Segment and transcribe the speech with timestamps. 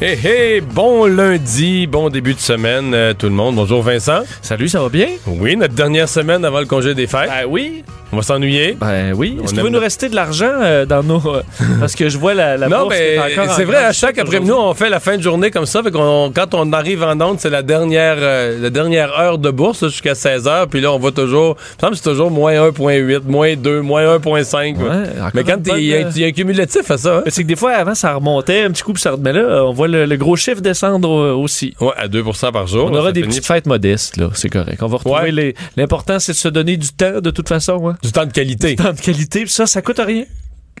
[0.00, 3.56] Hey, hey, bon lundi, bon début de semaine, euh, tout le monde.
[3.56, 4.20] Bonjour Vincent.
[4.42, 5.08] Salut, ça va bien?
[5.26, 7.28] Oui, notre dernière semaine avant le congé des fêtes.
[7.28, 7.82] Ben oui.
[8.10, 8.74] On va s'ennuyer.
[8.80, 9.36] Ben oui.
[9.44, 11.20] Est-ce qu'il va nous rester de l'argent euh, dans nos.
[11.26, 11.42] euh,
[11.80, 14.50] parce que je vois la, la non, mais encore en c'est vrai, à chaque après-midi,
[14.50, 15.82] on fait la fin de journée comme ça.
[15.82, 19.84] Fait qu'on, quand on arrive en onde, c'est la dernière, la dernière heure de bourse
[19.88, 20.68] jusqu'à 16 heures.
[20.68, 21.56] Puis là, on va toujours.
[21.58, 24.76] Il me semble c'est toujours moins 1,8, moins 2, moins 1,5.
[24.78, 24.86] Ouais,
[25.18, 27.16] encore mais quand il y, a- un cumulatif à ça.
[27.18, 27.22] hein?
[27.26, 29.64] C'est que des fois, avant, ça remontait un petit coup, puis ça remet là.
[29.66, 31.74] On voit le, le gros chiffre descendre aussi.
[31.80, 32.88] Ouais, à 2% par jour.
[32.90, 34.30] On aura des petites fêtes modestes, là.
[34.34, 34.82] C'est correct.
[34.82, 35.54] On va retrouver les.
[35.76, 37.88] L'important, c'est de se donner du temps, de toute façon.
[37.88, 37.96] Hein.
[38.02, 38.76] Du temps de qualité.
[38.76, 40.24] Temps de qualité, puis ça, ça coûte rien.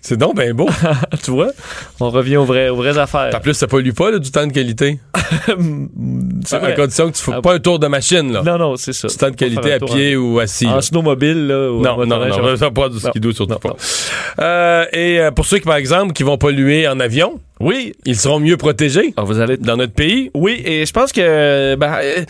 [0.08, 0.66] C'est donc bien beau.
[1.22, 1.50] tu vois?
[2.00, 3.30] On revient aux vraies, aux vraies affaires.
[3.34, 4.98] En plus, ça pollue pas, là, du temps de qualité.
[6.46, 8.42] c'est À condition que tu ne Ah, pas un tour de machine, là.
[8.42, 9.08] Non, non, c'est ça.
[9.08, 10.66] Du temps de qualité à pied ou assis.
[10.66, 10.76] En, là.
[10.78, 11.70] en snowmobile, là.
[11.70, 13.68] ou en Non, non, non, on- ça pas du skidoo, surtout Non, pas.
[13.68, 13.76] non.
[14.40, 17.92] Euh, et euh, pour ceux qui, par exemple, qui vont polluer en avion, Oui.
[18.06, 20.30] ils seront mieux protégés Alors, vous allez dans notre pays?
[20.32, 22.24] Oui, et je pense que ben, euh,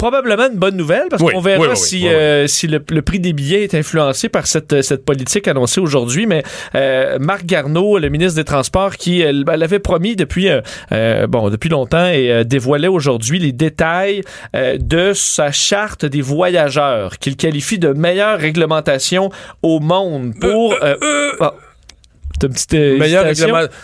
[0.00, 3.02] probablement une bonne nouvelle parce Oui, qu'on verra oui, oui, si, euh, si le, le
[3.02, 6.26] prix des billets est influencé par cette, cette politique annoncée aujourd'hui.
[6.26, 6.42] Mais
[6.74, 10.62] euh, Marc Garneau, le ministre des Transports, qui euh, l'avait promis depuis euh,
[10.92, 14.22] euh, bon depuis longtemps et euh, dévoilait aujourd'hui les détails
[14.56, 19.28] euh, de sa charte des voyageurs qu'il qualifie de meilleure réglementation
[19.62, 20.74] au monde pour.
[20.82, 20.96] euh,
[22.40, 23.26] petite euh, Meilleure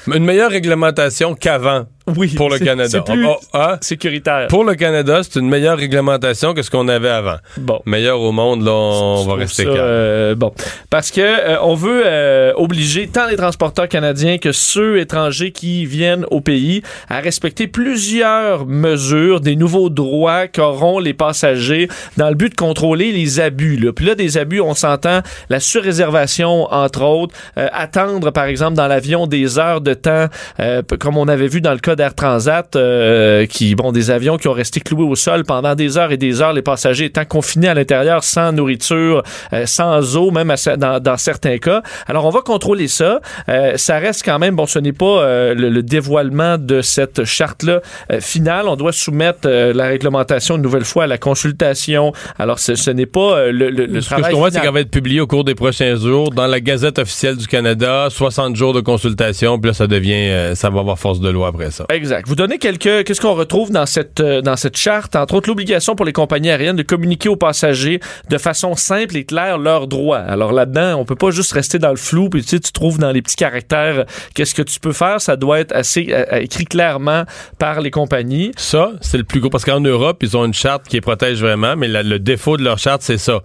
[0.06, 1.84] une meilleure réglementation qu'avant
[2.16, 2.88] oui, pour le Canada.
[2.90, 3.78] C'est plus Oh, oh, hein?
[3.80, 4.46] sécuritaire.
[4.48, 7.36] Pour le Canada, c'est une meilleure réglementation que ce qu'on avait avant.
[7.56, 7.80] Bon.
[7.86, 9.80] Meilleur au monde, là, on va rester ça, calme.
[9.80, 10.52] euh, bon,
[10.90, 15.86] parce que euh, on veut euh, obliger tant les transporteurs canadiens que ceux étrangers qui
[15.86, 22.34] viennent au pays à respecter plusieurs mesures, des nouveaux droits qu'auront les passagers dans le
[22.34, 23.76] but de contrôler les abus.
[23.76, 23.92] Là.
[23.92, 28.86] Puis là, des abus, on s'entend la surréservation entre autres, euh, attendre par exemple dans
[28.86, 30.26] l'avion des heures de temps,
[30.60, 34.36] euh, comme on avait vu dans le cas d'Air Transat, euh, qui bon des avions
[34.36, 37.24] qui ont resté cloués au sol pendant des heures et des heures, les passagers étant
[37.24, 41.82] confinés à l'intérieur sans nourriture, euh, sans eau, même à ce- dans, dans certains cas.
[42.06, 43.20] Alors on va contrôler ça.
[43.48, 47.24] Euh, ça reste quand même bon, ce n'est pas euh, le, le dévoilement de cette
[47.24, 47.80] charte là
[48.20, 48.68] finale.
[48.68, 52.12] On doit soumettre euh, la réglementation une nouvelle fois à la consultation.
[52.38, 54.32] Alors ce, ce n'est pas euh, le, le, le Ce que je travail.
[54.34, 57.36] comprends, c'est qu'elle va être publiée au cours des prochains jours dans la Gazette officielle
[57.36, 61.20] du Canada, 60 jours de consultation, puis là, ça devient, euh, ça va avoir force
[61.20, 61.85] de loi après ça.
[61.88, 62.26] Exact.
[62.26, 63.04] Vous donnez quelques.
[63.04, 65.14] Qu'est-ce qu'on retrouve dans cette euh, dans cette charte?
[65.14, 69.24] Entre autres, l'obligation pour les compagnies aériennes de communiquer aux passagers de façon simple et
[69.24, 70.18] claire leurs droits.
[70.18, 72.28] Alors là-dedans, on peut pas juste rester dans le flou.
[72.28, 74.04] Puis tu sais, tu trouves dans les petits caractères
[74.34, 75.20] qu'est-ce que tu peux faire.
[75.20, 77.24] Ça doit être assez euh, euh, écrit clairement
[77.58, 78.50] par les compagnies.
[78.56, 79.50] Ça, c'est le plus gros.
[79.50, 82.56] Parce qu'en Europe, ils ont une charte qui les protège vraiment, mais la- le défaut
[82.56, 83.42] de leur charte, c'est ça.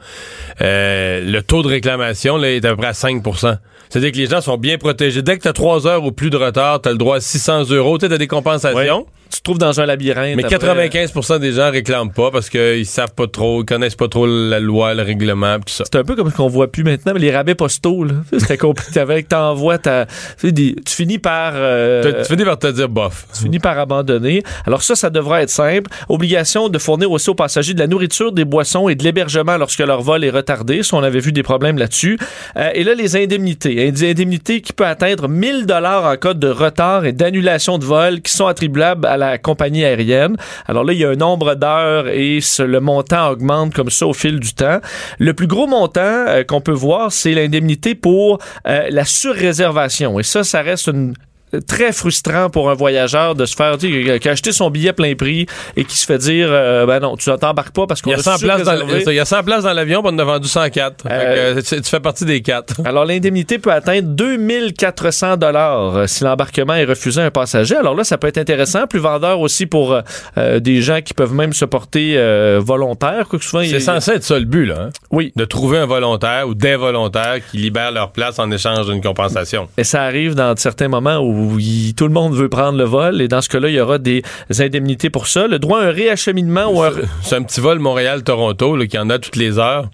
[0.62, 3.22] Euh, le taux de réclamation là, est à peu près à 5
[3.92, 5.22] C'est-à-dire que les gens sont bien protégés.
[5.22, 7.20] Dès que tu as 3 heures ou plus de retard, tu as le droit à
[7.20, 7.98] 600 euros.
[7.98, 9.06] Tu as des compensations.
[9.32, 10.36] Tu te trouves dans un labyrinthe.
[10.36, 10.58] Mais après?
[10.86, 14.60] 95% des gens réclament pas parce qu'ils savent pas trop, ils connaissent pas trop la
[14.60, 15.84] loi, le règlement, tout ça.
[15.92, 18.14] C'est un peu comme ce qu'on voit plus maintenant, mais les rabais postaux, là.
[18.38, 19.00] C'était compliqué.
[19.00, 20.06] Avec t'envoies ta.
[20.40, 21.54] Tu, finis par.
[21.56, 23.26] euh, Tu- finis par te dire bof.
[23.34, 24.44] tu finis par abandonner.
[24.66, 25.90] Alors ça, ça devrait être simple.
[26.10, 29.80] Obligation de fournir aussi aux passagers de la nourriture, des boissons et de l'hébergement lorsque
[29.80, 30.84] leur vol est retardé.
[30.84, 32.18] Ça, on avait vu des problèmes là-dessus.
[32.58, 33.88] Euh, et là, les indemnités.
[33.88, 38.32] Indemnités qui peuvent atteindre 1000 dollars en cas de retard et d'annulation de vol qui
[38.32, 40.36] sont attribuables à la compagnie aérienne.
[40.68, 44.14] Alors là, il y a un nombre d'heures et le montant augmente comme ça au
[44.14, 44.80] fil du temps.
[45.20, 50.20] Le plus gros montant euh, qu'on peut voir, c'est l'indemnité pour euh, la surréservation.
[50.20, 51.14] Et ça, ça reste une
[51.68, 54.94] très frustrant pour un voyageur de se faire tu sais, qui a acheté son billet
[54.94, 58.04] plein prix et qui se fait dire euh, ben non tu t'embarques pas parce Il
[58.04, 58.76] qu'on y a a 100 places dans,
[59.08, 61.04] il y a 100 places dans l'avion, on a vendu 104.
[61.04, 62.82] Fait que, Euh, tu, tu fais partie des 4.
[62.86, 67.76] alors l'indemnité peut atteindre 2400 dollars euh, si l'embarquement est refusé à un passager.
[67.76, 70.00] Alors là ça peut être intéressant, plus vendeur aussi pour
[70.38, 72.18] euh, des gens qui peuvent même se porter
[72.60, 74.76] volontaires quoi que souvent C'est il- censé être ça le but, là.
[74.84, 74.90] hein?
[75.12, 79.02] Oui, De trouver un volontaire ou des volontaires qui libèrent leur place en échange d'une
[79.02, 79.68] compensation.
[79.78, 83.22] Et ça arrive dans certains moments où il- tout le monde veut prendre le vol
[83.22, 84.24] et dans ce cas-là, il y aura des
[84.60, 85.48] indemnités pour ça.
[85.48, 86.92] Le droit à un réacheminement ou un...
[87.22, 89.90] C'est un petit vol Montréal-Toronto qui en a toutes les heures.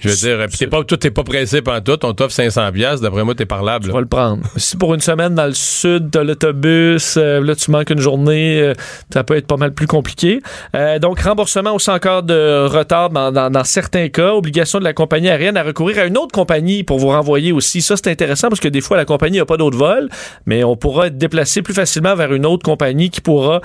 [0.00, 3.00] Je veux dire, t'es pas, tout t'es pas pressé pendant tout, on t'offre 500 pièces,
[3.00, 3.86] d'après moi, t'es parlable.
[3.86, 4.44] Tu vas le prendre.
[4.56, 8.60] si pour une semaine dans le sud, t'as l'autobus, euh, là, tu manques une journée,
[8.60, 8.74] euh,
[9.12, 10.40] ça peut être pas mal plus compliqué.
[10.76, 14.92] Euh, donc, remboursement aussi encore de retard dans, dans, dans, certains cas, obligation de la
[14.92, 17.82] compagnie aérienne à recourir à une autre compagnie pour vous renvoyer aussi.
[17.82, 20.08] Ça, c'est intéressant parce que des fois, la compagnie n'a pas d'autres vols,
[20.46, 23.60] mais on pourra être déplacé plus facilement vers une autre compagnie qui pourra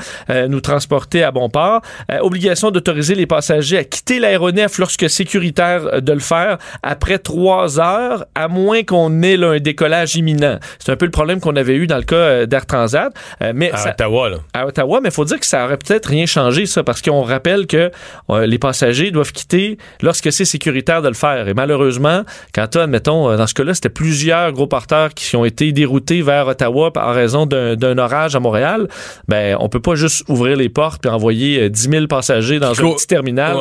[0.47, 1.81] nous transporter à bon port.
[2.21, 8.25] obligation d'autoriser les passagers à quitter l'aéronef lorsque sécuritaire de le faire après trois heures,
[8.35, 10.57] à moins qu'on ait là, un décollage imminent.
[10.79, 13.13] C'est un peu le problème qu'on avait eu dans le cas euh, d'Air Transat.
[13.41, 14.37] Euh, mais à Ottawa, là.
[14.53, 17.21] À Ottawa, mais il faut dire que ça aurait peut-être rien changé, ça, parce qu'on
[17.21, 17.91] rappelle que
[18.29, 21.47] euh, les passagers doivent quitter lorsque c'est sécuritaire de le faire.
[21.47, 22.23] Et malheureusement,
[22.53, 26.47] quand tu admettons, dans ce cas-là, c'était plusieurs gros porteurs qui ont été déroutés vers
[26.47, 28.87] Ottawa en raison d'un orage à Montréal,
[29.27, 32.93] ben, on peut pas juste ouvrir les portes et envoyer 10 000 passagers dans un
[32.93, 33.57] petit terminal.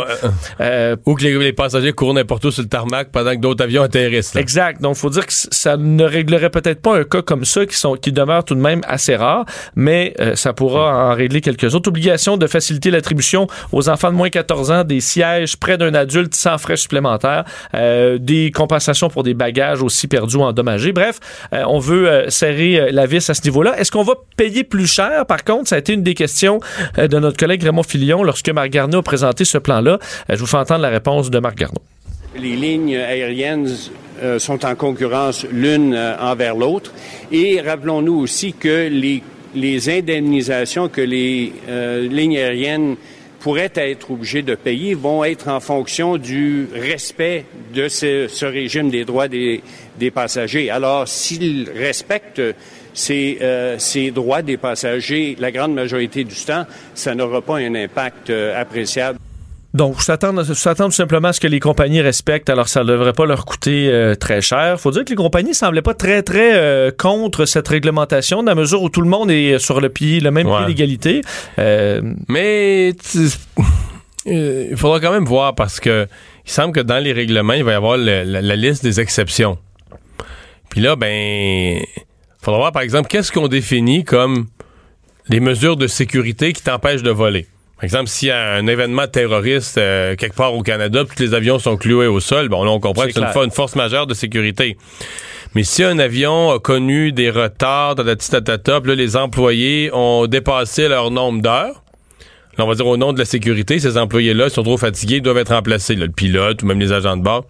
[1.07, 4.37] Ou que les, passagers courent n'importe où sur le tarmac pendant que d'autres avions atterrissent.
[4.37, 4.81] Exact.
[4.81, 7.77] Donc, il faut dire que ça ne réglerait peut-être pas un cas comme ça qui,
[7.77, 9.45] sont, qui demeure tout de même assez rare,
[9.75, 11.89] mais euh, ça pourra en régler quelques autres.
[11.89, 15.95] Obligation de faciliter l'attribution aux enfants de moins de 14 ans des sièges près d'un
[15.95, 17.45] adulte sans frais supplémentaires,
[17.75, 20.93] euh, des compensations pour des bagages aussi perdus ou endommagés.
[20.93, 21.19] Bref,
[21.53, 23.79] euh, on veut serrer la vis à ce niveau-là.
[23.79, 25.27] Est-ce qu'on va payer plus cher?
[25.27, 26.61] Par contre, ça a été une des questions
[26.97, 29.99] de notre collègue Raymond Filion lorsque Marc Garneau a présenté ce plan-là.
[30.29, 31.83] je vous fais entendre la réponse de Marc Garneau
[32.37, 33.69] les lignes aériennes
[34.23, 36.93] euh, sont en concurrence l'une euh, envers l'autre.
[37.31, 39.23] Et rappelons-nous aussi que les,
[39.55, 42.97] les indemnisations que les euh, lignes aériennes
[43.41, 48.91] pourraient être obligées de payer vont être en fonction du respect de ce, ce régime
[48.91, 49.61] des droits des,
[49.99, 50.71] des passagers.
[50.71, 52.43] Alors, s'ils respectent
[52.95, 53.39] ces,
[53.79, 59.19] ces, droits des passagers la grande majorité du temps, ça n'aura pas un impact appréciable.
[59.75, 60.55] Donc, s'attendre tout
[60.91, 64.15] simplement à ce que les compagnies respectent, alors ça ne devrait pas leur coûter euh,
[64.15, 64.79] très cher.
[64.79, 68.55] faut dire que les compagnies semblaient pas très, très euh, contre cette réglementation, dans la
[68.55, 71.23] mesure où tout le monde est sur le pied, le même pied d'égalité.
[71.59, 72.93] Euh, Mais
[74.27, 76.07] il faudra quand même voir parce que
[76.45, 79.59] il semble que dans les règlements, il va y avoir la, la, liste des exceptions.
[80.69, 81.87] Puis là, ben, il
[82.43, 84.49] faudra voir, par exemple, qu'est-ce qu'on définit comme
[85.29, 87.47] les mesures de sécurité qui t'empêchent de voler?
[87.83, 91.35] Par exemple, s'il y a un événement terroriste euh, quelque part au Canada, tous les
[91.35, 94.15] avions sont cloués au sol, bon, là, on comprend que c'est une, force majeure de
[94.15, 94.77] sécurité.
[95.57, 100.29] Mais si un avion a connu des retards, dans la top, là, les employés ont
[100.29, 101.83] dépassé leur nombre d'heures,
[102.57, 105.39] on va dire au nom de la sécurité, ces employés-là sont trop fatigués, ils doivent
[105.39, 107.47] être remplacés, le pilote ou même les agents de bord.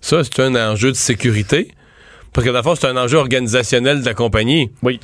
[0.00, 1.68] Ça, c'est un enjeu de sécurité.
[2.32, 4.72] Parce que dans le fond, c'est un enjeu organisationnel de la compagnie.
[4.82, 4.98] Oui.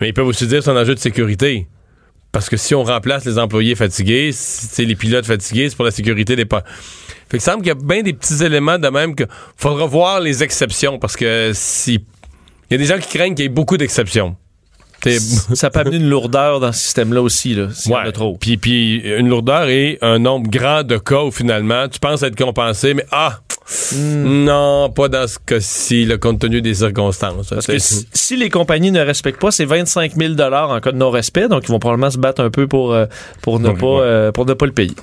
[0.00, 1.68] Mais ils peuvent aussi dire que c'est un enjeu de sécurité.
[2.34, 5.92] Parce que si on remplace les employés fatigués, c'est les pilotes fatigués, c'est pour la
[5.92, 6.64] sécurité des pas.
[7.30, 9.22] Fait que semble qu'il y a bien des petits éléments de même que
[9.56, 13.44] faudra voir les exceptions parce que si il y a des gens qui craignent qu'il
[13.44, 14.34] y ait beaucoup d'exceptions.
[15.54, 18.36] ça peut amener une lourdeur dans ce système-là aussi, là, s'il y trop.
[18.36, 22.36] Puis, puis une lourdeur et un nombre grand de cas où finalement tu penses être
[22.36, 23.38] compensé, mais ah,
[23.94, 24.44] Hmm.
[24.44, 27.48] Non, pas dans ce cas-ci, compte tenu des circonstances.
[27.48, 31.48] Parce que si, les compagnies ne respectent pas, c'est 25 000 en cas de non-respect,
[31.48, 33.06] donc ils vont probablement se battre un peu pour, euh,
[33.40, 34.94] pour, ne, pas, euh, pour ne pas le payer.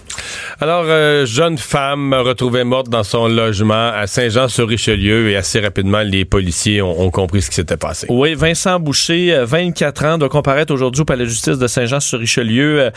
[0.59, 6.25] Alors, euh, jeune femme retrouvée morte dans son logement à Saint-Jean-sur-Richelieu et assez rapidement, les
[6.25, 8.05] policiers ont, compris ce qui s'était passé.
[8.09, 12.91] Oui, Vincent Boucher, 24 ans, doit comparaître aujourd'hui au palais de justice de Saint-Jean-sur-Richelieu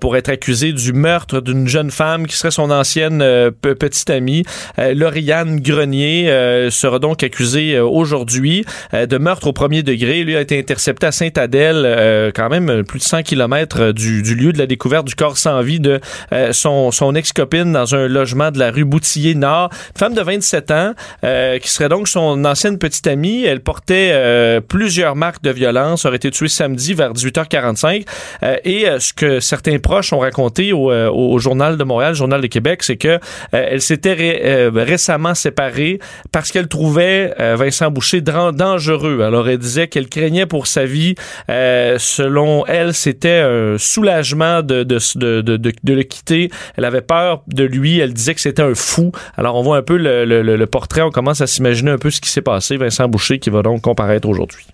[0.00, 3.18] pour être accusé du meurtre d'une jeune femme qui serait son ancienne
[3.60, 4.44] petite amie.
[4.98, 8.64] Lauriane Grenier euh, sera donc accusé euh, aujourd'hui
[8.94, 10.24] euh, de meurtre au premier degré.
[10.24, 14.58] Lui a été intercepté à Sainte-Adèle, quand même plus de 100 km du, lieu de
[14.58, 16.00] la découverte du corps sans vie de
[16.52, 19.70] son, son ex-copine dans un logement de la rue Boutillier-Nord.
[19.96, 23.44] Femme de 27 ans, qui serait donc son ancienne petite amie.
[23.44, 28.04] Elle portait plusieurs marques de violence, aurait été tuée samedi vers 18h45.
[28.64, 32.82] et ce que certains proches ont raconté au, au, Journal de Montréal, Journal de Québec,
[32.82, 33.18] c'est que
[33.52, 35.98] elle s'était récemment séparée
[36.32, 39.20] parce qu'elle trouvait euh, Vincent Boucher dangereux.
[39.22, 41.14] Alors elle disait qu'elle craignait pour sa vie.
[41.50, 44.98] Euh, selon elle, c'était un soulagement de de,
[45.40, 46.50] de, de, le quitter.
[46.76, 47.98] Elle avait peur de lui.
[47.98, 49.12] Elle disait que c'était un fou.
[49.36, 51.02] Alors on voit un peu le, le, le portrait.
[51.02, 52.76] On commence à s'imaginer un peu ce qui s'est passé.
[52.76, 54.64] Vincent Boucher qui va donc comparaître aujourd'hui.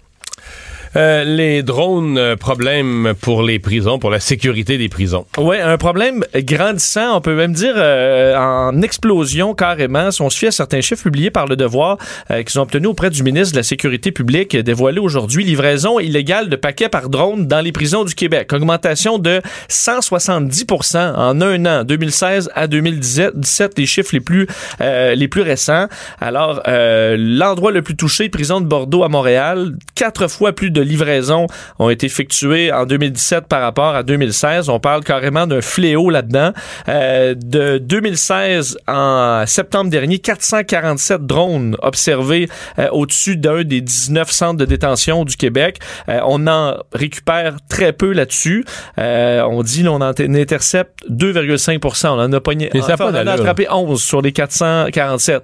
[0.96, 5.26] Euh, les drones, euh, problème pour les prisons, pour la sécurité des prisons.
[5.38, 10.12] Oui, un problème grandissant, on peut même dire euh, en explosion carrément.
[10.12, 11.98] Si on se fie à certains chiffres publiés par Le Devoir
[12.30, 16.48] euh, qu'ils ont obtenus auprès du ministre de la Sécurité publique, dévoilés aujourd'hui, livraison illégale
[16.48, 18.52] de paquets par drone dans les prisons du Québec.
[18.52, 24.46] Augmentation de 170% en un an, 2016 à 2017, les chiffres les plus,
[24.80, 25.86] les plus récents.
[26.20, 31.46] Alors, l'endroit le plus touché, prison de Bordeaux à Montréal, quatre fois plus de livraisons
[31.78, 34.68] ont été effectuées en 2017 par rapport à 2016.
[34.68, 36.52] On parle carrément d'un fléau là-dedans.
[36.88, 42.48] Euh, de 2016 en septembre dernier, 447 drones observés
[42.78, 45.78] euh, au-dessus d'un des 19 centres de détention du Québec.
[46.08, 48.64] Euh, on en récupère très peu là-dessus.
[48.98, 53.26] Euh, on dit là, on en intercepte 2,5% On en a pogné, enfin, on en
[53.26, 55.42] a attrapé 11 sur les 447.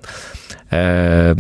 [0.73, 1.35] Euh,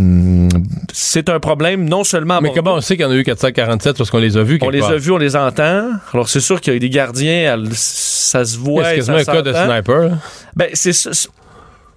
[0.92, 3.96] c'est un problème non seulement Mais comment on sait qu'il y en a eu 447
[3.96, 4.90] parce qu'on les a vus On les part?
[4.90, 5.90] a vus, on les entend.
[6.12, 8.84] Alors, c'est sûr qu'il y a des gardiens, ça se voit.
[8.84, 9.98] C'est quasiment un cas de sniper.
[10.00, 10.10] là?
[10.56, 11.28] Ben, c'est-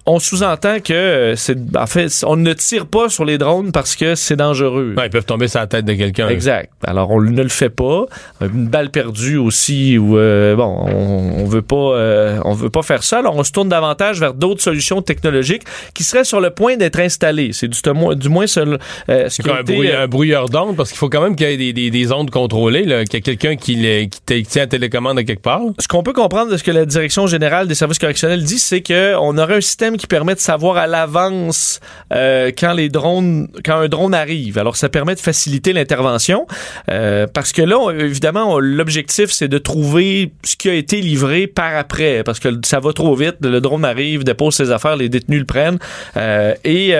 [0.06, 3.96] On sous-entend que euh, c'est, en fait, on ne tire pas sur les drones parce
[3.96, 4.92] que c'est dangereux.
[4.98, 6.28] Ouais, ils peuvent tomber sur la tête de quelqu'un.
[6.28, 6.70] Exact.
[6.86, 8.04] Alors on ne le fait pas.
[8.42, 12.82] Une balle perdue aussi ou euh, bon, on, on veut pas, euh, on veut pas
[12.82, 13.20] faire ça.
[13.20, 15.62] Alors on se tourne davantage vers d'autres solutions technologiques
[15.94, 17.52] qui seraient sur le point d'être installées.
[17.54, 20.50] C'est du, moins- du moins seul, euh, ce qui a un, été, euh, un brouilleur
[20.50, 23.04] d'ondes parce qu'il faut quand même qu'il y ait des, des- des ondes contrôlées, là,
[23.06, 25.62] qu'il y ait quelqu'un qui, les- tient la télécommande à quelque part.
[25.78, 28.82] ce qu'on peut comprendre de ce que la direction générale des services correctionnels dit, c'est
[28.82, 31.80] que on aurait un système qui permet de savoir à l'avance
[32.12, 34.58] euh, quand les drones, quand un drone arrive.
[34.58, 36.46] Alors ça permet de faciliter l'intervention
[36.90, 41.46] euh, parce que là, on- évidemment, l'objectif c'est de trouver ce qui a été livré
[41.46, 43.36] par après parce que ça va trop vite.
[43.42, 45.78] Le drone arrive, dépose ses affaires, les détenus le prennent
[46.16, 46.92] euh, et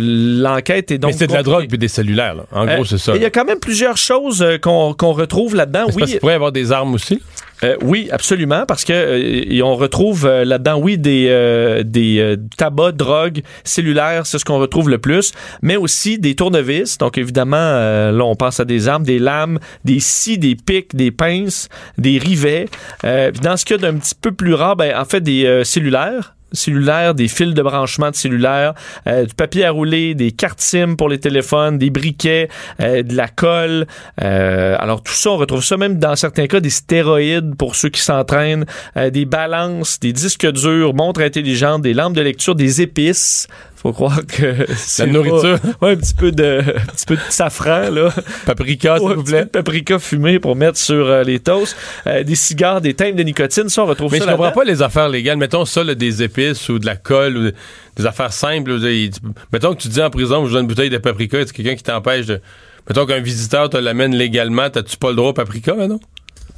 [0.00, 1.12] l'enquête est donc.
[1.12, 2.34] Mais c'est de la drogue puis des cellulaires.
[2.34, 2.44] là.
[2.52, 3.14] En gros, c'est ça.
[3.16, 5.84] Il y a quand même plusieurs choses qu'on retrouve là-dedans.
[5.88, 7.20] C'est parce Oui, qu'il pourrait y avoir des armes aussi.
[7.64, 12.96] Euh, oui, absolument, parce que euh, on retrouve euh, là-dedans, oui, des euh, des tabacs,
[12.96, 16.98] drogues, cellulaires, c'est ce qu'on retrouve le plus, mais aussi des tournevis.
[16.98, 21.10] Donc évidemment, là, on pense à des armes, des lames, des scies, des pics, des
[21.10, 22.66] pinces, des rivets.
[23.02, 27.28] Dans ce cas d'un petit peu plus rare, ben en fait des cellulaires cellulaires, des
[27.28, 28.74] fils de branchement de cellulaire,
[29.06, 32.48] euh, du papier à rouler, des cartes SIM pour les téléphones, des briquets,
[32.80, 33.86] euh, de la colle.
[34.22, 37.88] Euh, alors tout ça, on retrouve ça même dans certains cas des stéroïdes pour ceux
[37.88, 38.64] qui s'entraînent,
[39.12, 43.48] des balances, des disques durs, montres intelligentes, des lampes de lecture, des épices.
[43.82, 45.58] Faut croire que c'est La nourriture.
[45.58, 48.14] pas- ouais, un petit peu de un petit peu de safran là.
[48.46, 49.44] Paprika, s'il Ouais, vous plaît.
[49.46, 53.68] paprika fumé pour mettre sur euh, les toasts, Euh, des cigares, des teintes de nicotine,
[53.68, 54.60] ça on retrouve Mais ça je comprends là-dedans.
[54.60, 55.36] pas les affaires légales.
[55.36, 57.50] Mettons ça, là, des épices ou de la colle ou
[57.96, 58.72] des affaires simples.
[58.74, 59.10] là, des-
[59.52, 61.82] mettons que tu dis en prison, je donne une bouteille de paprika, c'est quelqu'un qui
[61.82, 62.40] t'empêche de.
[62.88, 65.98] Mettons qu'un visiteur te l'amène légalement, t'as-tu pas le droit au paprika, non?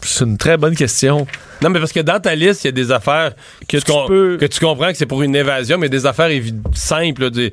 [0.04, 1.26] C'est une très bonne question.
[1.62, 3.32] Non, mais parce que dans ta liste, il y a des affaires
[3.68, 6.06] Que tu tu com- peux- que tu comprends que c'est pour une évasion, mais des
[6.06, 6.30] affaires
[6.74, 7.22] simples.
[7.22, 7.52] là, des-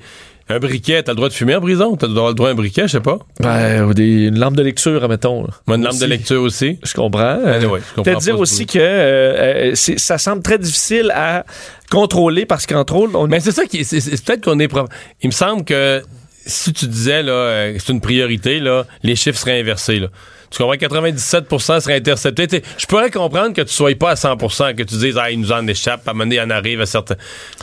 [0.49, 1.95] un briquet, t'as le droit de fumer en prison?
[1.95, 3.19] T'as le droit le droit à un briquet, je sais pas.
[3.39, 5.47] Ben, ou des, une lampe de lecture, mettons.
[5.65, 6.01] Moi, une lampe Aussi.
[6.01, 6.77] de lecture aussi.
[6.83, 7.39] Je comprends.
[7.45, 11.45] Anyway, je comprends dire aussi que euh, euh, ça semble très difficile à
[11.89, 13.85] contrôler parce qu'entre autres, on Mais c'est ça qui.
[13.85, 14.67] c'est- peut-être qu'on est.
[14.67, 14.87] pro-
[15.21, 16.01] Il me semble que
[16.45, 19.99] si tu disais là, euh, que c'est une priorité, là, les chiffres seraient inversés.
[19.99, 20.07] Là.
[20.51, 20.75] Tu comprends?
[20.75, 22.45] 97 seraient interceptés.
[22.45, 25.39] T'sais, Je pourrais comprendre que tu sois pas à 100% que tu dises, ah, il
[25.39, 27.15] nous en échappe, à un moment donné, il en arrive à certains.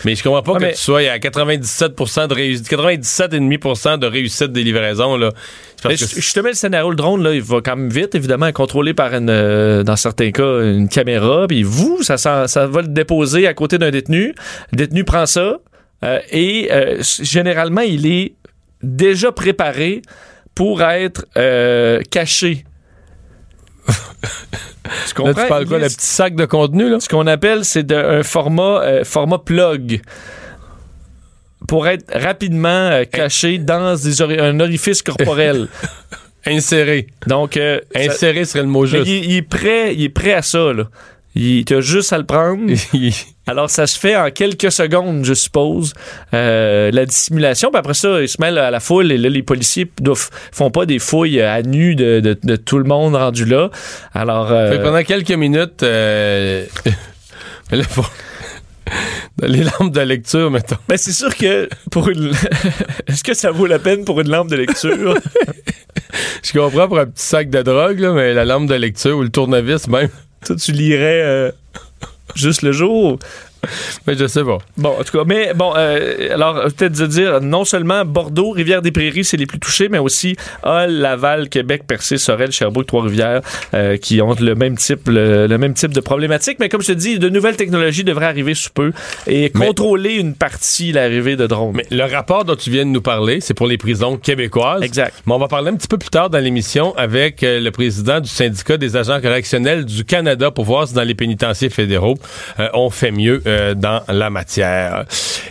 [0.04, 4.52] Mais je comprends pas que mais- tu sois à 97% de réussite, 97,5% de réussite
[4.52, 5.30] des livraisons, là.
[5.84, 8.94] Je te mets le scénario, le drone, là, il va quand même vite, évidemment, contrôlé
[8.94, 11.46] par une, euh, dans certains cas, une caméra.
[11.46, 14.34] Puis vous, ça, ça, ça va le déposer à côté d'un détenu.
[14.72, 15.58] Le détenu prend ça
[16.04, 18.34] euh, et euh, généralement, il est
[18.82, 20.02] déjà préparé
[20.54, 22.64] pour être euh, caché.
[25.08, 27.00] tu là, tu parles quoi, le petit sac de contenu, là?
[27.00, 30.00] Ce qu'on appelle, c'est un format, euh, format plug
[31.66, 35.68] pour être rapidement euh, caché dans des ori- un orifice corporel.
[36.46, 37.08] Inséré.
[37.26, 39.06] Donc, euh, ça- Inséré serait le mot juste.
[39.06, 40.84] il, il est prêt, il est prêt à ça, là.
[41.40, 42.60] Il tu as juste à le prendre.
[43.46, 45.92] Alors, ça se fait en quelques secondes, je suppose,
[46.34, 47.70] euh, la dissimulation.
[47.70, 50.70] Puis après ça, il se mêle à la foule et là, les policiers doivent, font
[50.70, 53.70] pas des fouilles à nu de, de- de tout le monde rendu là.
[54.12, 56.66] Alors, euh, Fait pendant quelques minutes, euh,
[59.42, 60.76] les lampes de lecture, mettons.
[60.88, 62.32] ben, c'est sûr que pour une...
[63.06, 65.16] Est-ce que ça vaut la peine pour une lampe de lecture?
[66.42, 69.22] Je comprends pour un petit sac de drogue, là, mais la lampe de lecture ou
[69.22, 70.08] le tournevis, même.
[70.44, 71.50] Toi, tu lirais euh,
[72.34, 73.18] juste le jour?
[74.06, 74.58] Mais je sais pas.
[74.76, 79.24] Bon, en tout cas, mais bon, euh, alors peut-être de dire non seulement Bordeaux, Rivière-des-Prairies,
[79.24, 83.40] c'est les plus touchés, mais aussi Hall, Laval, Québec, Percé, Sorel, Sherbrooke, Trois-Rivières,
[83.74, 86.58] euh, qui ont le même type, le, le même type de problématique.
[86.60, 88.92] Mais comme je te dis, de nouvelles technologies devraient arriver sous peu
[89.26, 91.74] et Mais- contrôler une partie l'arrivée de drones.
[91.76, 94.82] Mais le rapport dont tu viens de nous parler, c'est pour les prisons québécoises.
[94.82, 95.14] Exact.
[95.26, 98.20] Mais on va parler un petit peu plus tard dans l'émission avec euh, le président
[98.20, 102.16] du syndicat des agents correctionnels du Canada pour voir si dans les pénitenciers fédéraux,
[102.74, 105.04] on fait mieux euh, dans la matière.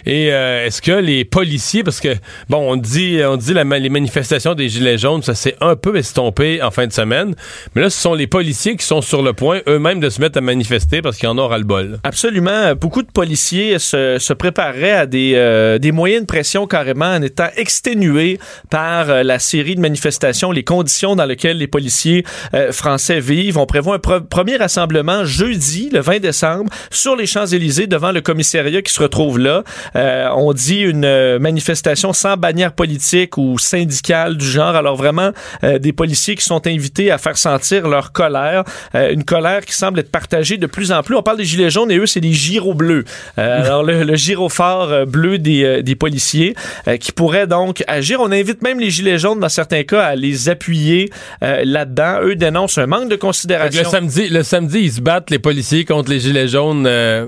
[0.05, 2.15] Et euh, est-ce que les policiers, parce que
[2.49, 6.61] bon, on dit, on dit les manifestations des gilets jaunes, ça s'est un peu estompé
[6.61, 7.35] en fin de semaine,
[7.75, 10.37] mais là, ce sont les policiers qui sont sur le point eux-mêmes de se mettre
[10.37, 11.99] à manifester parce qu'ils en ont le bol.
[12.03, 12.73] Absolument.
[12.75, 17.21] Beaucoup de policiers se, se prépareraient à des, euh, des moyens de pression carrément en
[17.21, 18.39] étant exténués
[18.69, 22.23] par euh, la série de manifestations, les conditions dans lesquelles les policiers
[22.71, 23.57] français vivent.
[23.57, 28.21] On prévoit un pre- premier rassemblement jeudi, le 20 décembre, sur les Champs-Élysées devant le
[28.21, 29.63] commissariat qui se retrouve là.
[29.95, 34.75] Euh, on dit une euh, manifestation sans bannière politique ou syndicale du genre.
[34.75, 35.31] Alors vraiment,
[35.63, 38.63] euh, des policiers qui sont invités à faire sentir leur colère,
[38.95, 41.15] euh, une colère qui semble être partagée de plus en plus.
[41.15, 43.05] On parle des gilets jaunes et eux, c'est des gyros bleus.
[43.37, 46.55] Euh, alors le, le gyrophare euh, bleu des, des policiers
[46.87, 48.19] euh, qui pourraient donc agir.
[48.21, 51.09] On invite même les gilets jaunes dans certains cas à les appuyer
[51.43, 52.19] euh, là-dedans.
[52.23, 53.81] Eux dénoncent un manque de considération.
[53.83, 57.27] le samedi, le samedi, ils se battent les policiers contre les gilets jaunes, euh,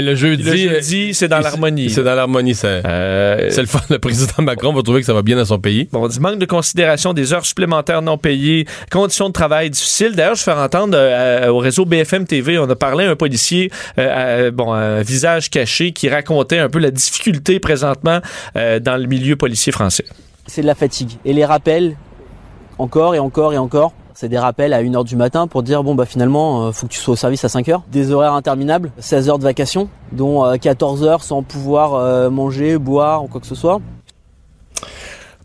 [0.00, 1.90] mais le jeudi, Le jeudi, c'est dans euh, l'harmonie.
[1.90, 2.82] C'est dans l'harmonie, c'est.
[2.86, 3.80] Euh, C'est le fun.
[3.90, 5.88] Le président Macron va trouver que ça va bien dans son pays.
[5.92, 10.14] Bon, on dit manque de considération des heures supplémentaires non payées, conditions de travail difficiles.
[10.16, 13.70] D'ailleurs, je fais entendre euh, au réseau BFM TV, on a parlé à un policier,
[13.98, 18.20] euh, à- bon, un visage caché, qui racontait un peu la difficulté présentement
[18.56, 20.04] euh, dans le milieu policier français.
[20.46, 21.10] c'est de la fatigue.
[21.24, 21.96] Et les rappels,
[22.78, 25.94] encore et encore et encore, c'est des rappels à 1h du matin pour dire bon
[25.94, 27.80] bah finalement euh, faut que tu sois au service à 5h.
[27.90, 32.76] Des horaires interminables, 16 heures de vacation, dont euh, 14 heures sans pouvoir euh, manger,
[32.76, 33.80] boire ou quoi que ce soit.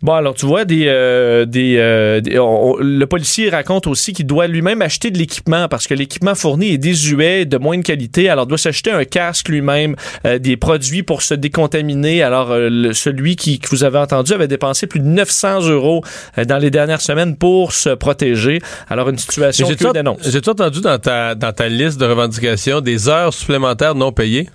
[0.02, 4.12] Bon, alors tu vois, des, euh, des, euh, des- on- on- le policier raconte aussi
[4.12, 8.28] qu'il doit lui-même acheter de l'équipement parce que l'équipement fourni est désuet, de moindre qualité.
[8.28, 12.22] Alors, il doit s'acheter un casque lui-même, euh, des produits pour se décontaminer.
[12.22, 16.04] Alors, euh, le- celui qui, que vous avez entendu avait dépensé plus de 900 euros
[16.36, 18.60] euh, dans les dernières semaines pour se protéger.
[18.90, 20.28] Alors, une situation que dénonce.
[20.30, 24.48] j'ai-tu entendu dans ta, dans ta liste de revendications des heures supplémentaires non payées?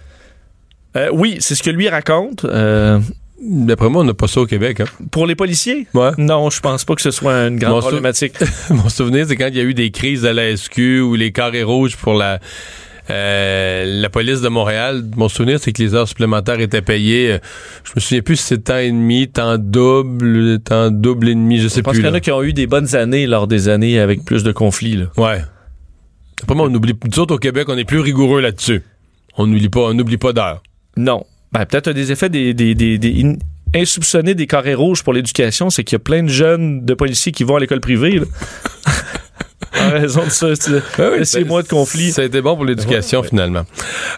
[0.95, 2.45] Euh, oui, c'est ce que lui raconte.
[2.45, 2.99] Euh,
[3.43, 4.81] D'après moi, on n'a pas ça au Québec.
[4.81, 4.85] Hein?
[5.09, 5.87] pour les policiers?
[5.95, 6.11] Ouais.
[6.17, 8.33] Non, je pense pas que ce soit une grande Mon sou- problématique.
[8.69, 11.31] Mon souvenir, c'est quand il y a eu des crises à la SQ ou les
[11.31, 12.39] carrés rouges pour la,
[13.09, 15.03] euh, la police de Montréal.
[15.15, 17.39] Mon souvenir, c'est que les heures supplémentaires étaient payées.
[17.83, 21.59] Je me souviens plus si c'est temps et demi, temps double, temps double et demi,
[21.59, 22.01] je sais Je pense plus.
[22.01, 24.43] qu'il y en a qui ont eu des bonnes années lors des années avec plus
[24.43, 24.97] de conflits.
[24.97, 25.05] Là.
[25.17, 25.41] Ouais.
[26.43, 26.93] Après moi, on oublie.
[27.11, 28.83] Nous autres, au Québec, on est plus rigoureux là-dessus.
[29.37, 30.61] On n'oublie pas, on n'oublie pas d'heures.
[30.95, 31.25] Non.
[31.51, 33.35] Ben, peut-être un des effets des, des, des, des in-
[33.79, 37.31] insoupçonnés des carrés rouges pour l'éducation, c'est qu'il y a plein de jeunes de policiers
[37.31, 38.19] qui vont à l'école privée.
[38.19, 38.25] là.
[39.81, 40.71] en raison de ça, c'est-
[41.19, 42.11] de ces mois de conflit.
[42.11, 43.63] Ça a été bon pour l'éducation, finalement.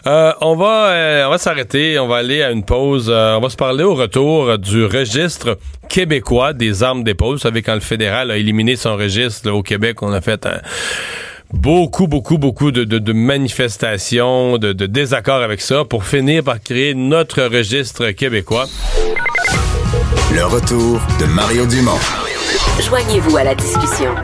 [0.06, 1.98] Euh, on va, euh, on va s'arrêter.
[1.98, 3.06] On va aller à une pause.
[3.08, 7.34] Euh, on va se parler au retour du registre québécois des armes d'épaule.
[7.36, 10.46] Vous savez, quand le fédéral a éliminé son registre là, au Québec, on a fait
[10.46, 10.60] un
[11.54, 16.60] beaucoup, beaucoup, beaucoup de, de- de manifestations, de, de désaccords avec ça pour finir par
[16.62, 18.66] créer notre registre québécois.
[20.32, 21.98] Le retour de Mario Dumont.
[22.80, 24.14] Joignez-vous à la discussion.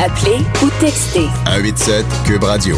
[0.00, 2.76] Appelez ou textez 187 Cube Radio.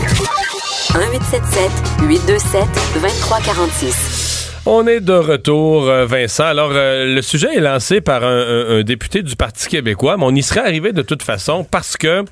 [0.94, 1.70] 1877
[2.08, 2.62] 827
[2.94, 4.19] 2346.
[4.72, 6.44] On est de retour, euh, Vincent.
[6.44, 10.44] Alors, euh, le sujet est lancé par un, député du Parti québécois, mais on y
[10.44, 12.24] serait arrivé de toute façon parce que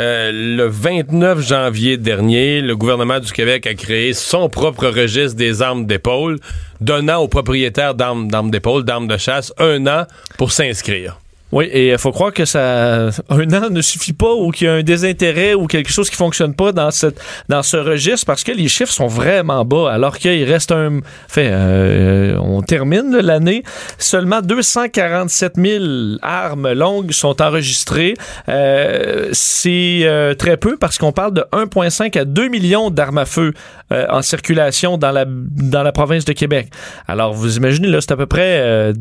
[0.00, 5.60] euh, le 29 janvier dernier, le gouvernement du Québec a créé son propre registre des
[5.60, 6.38] armes d'épaule,
[6.80, 10.06] donnant aux propriétaires d'armes d'épaule, d'armes de chasse, un an
[10.38, 11.18] pour s'inscrire.
[11.54, 14.70] Oui, et il faut croire que ça un an ne suffit pas ou qu'il y
[14.70, 18.42] a un désintérêt ou quelque chose qui fonctionne pas dans cette dans ce registre parce
[18.42, 19.88] que les chiffres sont vraiment bas.
[19.92, 23.62] Alors qu'il reste un fait euh, on termine l'année.
[23.98, 25.84] Seulement 247 000
[26.22, 28.14] armes longues sont enregistrées.
[28.48, 33.26] Euh, c'est euh, très peu parce qu'on parle de 1,5 à 2 millions d'armes à
[33.26, 33.54] feu
[33.92, 36.70] euh, en circulation dans la dans la province de Québec.
[37.06, 38.92] Alors vous imaginez là c'est à peu près euh,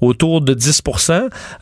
[0.00, 0.82] autour de 10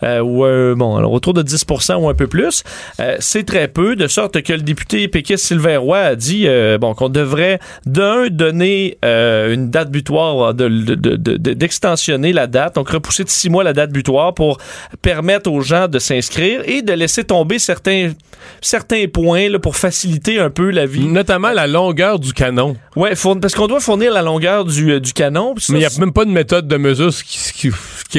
[0.03, 1.65] euh, ou euh, bon, alors autour de 10
[1.99, 2.63] ou un peu plus.
[3.01, 6.79] Euh, c'est très peu, de sorte que le député péquiste Sylvain Roy a dit euh,
[6.79, 12.75] bon qu'on devrait d'un donner une date butoir, de, de- de- de- d'extensionner la date,
[12.77, 14.59] donc repousser de six mois la date butoir pour
[15.03, 18.13] permettre aux gens de s'inscrire et de laisser tomber certains
[18.61, 21.07] certains points là, pour faciliter un peu la vie.
[21.07, 22.77] Notamment la longueur du canon.
[22.95, 25.55] Ouais, fourn- parce qu'on doit fournir la longueur du, du canon.
[25.59, 27.11] ça, Mais il n'y a même pas de méthode de mesure.
[27.25, 27.71] Qui,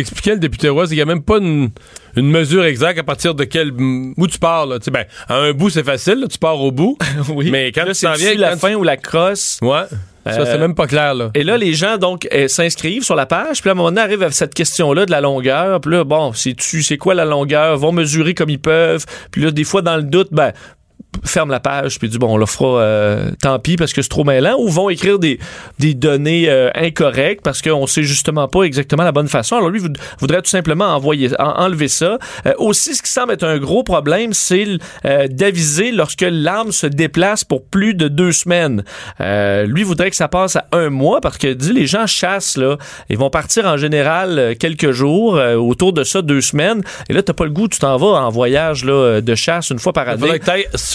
[0.03, 1.69] qui expliquait le député Roy, c'est qu'il n'y a même pas une,
[2.15, 4.65] une mesure exacte à partir de quel où tu pars.
[4.65, 4.79] Là.
[4.79, 6.19] Tu sais, Ben, à un bout, c'est facile.
[6.21, 6.97] là, tu pars au bout.
[7.29, 7.49] oui.
[7.51, 9.59] Mais quand Là, tu t'en viens, la fin ou la crosse?
[9.61, 9.83] Ouais.
[10.25, 11.13] Ça, Euh, c'est même pas clair.
[11.15, 11.31] Là.
[11.35, 14.01] Et là, les gens, donc, euh, s'inscrivent sur la page, puis à un moment donné,
[14.01, 15.79] arrivent à cette question-là de la longueur.
[15.79, 17.77] Puis là, bon, c'est-tu, c'est quoi la longueur?
[17.77, 19.05] Vont mesurer comme ils peuvent.
[19.31, 20.51] Puis là, des fois, dans le doute, ben,
[21.25, 24.09] ferme la page puis dit bon on le fera euh, tant pis parce que c'est
[24.09, 25.39] trop mêlant ou vont écrire des,
[25.79, 29.55] des données euh, incorrectes parce qu'on sait justement pas exactement la bonne façon.
[29.55, 32.19] Alors lui voud- voudrait tout simplement envoyer en- enlever ça.
[32.45, 34.67] Euh, aussi ce qui semble être un gros problème c'est
[35.05, 38.83] euh, d'aviser lorsque l'arme se déplace pour plus de deux semaines.
[39.19, 42.57] Euh, lui voudrait que ça passe à un mois parce que dit les gens chassent
[42.57, 42.77] là.
[43.09, 46.83] Ils vont partir en général euh, quelques jours euh, autour de ça deux semaines.
[47.09, 49.79] Et là t'as pas le goût tu t'en vas en voyage là de chasse une
[49.79, 50.21] fois par année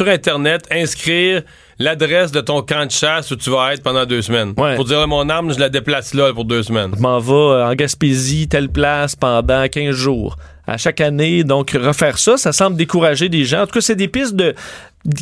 [0.03, 1.43] sur Internet inscrire
[1.79, 4.53] l'adresse de ton camp de chasse où tu vas être pendant deux semaines.
[4.57, 4.75] Ouais.
[4.75, 6.93] Pour dire mon arme, je la déplace là pour deux semaines.
[6.97, 10.37] Je m'en vais euh, en Gaspésie, telle place, pendant 15 jours.
[10.67, 13.63] À chaque année, donc refaire ça, ça semble décourager des gens.
[13.63, 14.55] En tout cas, c'est des pistes de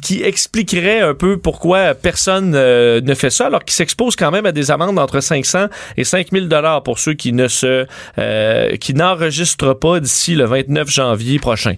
[0.03, 4.45] qui expliqueraient un peu pourquoi personne euh, ne fait ça, alors qu'ils s'exposent quand même
[4.45, 7.87] à des amendes entre 500 et 5000 dollars pour ceux qui ne se
[8.19, 11.77] euh, qui n'enregistrent pas d'ici le 29 janvier prochain.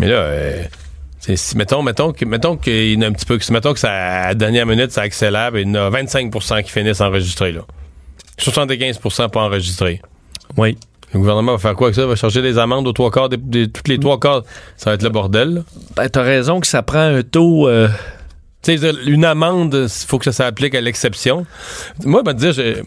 [0.00, 0.62] Mais là, euh,
[1.20, 3.78] si- mettons, mettons, que, mettons qu'il y en a un petit peu, que- mettons que
[3.80, 7.52] ça, à la dernière minute, ça accélère, il y en a 25% qui finissent enregistrés,
[7.52, 7.62] là.
[8.38, 10.00] 75% pas enregistrés.
[10.56, 10.76] Oui.
[11.12, 12.02] Le gouvernement va faire quoi avec ça?
[12.02, 14.42] Il va charger des amendes aux trois quarts, des, des- toutes les trois quarts.
[14.76, 15.60] Ça va être le bordel, là.
[15.96, 17.68] Ben, t'as raison que ça prend un taux.
[17.68, 17.88] euh,
[18.62, 21.46] Tu sais, une amende, il faut que ça s'applique à l'exception.
[22.04, 22.82] Moi, ben, te dire, je-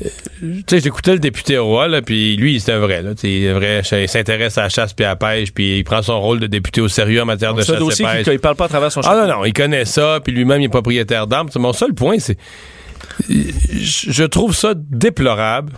[0.00, 3.12] tu sais, j'écoutais le député Roy, là, puis lui, c'est un vrai, là.
[3.22, 6.02] Il est vrai, il s'intéresse à la chasse puis à la pêche, puis il prend
[6.02, 8.24] son rôle de député au sérieux en matière de chasse et pêche.
[8.24, 10.60] qu'il ne parle pas à travers son Ah non, non, il connaît ça, puis lui-même,
[10.60, 11.48] il est propriétaire d'armes.
[11.56, 12.36] Mon seul point, c'est.
[13.28, 15.72] Je trouve ça déplorable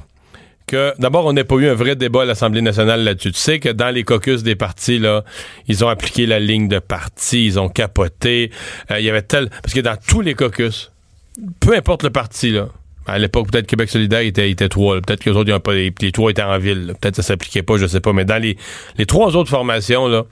[0.66, 3.32] que, d'abord, on n'ait pas eu un vrai débat à l'Assemblée nationale là-dessus.
[3.32, 5.24] Tu sais que dans les caucus des partis, là,
[5.68, 8.50] ils ont appliqué la ligne de parti, ils ont capoté.
[8.90, 9.50] Euh, Il y avait tel.
[9.62, 10.90] Parce que dans tous les caucus,
[11.60, 12.68] peu importe le parti, là.
[13.06, 15.00] À l'époque, peut-être Québec solidaire était, était trois.
[15.00, 16.94] Peut-être que les autres, pas, les, les trois étaient en ville.
[17.00, 18.12] Peut-être que ça s'appliquait pas, je sais pas.
[18.12, 18.56] Mais dans les,
[18.98, 20.24] les trois autres formations, là,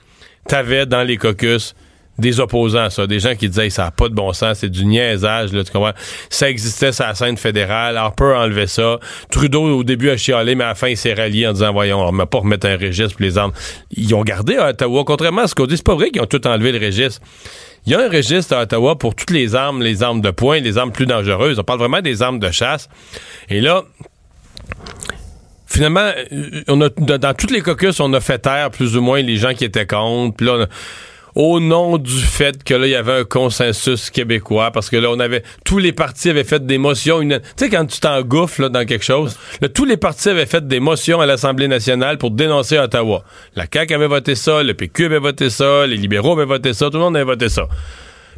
[0.47, 1.75] t'avais dans les caucus
[2.17, 4.85] des opposants ça, des gens qui disaient ça n'a pas de bon sens, c'est du
[4.85, 5.93] niaisage, là, tu comprends?
[6.29, 8.99] Ça existait sur la scène fédérale, Harper a enlevé ça.
[9.29, 11.99] Trudeau, au début, a chialé, mais à la fin, il s'est rallié en disant Voyons,
[11.99, 13.53] on ne va pas remettre un registre pour les armes.
[13.91, 16.25] Ils ont gardé à Ottawa, contrairement à ce qu'on dit, c'est pas vrai qu'ils ont
[16.25, 17.21] tout enlevé le registre.
[17.85, 20.59] Il y a un registre à Ottawa pour toutes les armes, les armes de poing,
[20.59, 21.59] les armes plus dangereuses.
[21.59, 22.89] On parle vraiment des armes de chasse.
[23.47, 23.83] Et là,
[25.67, 29.21] finalement, euh, on a, dans, toutes les caucus, on a fait taire plus ou moins
[29.21, 30.67] les gens qui étaient contre.
[31.35, 35.09] Au nom du fait que là, il y avait un consensus québécois, parce que là,
[35.11, 37.21] on avait, tous les partis avaient fait des motions.
[37.21, 40.45] une- Tu sais, quand tu t'engouffres là, dans quelque chose, là, tous les partis avaient
[40.45, 43.23] fait des motions à l'Assemblée nationale pour dénoncer Ottawa.
[43.55, 46.85] La CAQ avait voté ça, le PQ avait voté ça, les libéraux avaient voté ça,
[46.87, 47.67] tout le monde avait voté ça.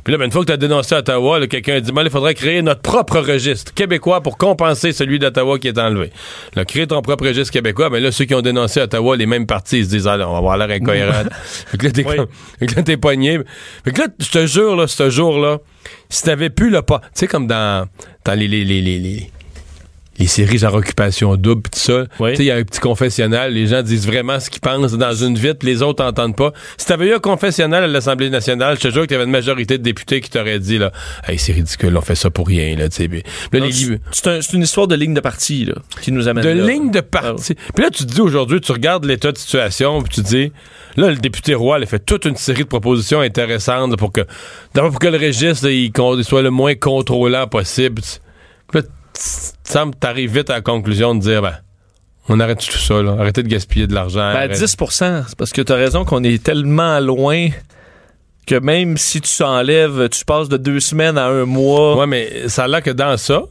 [0.08, 2.10] Puis là, ben, une fois que tu as dénoncé Ottawa, quelqu'un a dit, ben, il
[2.10, 6.14] faudrait créer notre propre registre québécois pour compenser celui d'Ottawa qui est enlevé.
[6.56, 9.46] Là, créer ton propre registre québécois, mais là, ceux qui ont dénoncé Ottawa, les mêmes
[9.46, 11.24] partis, ils se disent, ah, là, on va avoir l'air incohérent.
[11.44, 12.16] fait que là, t'es Oui.
[12.16, 13.38] comme- fait que là, t'es pogné.
[13.84, 15.58] Fait que là, je te jure, là, ce jour-là,
[16.10, 17.86] si t'avais pu le pas, tu sais, comme dans,
[18.24, 19.30] dans les, les, les, les,
[20.20, 22.32] les- séries genre occupation double pis tout ça, Oui.
[22.32, 24.94] tu sais, il y a un petit confessionnal, les gens disent vraiment ce qu'ils pensent
[24.94, 26.54] dans une vite, les autres n'entendent pas.
[26.78, 29.32] Si t'avais eu un confessionnal à l'Assemblée nationale, je te jure qu'il y avait une
[29.32, 30.92] majorité de députés qui t'auraient dit, là,
[31.28, 33.24] hey, c'est ridicule, on fait ça pour rien, là, tu sais.
[34.12, 36.66] C'est un- une histoire de ligne de parti là, qui nous amène de là.
[36.66, 37.56] ligne de parti.
[37.74, 40.52] Puis là, tu te dis aujourd'hui, tu regardes l'état de situation, puis tu te dis,
[40.96, 44.22] là, le député Roy, il a fait toute une série de propositions intéressantes pour que,
[44.74, 45.92] d'abord pour que le registre, il
[46.24, 48.02] soit le moins contrôlant possible.
[48.02, 51.54] Puis là, tu sembles t'arrives vite à la conclusion de dire, ben,
[52.30, 53.16] on arrête tout ça, là.
[53.20, 54.20] Arrêtez de gaspiller de l'argent.
[54.20, 54.76] Ben, arrête- 10
[55.28, 57.48] c'est parce que tu as raison qu'on est tellement loin
[58.46, 61.98] que même si tu s'enlèves, tu passes de deux semaines à un mois.
[61.98, 63.42] Ouais, mais ça a l'air que dans ça,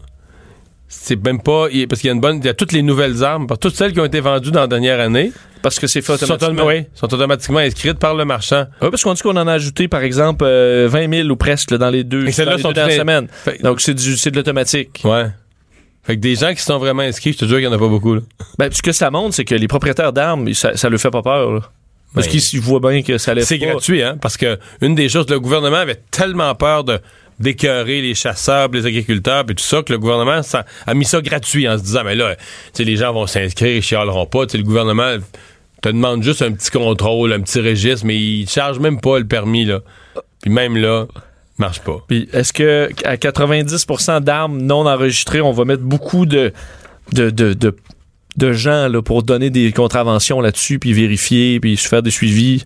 [0.89, 1.67] c'est même pas.
[1.89, 2.39] Parce qu'il y a une bonne.
[2.39, 4.67] Il y a toutes les nouvelles armes, toutes celles qui ont été vendues dans la
[4.69, 6.67] dernière année Parce que c'est fait sont, automatiquement.
[6.67, 8.67] oui, sont automatiquement inscrites par le marchand.
[8.81, 11.73] Oui, parce qu'on dit qu'on en a ajouté, par exemple, euh, 20 000 ou presque
[11.73, 13.29] là, dans les deux, Et celles-là dans les sont deux dernières semaines.
[13.45, 15.01] Fait- Donc, c'est du- c'est de l'automatique.
[15.05, 15.27] Ouais.
[16.07, 17.79] Fait que des gens qui sont vraiment inscrits, je te jure qu'il n'y en a
[17.79, 18.14] pas beaucoup.
[18.14, 18.21] Là.
[18.59, 21.23] Ben, ce que ça montre, c'est que les propriétaires d'armes, ça, ça leur fait pas
[21.23, 21.53] peur.
[21.53, 21.61] là.
[22.14, 24.16] Parce Ben, qu'ils voient bien que ça lève C'est gratuit, hein?
[24.21, 27.01] Parce que une des choses, le gouvernement avait tellement peur de
[27.38, 31.21] d'écœurer les chasseurs, les agriculteurs, puis tout ça, que le gouvernement ça- a mis ça
[31.21, 32.42] gratuit en se disant, mais là, tu
[32.73, 34.47] sais, les gens vont s'inscrire, ils chialeront pas.
[34.47, 35.16] Tu sais, le gouvernement
[35.83, 39.27] te demande juste un petit contrôle, un petit registre, mais il charge même pas le
[39.27, 39.81] permis, là.
[40.40, 41.07] Puis même là,
[41.59, 41.99] marche pas.
[42.09, 46.53] Puis est-ce que à 90% d'armes non enregistrées, on va mettre beaucoup de
[47.12, 47.77] de, de, de,
[48.37, 52.64] de gens là, pour donner des contraventions là-dessus, puis vérifier, puis se faire des suivis?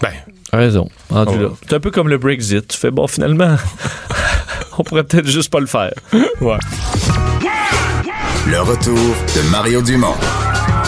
[0.00, 0.12] Ben,
[0.52, 0.88] Raison.
[1.10, 1.42] Rendu Oh.
[1.42, 1.48] là.
[1.68, 2.66] C'est un peu comme le Brexit.
[2.68, 3.56] Tu fais bon, finalement,
[4.78, 5.92] on pourrait peut-être juste pas le faire.
[6.40, 6.58] ouais.
[8.46, 10.14] Le retour de Mario Dumont.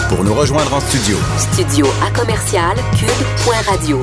[0.09, 1.17] Pour nous rejoindre en studio,
[1.53, 4.01] Studio à commercial cube.radio.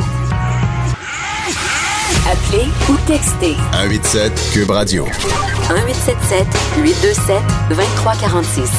[2.47, 5.05] Appelez ou textez 187 Cube Radio.
[5.05, 6.45] 1877
[6.83, 8.69] 827 2346.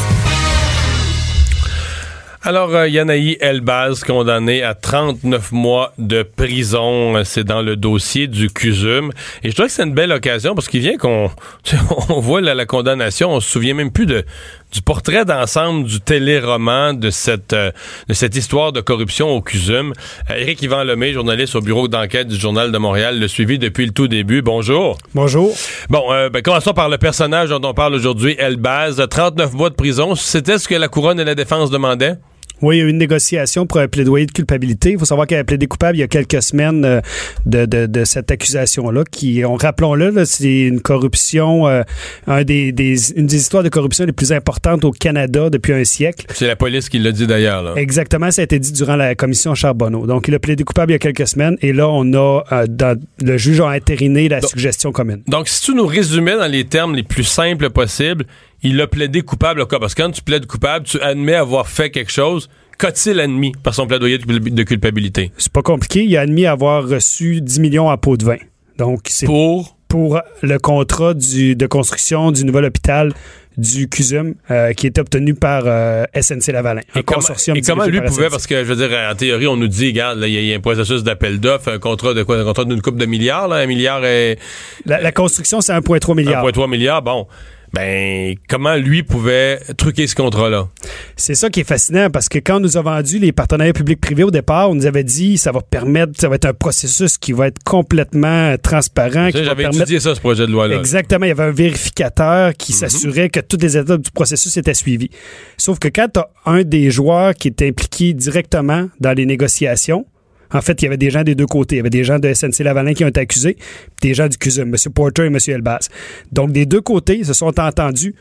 [2.43, 7.17] Alors, euh, Yanaï Elbaz, condamné à 39 mois de prison.
[7.17, 9.11] Euh, C'est dans le dossier du CUSUM.
[9.43, 11.31] Et je trouve que c'est une belle occasion parce qu'il vient qu'on
[12.09, 14.25] on voit la, la condamnation, on se souvient même plus de
[14.73, 17.71] du portrait d'ensemble du téléroman de cette euh,
[18.09, 19.93] de cette histoire de corruption au CUSUM.
[20.31, 23.87] Euh, Éric Yvan Lemay, journaliste au bureau d'enquête du Journal de Montréal, le suivi depuis
[23.87, 24.43] le tout début.
[24.43, 24.99] Bonjour.
[25.15, 25.55] Bonjour.
[25.89, 29.03] Bon, euh, ben, commençons par le personnage dont on parle aujourd'hui, Elbaz.
[29.09, 30.15] 39 mois de prison.
[30.15, 32.17] C'était ce que la couronne et la défense demandaient?
[32.63, 34.93] Oui, il y a eu une négociation pour un plaidoyer de culpabilité.
[34.93, 37.01] Il faut savoir qu'elle a plaidé coupable il y a quelques semaines euh,
[37.45, 41.83] de, de, de cette accusation-là, qui, on, rappelons-le, c'est une corruption, euh,
[42.27, 45.85] un des, des, une des histoires de corruption les plus importantes au Canada depuis un
[45.85, 46.27] siècle.
[46.33, 47.77] C'est la police qui l'a dit d'ailleurs.
[47.77, 50.07] Exactement, ça a été dit durant la commission Charbonneau.
[50.07, 52.67] Donc, il a plaidé coupable il y a quelques semaines et là, on a, euh,
[52.69, 55.23] dans- le juge a entériné la Donc- suggestion commune.
[55.29, 58.25] Donc, si tu nous résumais dans les termes les plus simples possibles,
[58.63, 59.79] il a plaidé coupable au cas.
[59.79, 62.49] Parce que quand tu plaides coupable, tu admets avoir fait quelque chose.
[62.79, 65.31] Qu'a-t-il admis par son plaidoyer de cul- de culpabilité?
[65.39, 66.05] C'est pas compliqué.
[66.05, 68.37] Il a admis avoir reçu 10 millions en pot de vin.
[68.79, 69.77] Donc, c'est Pour?
[69.89, 73.15] pour le contrat du- de construction du nouvel hôpital
[73.57, 77.63] du CUSUM euh, qui est obtenu par euh, SNC Lavalin, un Et comment, consortium et
[77.63, 78.31] comment lui par pouvait, SNC.
[78.31, 80.47] parce que je veux dire, en théorie, on nous dit, regarde, il y, a- il
[80.49, 82.37] y a un processus d'appel d'offres, un contrat de quoi?
[82.39, 84.39] Un contrat d'une coupe de milliards, là, un milliard et
[84.85, 86.45] la, la construction, c'est 1,3 milliard.
[86.45, 87.01] 1,3 milliard.
[87.01, 87.27] Bon.
[87.77, 90.69] Ben, comment lui pouvait truquer ce contrat-là?
[91.15, 94.25] C'est ça qui est fascinant parce que quand on nous a vendu les partenariats publics-privés
[94.25, 97.33] au départ, on nous avait dit ça va permettre, ça va être un processus qui
[97.33, 99.29] va être complètement transparent.
[99.31, 100.77] Qui J'avais permettre étudié ça, ce projet de loi-là.
[100.79, 101.27] Exactement.
[101.27, 102.79] Il y avait un vérificateur qui Mhm.
[102.79, 105.11] s'assurait que toutes les étapes du processus étaient suivies.
[105.59, 110.07] Sauf que quand tu as un des joueurs qui est impliqué directement dans les négociations,
[110.53, 111.77] en fait, il y avait des gens des deux côtés.
[111.77, 114.29] Il y avait des gens de SNC Lavalin qui ont été accusés, puis des gens
[114.29, 114.93] du CUSUM, M.
[114.95, 115.39] Porter et M.
[115.49, 115.89] Elbaz.
[116.33, 118.15] Donc, des deux côtés, ils se sont entendus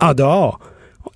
[0.00, 0.60] en dehors.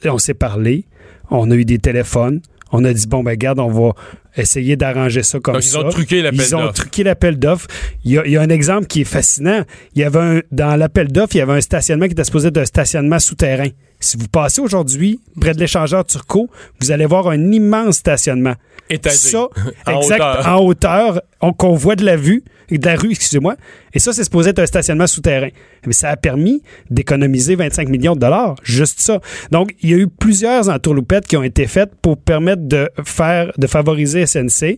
[0.05, 0.85] On s'est parlé,
[1.31, 2.41] on a eu des téléphones,
[2.73, 3.93] on a dit, bon, ben, garde, on va
[4.37, 5.81] essayer d'arranger ça comme Donc, ils ça.
[5.81, 6.73] ont truqué l'appel Ils ont d'offres.
[6.75, 7.69] truqué l'appel d'offres.
[8.05, 9.63] Il y, a, il y a un exemple qui est fascinant.
[9.95, 12.49] Il y avait un, dans l'appel d'offres, il y avait un stationnement qui était supposé
[12.49, 13.69] être un stationnement souterrain.
[14.01, 16.49] Si vous passez aujourd'hui près de l'échangeur Turco,
[16.81, 18.55] vous allez voir un immense stationnement.
[18.91, 19.17] Étagé.
[19.17, 19.49] Ça,
[19.87, 20.47] En exact, hauteur.
[20.49, 23.57] en hauteur, on- qu'on voit de la vue, de la rue, excusez-moi.
[23.95, 25.49] Et ça, c'est supposé être un stationnement souterrain.
[25.87, 29.21] Mais ça a permis d'économiser 25 millions de dollars, juste ça.
[29.51, 33.53] Donc, il y a eu plusieurs entourloupettes qui ont été faites pour permettre de faire,
[33.57, 34.77] de favoriser SNC.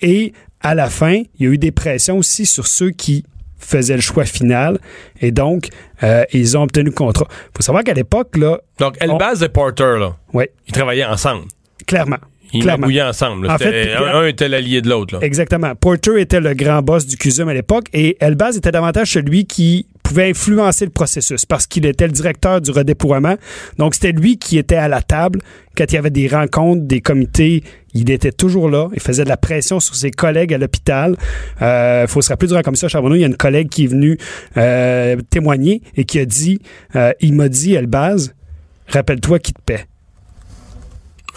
[0.00, 3.24] Et à la fin, il y a eu des pressions aussi sur ceux qui
[3.60, 4.78] faisaient le choix final.
[5.20, 5.68] Et donc,
[6.02, 7.28] euh, ils ont obtenu le contrat.
[7.56, 11.44] faut savoir qu'à l'époque, là, Donc, Elbaz et Porter, là, ouais, ils travaillaient ensemble.
[11.86, 12.18] clairement.
[12.52, 13.48] Ils magouillaient ensemble.
[13.48, 15.14] En fait, un, un était l'allié de l'autre.
[15.14, 15.20] là.
[15.24, 15.72] Exactement.
[15.76, 19.86] Porter était le grand boss du CUSUM à l'époque et Elbaz était davantage celui qui
[20.10, 23.36] pouvait influencer le processus parce qu'il était le directeur du redéploiement.
[23.78, 25.40] Donc, c'était lui qui était à la table
[25.76, 27.62] quand il y avait des rencontres, des comités.
[27.94, 28.88] Il était toujours là.
[28.92, 31.16] Il faisait de la pression sur ses collègues à l'hôpital.
[31.60, 33.88] Il faut se rappeler durant comme ça, Charbonneau, il y a une collègue qui est
[33.88, 34.18] venue
[34.56, 36.60] euh, témoigner et qui a dit,
[36.96, 38.34] euh, il m'a dit, Elbaz,
[38.88, 39.89] rappelle-toi qui te paie.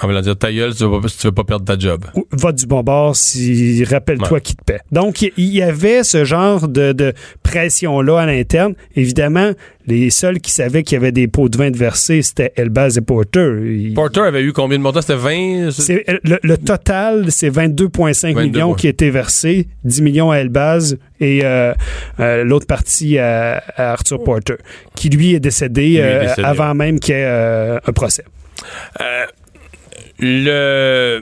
[0.02, 1.66] On va leur dire ta gueule si tu veux pas, si tu veux pas perdre
[1.66, 2.06] ta job.
[2.16, 4.42] Ou- va du bon bord si rappelle-toi Ouais.
[4.42, 4.80] qui te paie.
[4.92, 8.74] Donc, il y avait ce genre de, de pression-là à l'interne.
[8.96, 9.52] Évidemment,
[9.86, 12.98] les seuls qui savaient qu'il y avait des pots de vin de versés, c'était Elbaz
[12.98, 13.56] et Porter.
[13.66, 15.02] Il- Porter avait eu combien de montants?
[15.02, 15.70] C'était 20?
[15.72, 18.76] c'est- le, le total, c'est 22,5 22, millions ouais.
[18.78, 21.74] qui étaient versés, 10 millions à Elbaz et euh,
[22.20, 24.56] euh, l'autre partie à, à Arthur Porter,
[24.96, 27.92] qui lui est décédé, Lui est euh, décédé, avant même qu'il y ait euh, un
[27.92, 28.24] procès.
[29.02, 29.26] Euh,
[30.20, 31.22] le,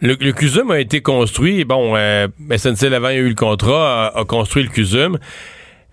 [0.00, 1.64] le, le a été construit.
[1.64, 5.18] Bon, euh, SNC Lavalin a eu le contrat, a, construit le CUSUM.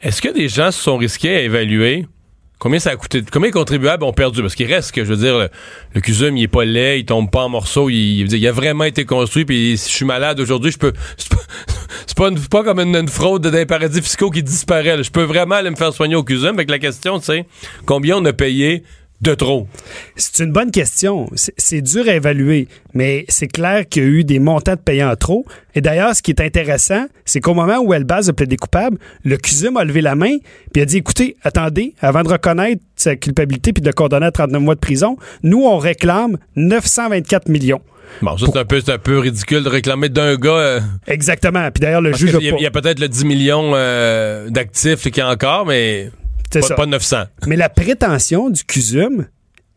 [0.01, 2.05] Est-ce que des gens se sont risqués à évaluer
[2.59, 3.23] Combien ça a coûté?
[3.31, 4.41] Combien les contribuables ont perdu?
[4.41, 5.49] Parce qu'il reste que, je veux dire, le,
[5.93, 8.83] le CUSUM, il est pas laid, il tombe pas en morceaux, il, il, a vraiment
[8.83, 10.91] été construit, puis si je suis malade aujourd'hui, je peux...
[12.05, 15.01] C'est pas, une- pas comme une, fraude d'un paradis fiscaux qui disparaît.
[15.01, 16.57] Je peux vraiment aller me faire soigner au CUSUM.
[16.57, 17.45] Fait la question, c'est
[17.85, 18.83] combien on a payé
[19.21, 19.67] de trop?
[20.15, 21.29] C'est une bonne question.
[21.35, 25.09] C'est- dur à évaluer, mais c'est clair qu'il y a eu des montants de payants
[25.11, 25.45] en trop.
[25.75, 29.37] Et d'ailleurs, ce qui est intéressant, c'est qu'au moment où Elbaz a plaidé coupable, le
[29.37, 30.37] CUSUM a levé la main
[30.73, 34.31] puis a dit écoutez, attendez, avant de reconnaître sa culpabilité puis de le condamner à
[34.31, 37.81] 39 mois de prison, nous, on réclame 924 millions.
[38.23, 40.49] Bon, ça, c'est un, peu, c'est un peu ridicule de réclamer d'un gars...
[40.49, 41.69] euh, Exactement.
[41.71, 43.71] Puis d'ailleurs, le juge qu'il y a, a il y a peut-être le 10 millions
[43.75, 46.09] euh, d'actifs qu'il y a encore, mais
[46.51, 46.75] C'est pas, ça.
[46.75, 47.17] pas 900.
[47.47, 49.27] Mais la prétention du CUSUM,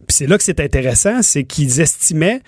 [0.08, 2.40] c'est là que c'est intéressant, c'est qu'ils estimaient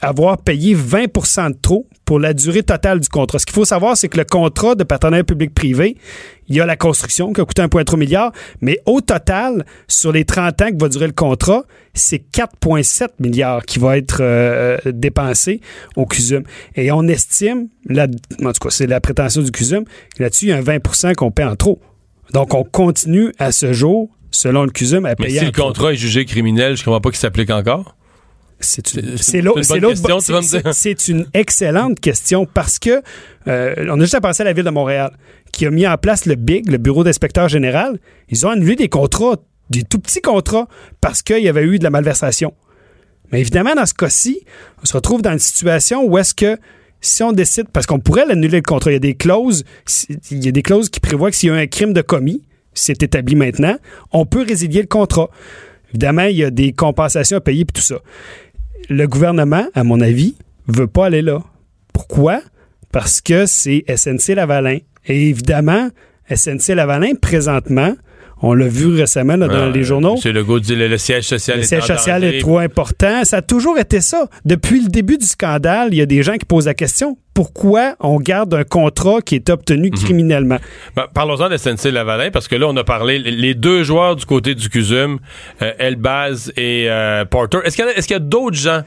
[0.00, 3.38] avoir payé 20% de trop pour la durée totale du contrat.
[3.38, 5.96] Ce qu'il faut savoir, c'est que le contrat de partenariat public-privé,
[6.48, 10.24] il y a la construction qui a coûté 1,3 milliard, mais au total, sur les
[10.24, 15.60] 30 ans que va durer le contrat, c'est 4,7 milliards qui va être euh, dépensé
[15.96, 16.42] au CUSUM.
[16.74, 18.06] Et on estime, là,
[18.44, 21.14] en tout cas, c'est la prétention du CUSUM, que là-dessus, il y a un 20%
[21.14, 21.80] qu'on paie en trop.
[22.32, 25.52] Donc, on continue à ce jour, selon le CUSUM, à Mais payer si en le
[25.52, 27.96] contrat est jugé criminel, je comprends pas qu'il s'applique encore.
[28.62, 29.16] C'est une,
[30.42, 33.02] c'est- c'est une excellente question parce que
[33.48, 35.12] euh, on a juste à penser à la ville de Montréal
[35.50, 37.98] qui a mis en place le BIG, le bureau d'inspecteur général.
[38.28, 39.36] Ils ont annulé des contrats,
[39.70, 40.68] des tout petits contrats
[41.00, 42.52] parce qu'il y avait eu de la malversation.
[43.32, 44.40] Mais évidemment, dans ce cas-ci,
[44.82, 46.58] on se retrouve dans une situation où est-ce que
[47.00, 49.64] si on décide, parce qu'on pourrait l'annuler le contrat, il y a des clauses,
[50.30, 52.42] il y a des clauses qui prévoient que s'il y a un crime de commis,
[52.74, 53.76] c'est établi maintenant,
[54.12, 55.30] on peut résilier le contrat.
[55.90, 57.96] Évidemment, il y a des compensations à payer et tout ça.
[58.88, 60.36] Le gouvernement, à mon avis,
[60.68, 61.42] veut pas aller là.
[61.92, 62.42] Pourquoi?
[62.92, 64.78] Parce que c'est SNC Lavalin.
[65.06, 65.88] Et évidemment,
[66.32, 67.94] SNC Lavalin, présentement,
[68.42, 70.32] on l'a vu récemment là, dans Euh, les journaux, M.
[70.32, 73.24] Legault dit le, le siège social le est siège social est trop important.
[73.24, 74.28] Ça a toujours été ça.
[74.44, 77.94] Depuis le début du scandale, il y a des gens qui posent la question pourquoi
[78.00, 79.98] on garde un contrat qui est obtenu Mhm.
[79.98, 80.58] criminellement?
[80.96, 84.24] Ben, Parlons-en de SNC Lavalin, parce que là, on a parlé, les deux joueurs du
[84.26, 85.18] côté du CUSUM,
[85.62, 87.58] euh, Elbaz et euh, Porter.
[87.64, 88.82] Est-ce qu'il y a, qu'il d'autres gens,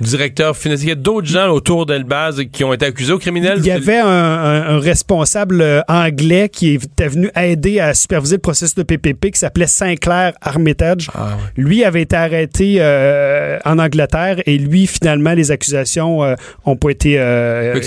[0.00, 3.58] directeurs financiers, il y a d'autres gens autour d'Elbaz qui ont été accusés au criminel?
[3.60, 8.36] Il y avait un, un- un responsable euh, anglais qui était venu aider à superviser
[8.36, 11.08] le processus de PPP qui s'appelait Sinclair Armitage.
[11.14, 16.76] Ah, Lui avait été arrêté euh, en Angleterre et lui, finalement, les accusations euh, ont
[16.76, 17.16] pas été.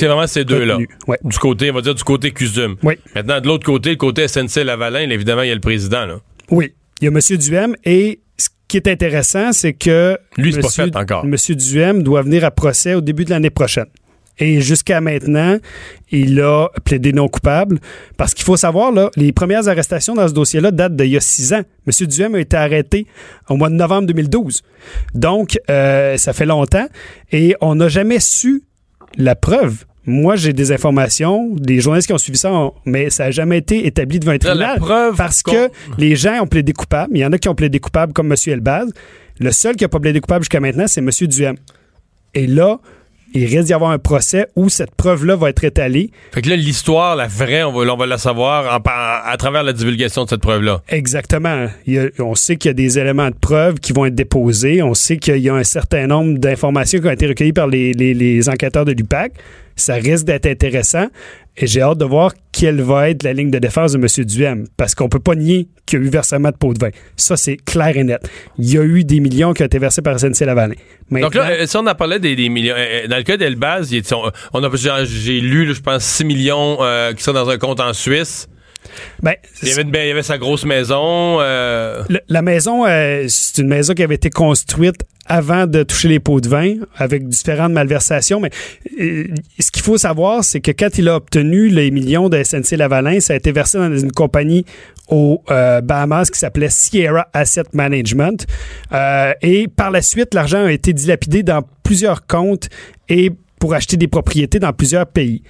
[0.09, 0.77] Vraiment ces deux-là.
[1.07, 1.17] Ouais.
[1.23, 2.75] Du côté, on va dire, du côté CUSUM.
[2.83, 2.95] Oui.
[3.15, 6.05] Maintenant, de l'autre côté, le côté SNC Lavalin, là, évidemment, il y a le président,
[6.05, 6.19] là.
[6.51, 7.37] Oui, il y a M.
[7.37, 11.25] Duhem et ce qui est intéressant, c'est que Lui, c'est pas fait encore.
[11.25, 11.35] M.
[11.55, 13.85] Duhem doit venir à procès au début de l'année prochaine.
[14.39, 15.57] Et jusqu'à maintenant,
[16.11, 17.79] il a plaidé non coupable.
[18.17, 21.19] Parce qu'il faut savoir, là, les premières arrestations dans ce dossier-là datent d'il y a
[21.19, 21.63] six ans.
[21.85, 22.07] M.
[22.07, 23.05] Duhem a été arrêté
[23.49, 24.63] au mois de novembre 2012.
[25.13, 26.87] Donc, euh, ça fait longtemps.
[27.31, 28.63] Et on n'a jamais su
[29.17, 29.85] la preuve.
[30.09, 33.57] Moi, j'ai des informations, des journalistes qui ont suivi ça, ont- mais ça n'a jamais
[33.59, 34.79] été établi devant un La tribunal.
[34.79, 37.11] preuve parce que les gens ont plaidé coupable.
[37.15, 38.35] Il y en a qui ont plaidé coupable comme M.
[38.47, 38.89] Elbaz.
[39.39, 41.09] Le seul qui n'a pas plaidé coupable jusqu'à maintenant, c'est M.
[41.27, 41.55] Duhem.
[42.35, 42.79] Et là,
[43.33, 46.09] il risque d'y avoir un procès où cette preuve-là va être étalée.
[46.31, 49.61] Fait que là, l'histoire, la vraie, on va, on va la savoir en à travers
[49.63, 50.81] la divulgation de cette preuve-là.
[50.89, 51.67] Exactement.
[51.85, 54.15] Il y a- on sait qu'il y a des éléments de preuve qui vont être
[54.15, 54.81] déposés.
[54.81, 57.93] On sait qu'il y a un certain nombre d'informations qui ont été recueillies par les,
[57.93, 59.33] les- les enquêteurs de l'UPAC.
[59.79, 61.07] Ça risque d'être intéressant.
[61.61, 64.25] Et j'ai hâte de voir quelle va être la ligne de défense de M.
[64.25, 64.67] Duhem.
[64.77, 66.89] Parce qu'on peut pas nier qu'il y a eu versement de pots de vin.
[67.17, 68.21] Ça, c'est clair et net.
[68.57, 70.75] Il y a eu des millions qui ont été versés par SNC Lavalin.
[71.11, 73.93] Donc là, euh, si on en parlait des, millions, euh, euh, dans le cas d'Elbaz,
[74.53, 76.77] on, a, j'ai- lu, je pense, 6 millions
[77.15, 78.47] qui sont dans un compte en Suisse.
[79.21, 81.37] Ben, Il y avait, une- il y avait sa grosse maison.
[81.41, 86.07] euh, Le- la maison, euh, c'est une maison qui avait été construite avant de toucher
[86.07, 88.39] les pots de vin, avec différentes malversations.
[88.39, 88.49] Mais
[88.99, 89.25] euh,
[89.59, 93.19] ce qu'il faut savoir, c'est que quand il a obtenu les millions de SNC Lavalin,
[93.19, 94.65] ça a été versé dans une compagnie
[95.07, 98.45] aux Bahamas qui s'appelait Sierra Asset Management.
[99.41, 102.69] Et par la suite, l'argent a été dilapidé dans plusieurs comptes
[103.07, 105.43] et pour acheter des propriétés dans plusieurs pays.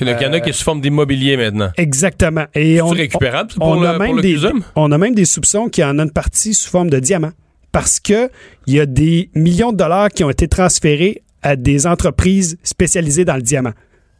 [0.00, 1.70] il y en a- il y en a qui est sous forme d'immobilier maintenant.
[1.76, 2.44] Exactement.
[2.54, 4.38] Et on, récupérable, on, pour on le- a pour même le des,
[4.76, 7.32] on a même des soupçons qu'il y en a une partie sous forme de diamant.
[7.72, 8.30] Parce que
[8.66, 13.24] il y a des millions de dollars qui ont été transférés à des entreprises spécialisées
[13.24, 13.72] dans le diamant,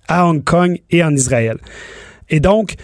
[0.09, 1.57] à Hong Kong et en Israël.
[2.29, 2.75] Et donc,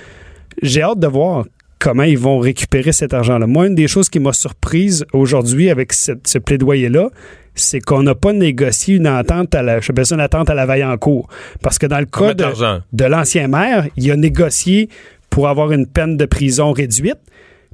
[0.62, 1.44] j'ai hâte de voir
[1.78, 3.46] comment ils vont récupérer cet argent-là.
[3.46, 7.10] Moi, une des choses qui m'a surprise aujourd'hui avec cette- ce plaidoyer-là,
[7.54, 10.54] c'est qu'on n'a pas négocié une entente à la, je appelle ça une attente à
[10.54, 11.28] la cours.
[11.62, 14.88] Parce que dans le cas de, l'ancien maire, il a négocié
[15.30, 17.18] pour avoir une peine de prison réduite,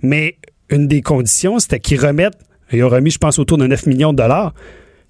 [0.03, 0.37] mais
[0.71, 2.39] une des conditions, c'était qu'ils remettent,
[2.73, 4.53] ils ont remis, je pense, autour de 9 millions de dollars,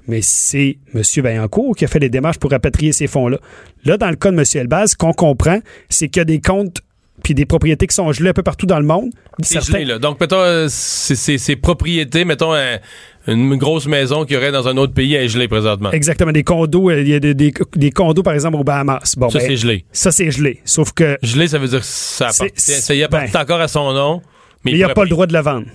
[0.06, 1.02] mais c'est M.
[1.22, 3.38] Vaillancourt qui a fait les démarches pour rapatrier ces fonds-là.
[3.84, 4.44] Là, dans le cas de M.
[4.54, 6.80] Elbaz, ce qu'on comprend, c'est qu'il y a des comptes
[7.22, 9.10] puis des propriétés qui sont gelées un peu partout dans le monde.
[9.42, 9.98] C'est Certains- gelé, là.
[9.98, 12.78] Donc, mettons, euh, c'est propriétés, mettons, un-
[13.26, 15.90] une grosse maison qu'il y aurait dans un autre pays, est gelée présentement.
[15.92, 19.14] Exactement, des condos, euh, il y a des, des- des condos, par exemple, aux Bahamas.
[19.18, 19.84] Bon, Ça, ben, c'est gelé.
[19.92, 20.60] Ça, c'est gelé.
[20.64, 23.68] Sauf que Gelé, ça veut dire que ça appartient, ça y appartient ben, encore à
[23.68, 24.22] son nom,
[24.64, 25.66] mais il n'y a pas le droit de le vendre.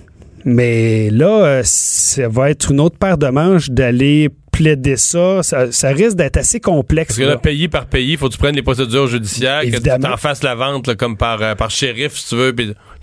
[0.46, 5.42] Mais là, euh, ça va être une autre paire de manches d'aller plaider ça.
[5.42, 7.08] Ça, ça risque d'être assez complexe.
[7.08, 7.36] Parce que là, là.
[7.38, 10.10] pays par pays, il faut que tu prennes les procédures judiciaires, que tu Évidemment.
[10.10, 12.54] t'en fasses la vente là, comme par, euh, par shérif, si tu veux,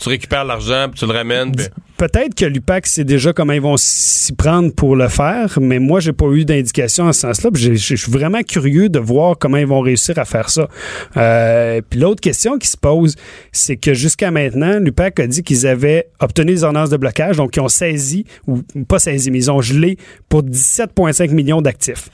[0.01, 1.51] tu récupères l'argent, puis tu le ramènes.
[1.55, 1.65] puis-
[1.97, 5.99] Peut-être que l'UPAC sait déjà comment ils vont s'y prendre pour le faire, mais moi,
[5.99, 7.51] j'ai pas eu d'indication en ce sens-là.
[7.53, 10.67] Je suis vraiment curieux de voir comment ils vont réussir à faire ça.
[11.15, 13.15] Euh, puis l'autre question qui se pose,
[13.51, 17.55] c'est que jusqu'à maintenant, l'UPAC a dit qu'ils avaient obtenu des ordonnances de blocage, donc
[17.55, 19.97] ils ont saisi, ou pas saisi, mais ils ont gelé
[20.27, 22.09] pour 17,5 millions d'actifs.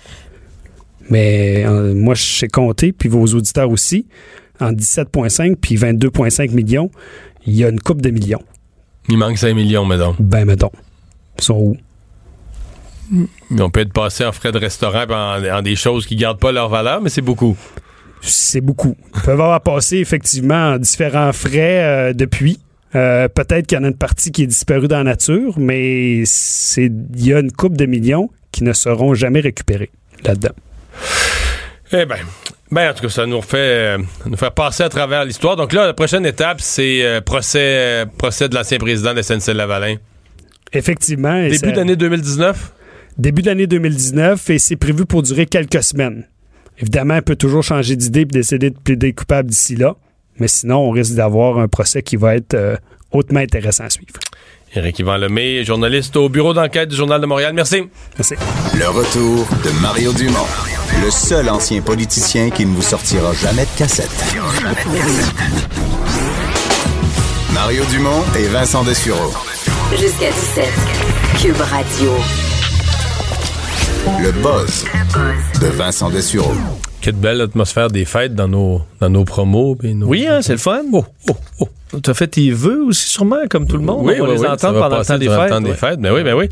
[1.10, 4.06] Mais euh, moi, je sais compter, puis vos auditeurs aussi,
[4.60, 6.90] en 17,5 puis 22,5 millions,
[7.48, 8.44] il y a une coupe de millions.
[9.10, 10.16] Il manque 5 millions, mettons.
[10.20, 10.72] Ben, mettons.
[11.40, 11.78] Ils sont où?
[13.50, 16.40] Mais on peut être passé en frais de restaurant en, en des choses qui gardent
[16.40, 17.56] pas leur valeur, mais c'est beaucoup.
[18.22, 18.98] C'est beaucoup.
[19.16, 22.60] Ils peuvent avoir passé effectivement en différents frais euh, depuis.
[22.96, 26.24] Euh, Peut-être qu'il y en a une partie qui est disparue dans la nature, mais
[26.78, 29.92] il y a une coupe de millions qui ne seront jamais récupérés
[30.26, 30.54] là-dedans.
[31.94, 32.18] Eh ben,
[32.72, 35.56] ben en tout cas, ça nous refait, euh, nous fait passer à travers l'histoire.
[35.56, 39.96] Donc là, la prochaine étape, c'est euh, procès, euh, procès de l'ancien président de SNC-Lavalin.
[40.74, 41.42] Effectivement.
[41.44, 42.74] Début ça- d'année 2019?
[43.18, 46.28] début de l'année 2019 et c'est prévu pour durer quelques semaines.
[46.80, 49.96] Évidemment, elle peut toujours changer d'idée et décider de plaider coupable d'ici là,
[50.40, 52.76] mais sinon, on risque d'avoir un procès qui va être euh,
[53.12, 54.14] hautement intéressant à suivre.
[54.76, 57.54] Éric Yvan Lemay, journaliste au bureau d'enquête du Journal de Montréal.
[57.54, 57.84] Merci.
[58.18, 58.36] Merci.
[58.78, 60.46] Le retour de Mario Dumont,
[61.04, 64.12] le seul ancien politicien qui ne vous sortira jamais de cassette.
[67.54, 69.32] Mario Dumont et Vincent Dessureau.
[69.92, 70.66] Jusqu'à 17.
[71.42, 72.12] Cube Radio.
[74.22, 74.86] Le buzz
[75.62, 76.54] de Vincent Dessureau.
[77.08, 79.78] Quelle belle atmosphère des fêtes dans nos, dans nos promos.
[79.82, 80.82] nos- Oui, hein, c'est le fun.
[80.92, 81.70] Oh, oh, oh.
[82.04, 84.02] Tu as fait tes vœux aussi, sûrement, comme tout le monde.
[84.06, 85.40] Oui, on va oui, les oui, entendre pendant le temps des fêtes.
[85.44, 86.00] le temps des fêtes.
[86.02, 86.50] Ben oui, ben oui.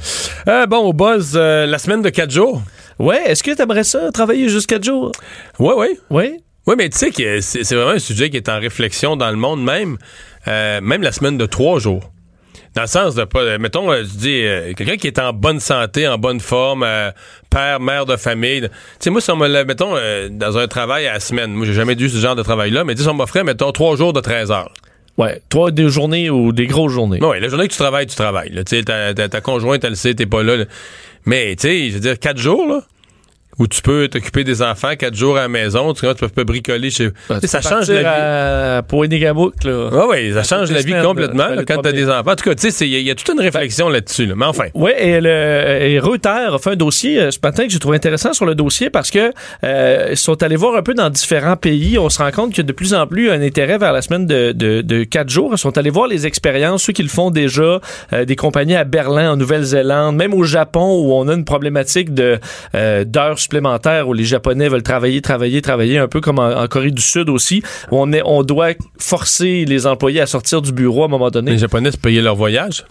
[0.48, 2.62] Euh, bon, au buzz, euh, la semaine de quatre jours.
[3.00, 5.12] Ouais, est-ce que tu aimerais ça, travailler jusqu'à jours?
[5.60, 5.88] Oui, oui.
[6.10, 6.38] Oui.
[6.68, 9.32] Oui, mais tu sais que c'est c'est vraiment un sujet qui est en réflexion dans
[9.32, 9.98] le monde même,
[10.48, 12.14] euh, même la semaine de trois jours.
[12.76, 15.32] Dans le sens de pas, euh, mettons, euh, je dis, euh, quelqu'un qui est en
[15.32, 17.10] bonne santé, en bonne forme, euh,
[17.50, 18.64] père, mère de famille.
[18.64, 18.68] Tu
[19.00, 21.72] sais, moi, si on me mettons, euh, dans un travail à la semaine, moi, j'ai
[21.74, 24.20] jamais eu ce genre de travail-là, mais tu si on m'offrait, mettons, trois jours de
[24.20, 24.74] 13 heures.
[25.18, 25.42] Ouais.
[25.48, 27.20] Toi, des journées ou des grosses journées.
[27.22, 28.52] Oui, la journée que tu travailles, tu travailles.
[28.66, 30.66] Tu sais, ta, ta, ta conjointe, elle le sait, t'es pas là, là.
[31.26, 32.82] Mais, tu sais, je veux dire, quatre jours, là,
[33.60, 36.44] où tu peux t'occuper des enfants, quatre jours à la maison, tu, vois, tu peux
[36.44, 37.10] bricoler chez...
[37.30, 38.06] Ben, Tu ça tu change la vie.
[38.06, 39.90] à Pointe-Négamouk, là.
[39.92, 42.32] Oui, oui, ça change la vie semaines, complètement là, quand les t'as des enfants.
[42.32, 44.26] En tout cas, tu sais, il y, y a toute une réflexion là-dessus.
[44.26, 44.34] Là.
[44.36, 44.66] Mais enfin.
[44.74, 47.96] Oui, et, le, et Reuters a fait un dossier euh, ce matin que j'ai trouvé
[47.96, 49.32] intéressant sur le dossier parce que
[49.64, 51.98] euh, ils sont allés voir un peu dans différents pays.
[51.98, 54.02] On se rend compte qu'il y a de plus en plus un intérêt vers la
[54.02, 55.52] semaine de, de, de quatre jours.
[55.54, 57.80] Ils sont allés voir les expériences, ceux qui le font déjà,
[58.14, 62.14] euh, des compagnies à Berlin, en Nouvelle-Zélande, même au Japon où on a une problématique
[62.14, 62.40] de
[62.76, 66.68] euh, d'heures supplémentaires où les Japonais veulent travailler, travailler, travailler, un peu comme en, en
[66.68, 70.72] Corée du Sud aussi, où on, est, on doit forcer les employés à sortir du
[70.72, 71.52] bureau à un moment donné.
[71.52, 72.86] Les Japonais se payaient leur voyage?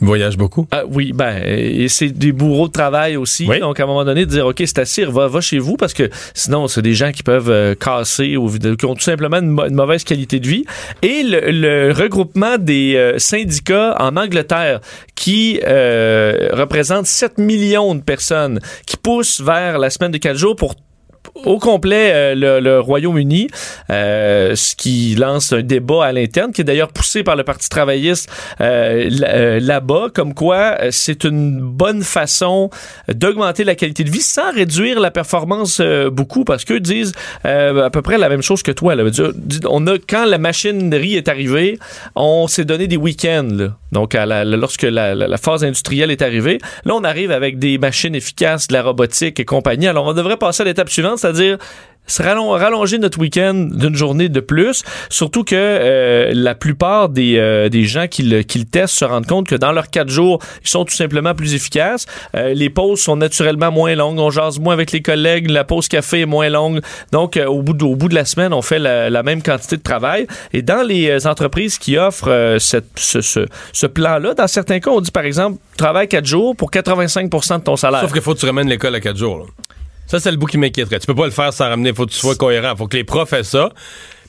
[0.00, 0.66] Ils voyagent beaucoup?
[0.72, 3.46] Ah, oui, ben, et c'est des bourreaux de travail aussi.
[3.48, 3.60] Oui.
[3.60, 5.94] Donc, à un moment donné, de dire, OK, c'est assez, va, va chez vous, parce
[5.94, 9.74] que sinon, c'est des gens qui peuvent euh, casser ou qui ont tout simplement une
[9.74, 10.64] mauvaise qualité de vie.
[11.02, 14.80] Et le, le regroupement des euh, syndicats en Angleterre,
[15.14, 20.56] qui euh, représente 7 millions de personnes, qui poussent vers la semaine de 4 jours
[20.56, 20.74] pour
[21.44, 23.48] au complet euh, le, le Royaume-Uni,
[23.90, 27.68] euh, ce qui lance un débat à l'interne, qui est d'ailleurs poussé par le Parti
[27.68, 28.30] travailliste
[28.60, 32.70] euh, euh, là-bas, comme quoi euh, c'est une bonne façon
[33.08, 37.12] d'augmenter la qualité de vie sans réduire la performance euh, beaucoup, parce qu'eux disent
[37.44, 38.94] à peu près la même chose que toi.
[38.94, 39.04] Là.
[39.68, 41.78] On a, quand la machinerie est arrivée,
[42.14, 43.68] on s'est donné des week-ends.
[43.92, 47.58] Donc, à la- lorsque la, la- la phase industrielle est arrivée, là, on arrive avec
[47.58, 49.86] des machines efficaces, de la robotique et compagnie.
[49.86, 51.58] Alors, on devrait passer à l'étape suivante, c'est-à-dire
[52.08, 54.82] rallonger notre week-end d'une journée de plus.
[55.10, 59.04] Surtout que euh, la plupart des, euh, des gens qui le, qui le testent se
[59.04, 62.06] rendent compte que dans leurs quatre jours, ils sont tout simplement plus efficaces.
[62.34, 64.18] Euh, les pauses sont naturellement moins longues.
[64.18, 65.50] On jase moins avec les collègues.
[65.50, 66.80] La pause café est moins longue.
[67.12, 69.82] Donc, au, bout de, au bout de la semaine, on fait la, même quantité de
[69.82, 70.26] travail.
[70.52, 72.78] Et dans les entreprises qui offrent ce,
[73.72, 77.64] ce, plan-là, dans certains cas, on dit par exemple, travaille quatre jours pour 85% de
[77.64, 78.02] ton salaire.
[78.02, 79.48] Sauf qu'il faut que tu ramènes l'école à quatre jours.
[80.06, 80.98] Ça, c'est le bout qui m'inquiéterait.
[81.00, 81.92] Tu peux pas le faire sans ramener.
[81.92, 82.76] faut que tu sois cohérent.
[82.76, 83.70] faut que les profs fassent ça.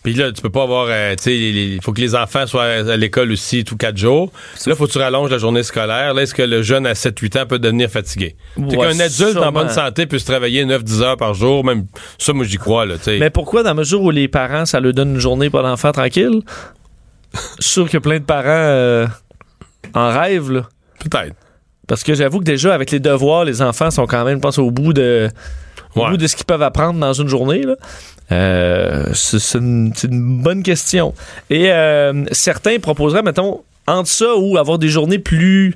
[0.04, 3.32] Puis là, tu peux pas avoir, euh, il faut que les enfants soient à l'école
[3.32, 4.32] aussi tous quatre jours.
[4.66, 6.14] Là, faut que tu rallonges la journée scolaire.
[6.14, 8.38] Là, est-ce que le jeune à 7-8 ans peut devenir fatigué?
[8.56, 12.46] Ouais, qu'un adulte en bonne santé puisse travailler 9-10 heures par jour, même ça, moi,
[12.46, 12.96] j'y crois, là.
[13.06, 15.92] Mais pourquoi, dans la mesure où les parents, ça leur donne une journée pour l'enfant
[15.92, 16.42] tranquille?
[17.34, 19.08] Je suis sûr que plein de parents euh,
[19.94, 20.70] en rêvent, là.
[21.00, 21.36] Peut-être.
[21.86, 24.58] Parce que j'avoue que déjà, avec les devoirs, les enfants sont quand même, je pense,
[24.58, 25.30] au bout de,
[25.96, 26.10] au Ouais.
[26.12, 27.64] bout de ce qu'ils peuvent apprendre dans une journée.
[27.64, 27.76] Là.
[28.32, 29.92] Euh, c'est une,
[30.42, 31.14] bonne question.
[31.50, 35.76] Et euh, certains proposeraient, mettons, entre ça ou avoir des journées plus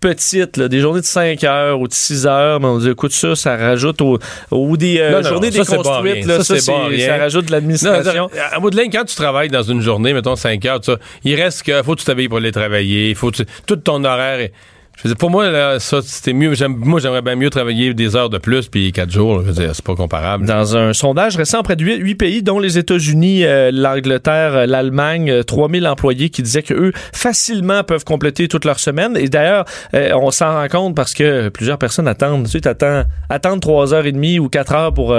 [0.00, 3.12] petites, là, des journées de 5 heures ou de 6 heures, mais on dit, écoute,
[3.12, 4.18] ça, ça rajoute au,
[4.50, 6.72] ou des euh, Non, non, journées ça, déconstruites, là, Ça, ça,
[7.16, 8.28] rajoute de l'administration.
[8.52, 10.80] À bout de ligne, quand tu travailles dans une journée, mettons 5 heures,
[11.24, 14.04] il reste que faut que tu t'habilles pour aller travailler, il faut tu- tout ton
[14.04, 14.50] horaire.
[15.02, 16.52] Je pour moi, ça, c'était mieux.
[16.68, 19.42] Moi, j'aimerais bien mieux travailler des heures de plus puis 4 jours.
[19.44, 20.46] Je c'est pas comparable.
[20.46, 25.30] Dans un sondage récent près de huit pays, dont les États-Unis, euh, l'Angleterre, euh, l'Allemagne,
[25.30, 29.16] euh, 3000 employés qui disaient qu'eux, facilement peuvent compléter toute leur semaine.
[29.16, 29.64] Et d'ailleurs,
[29.94, 32.44] euh, on s'en rend compte parce que plusieurs personnes attendent.
[32.44, 35.14] Tu sais, t'attends- attendre 3h30 ou 4 heures pour,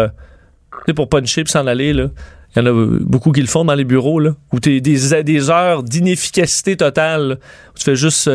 [0.87, 1.89] tu pour puncher puis s'en aller.
[1.91, 2.09] Il
[2.55, 5.49] y en a beaucoup qui le font dans les bureaux, là, où t'es des, des
[5.49, 7.37] heures d'inefficacité totale,
[7.73, 8.29] où tu fais juste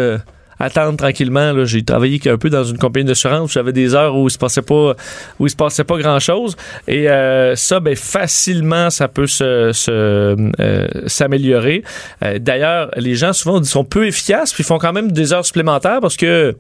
[0.61, 1.53] attendre tranquillement.
[1.53, 1.65] Là.
[1.65, 4.39] J'ai travaillé un peu dans une compagnie d'assurance, où j'avais des heures où il se
[4.39, 4.95] passait pas,
[5.39, 6.57] où il se passait pas grand chose.
[6.87, 11.83] Et euh, ça, ben facilement, ça peut se, se, euh, s'améliorer.
[12.23, 16.01] Euh, D'ailleurs, les gens souvent sont peu efficaces, puis font quand même des heures supplémentaires
[16.01, 16.55] parce que,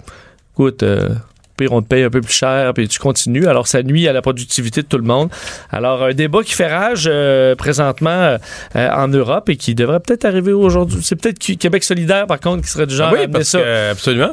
[0.55, 0.82] écoute.
[1.61, 3.47] Pire, on te paye un peu plus cher, puis tu continues.
[3.47, 5.29] Alors, ça nuit à la productivité de tout le monde.
[5.71, 8.37] Alors, un débat qui fait rage euh, présentement
[8.77, 11.01] euh, en Europe et qui devrait peut-être arriver aujourd'hui.
[11.03, 13.33] C'est peut-être Qu- Québec solidaire, par contre, qui serait du genre Ah oui, à amener
[13.33, 13.59] parce ça.
[13.61, 14.31] que, absolument.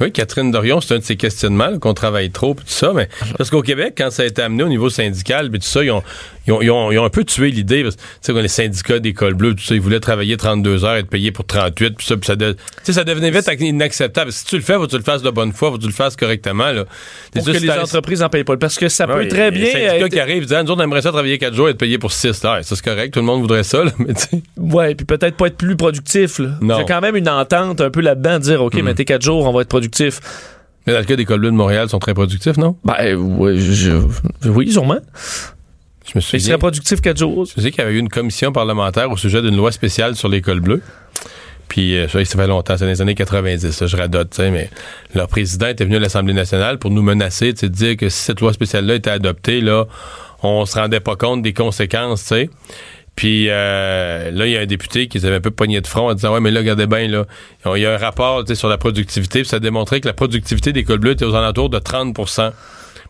[0.00, 2.92] Oui, Catherine Dorion, c'est un de ses questionnements, qu'on travaille trop, puis tout ça.
[2.92, 5.84] Mais parce qu'au Québec, quand ça a été amené au niveau syndical, puis tout ça,
[5.84, 6.02] ils ont,
[6.46, 7.82] ils ont, ils ont, ils ont un peu tué l'idée.
[7.84, 7.90] Tu
[8.20, 11.32] sais, quand les syndicats d'école bleue, tout ça, ils voulaient travailler 32 heures, être payés
[11.32, 14.32] pour 38, puis ça, puis ça, de- ça devenait vite inacceptable.
[14.32, 15.88] Si tu le fais, faut que tu le fasses de bonne foi, faut que tu
[15.88, 16.70] le fasses correctement.
[16.72, 16.84] Là.
[16.84, 18.56] Pour C'est que les entreprises en payent pas.
[18.56, 20.80] Parce que ça peut Ouais, très les bien syndicats être- qui arrivent disant, nous autres,
[20.80, 22.42] on aimerait ça travailler 4 jours et être payé pour 6.
[22.42, 24.42] Là, ça, c'est correct, tout le monde voudrait ça, là, mais tu sais.
[24.56, 26.40] Ouais, puis peut-être pas être plus productif.
[26.40, 29.46] a quand même une entente un peu là-dedans, de dire, OK, mais tes quatre jours,
[29.46, 30.20] on va être productif.
[30.86, 32.76] Mais dans le cas des écoles bleues de Montréal, ils sont très productifs, non?
[32.84, 33.90] Ben, ouais, je-
[34.48, 34.98] oui, sûrement.
[36.04, 36.40] Je me souviens.
[36.40, 37.46] seraient productifs quatre jours.
[37.46, 40.28] Je sais qu'il y avait eu une commission parlementaire au sujet d'une loi spéciale sur
[40.28, 40.82] l'école bleue.
[41.68, 44.36] Puis euh, ça, ça fait longtemps, c'est dans les années 90, ça, je radote, tu
[44.36, 44.70] sais, mais
[45.14, 48.40] leur président était venu à l'Assemblée nationale pour nous menacer, de dire que si cette
[48.40, 49.86] loi spéciale-là était adoptée, là,
[50.42, 52.50] on se rendait pas compte des conséquences, tu sais.
[53.16, 56.10] Puis euh, là, il y a un député qui s'avait un peu pogné de front
[56.10, 57.24] en disant Ouais, mais là, regardez bien, là,
[57.74, 60.14] il y a un rapport tu sais, sur la productivité, puis ça démontrait que la
[60.14, 62.16] productivité des écoles bleues était aux alentours de 30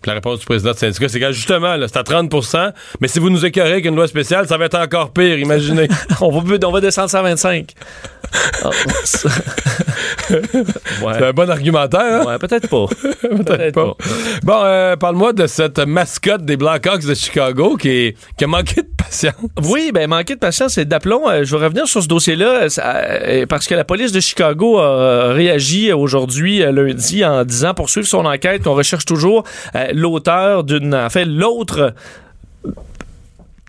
[0.02, 3.18] puis la réponse du président du syndicat, c'est que justement, c'est à 30% mais si
[3.18, 5.88] vous nous écœurez avec une loi spéciale, ça va être encore pire, imaginez.
[6.20, 7.70] on, va, on va descendre 125.
[8.64, 8.70] Ah,
[9.04, 9.28] ça-
[10.30, 11.12] ouais.
[11.18, 12.24] C'est un bon argumentaire, hein?
[12.26, 12.86] Ouais, peut-être pas.
[13.44, 13.94] Peut-être pas.
[14.42, 18.82] Bon, euh, parle-moi de cette mascotte des Blackhawks de Chicago qui, est- qui a manqué
[18.82, 19.34] de patience.
[19.64, 21.28] Oui, ben manquer de patience et d'aplomb.
[21.28, 25.32] euh, je vais revenir sur ce dossier-là euh, parce que la police de Chicago a
[25.32, 29.44] réagi aujourd'hui, lundi, en disant poursuivre son enquête qu'on recherche toujours
[29.94, 31.94] l'auteur d'une, en fait, l'autre.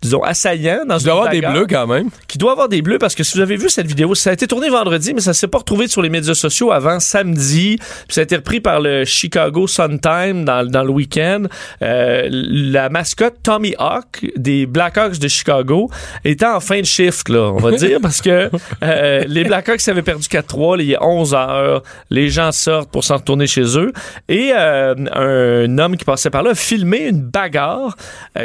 [0.06, 2.10] Disons, assaillant dans dois une avoir des bleus quand même.
[2.28, 4.34] qui doit avoir des bleus parce que si vous avez vu cette vidéo, ça a
[4.34, 7.78] été tourné vendredi, mais ça s'est pas retrouvé sur les médias sociaux avant samedi.
[7.78, 11.46] Puis ça a été repris par le Chicago Sun-Time dans, dans le week-end.
[11.82, 15.90] Euh, la mascotte Tommy Hawk des Blackhawks de Chicago
[16.24, 18.52] était en fin de shift, là, on va dire, parce que
[18.84, 21.84] euh, les Blackhawks avaient perdu 4-3, là, il y a 11 heures.
[22.12, 23.92] Les gens sortent pour s'en retourner chez eux.
[24.30, 27.96] Et euh, un homme qui passait par là a filmé une bagarre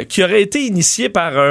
[0.09, 1.50] qui aurait été initiée par un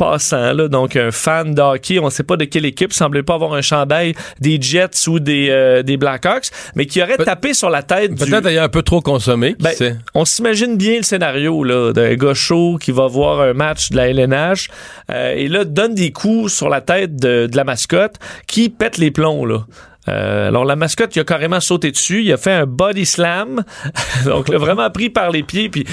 [0.00, 3.22] passant, là, donc un fan de hockey, on ne sait pas de quelle équipe, semblait
[3.22, 7.52] pas avoir un chandail des Jets ou des, euh, des Blackhawks, mais qui aurait tapé
[7.52, 8.24] sur la tête du...
[8.24, 12.32] Peut-être ayant un peu trop consommé, Ben, on s'imagine bien le scénario là d'un gars
[12.32, 14.68] chaud qui va voir un match de la LNH
[15.10, 18.14] euh, et là donne des coups sur la tête de, de la mascotte
[18.46, 19.66] qui pète les plombs là.
[20.08, 23.64] Euh, alors la mascotte, il a carrément sauté dessus, il a fait un body slam,
[24.24, 25.84] donc l'a vraiment pris par les pieds puis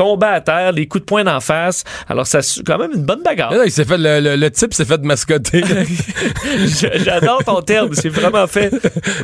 [0.00, 1.84] tombait à terre, les coups de poing d'en face.
[2.08, 3.52] Alors, ça, c'est quand même une bonne bagarre.
[3.52, 5.62] Là, il s'est fait, le, le- le type s'est fait mascoter.
[7.04, 8.72] J'adore ton terme, c'est vraiment fait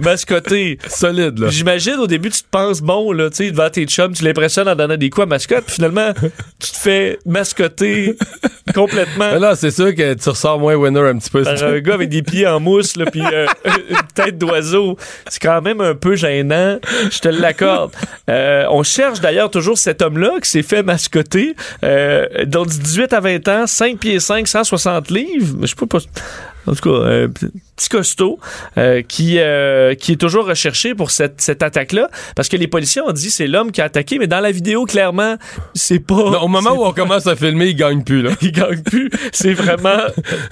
[0.02, 0.78] mascoter.
[0.88, 1.48] Solide, là.
[1.48, 4.68] J'imagine au début tu te penses bon là, tu sais devant tes chums, tu l'impressionnes
[4.68, 6.12] en donnant des coups à mascotte, puis finalement
[6.58, 8.16] tu te fais mascoter
[8.74, 11.42] complètement Mais là, c'est sûr que tu ressors moins winner un petit peu.
[11.42, 13.46] par un gars avec des pieds en mousse là, puis euh,
[13.90, 14.96] une tête d'oiseau.
[15.28, 16.78] C'est quand même un peu gênant,
[17.10, 17.92] je te l'accorde.
[18.28, 21.54] Euh, on cherche d'ailleurs toujours cet homme-là qui s'est fait mascoter,
[21.84, 25.66] euh, dont 18 à 20 ans, 5 pieds 5, 160 livres.
[25.66, 25.98] Je peux pas.
[26.66, 28.38] En tout cas, un petit costaud
[28.78, 32.08] euh, qui, euh, qui est toujours recherché pour cette, cette attaque-là.
[32.34, 34.84] Parce que les policiers ont dit c'est l'homme qui a attaqué, mais dans la vidéo,
[34.84, 35.36] clairement,
[35.74, 36.14] c'est pas.
[36.14, 38.30] Non, au moment où on commence à filmer, il gagne plus, là.
[38.42, 39.10] il gagne plus.
[39.32, 39.98] C'est vraiment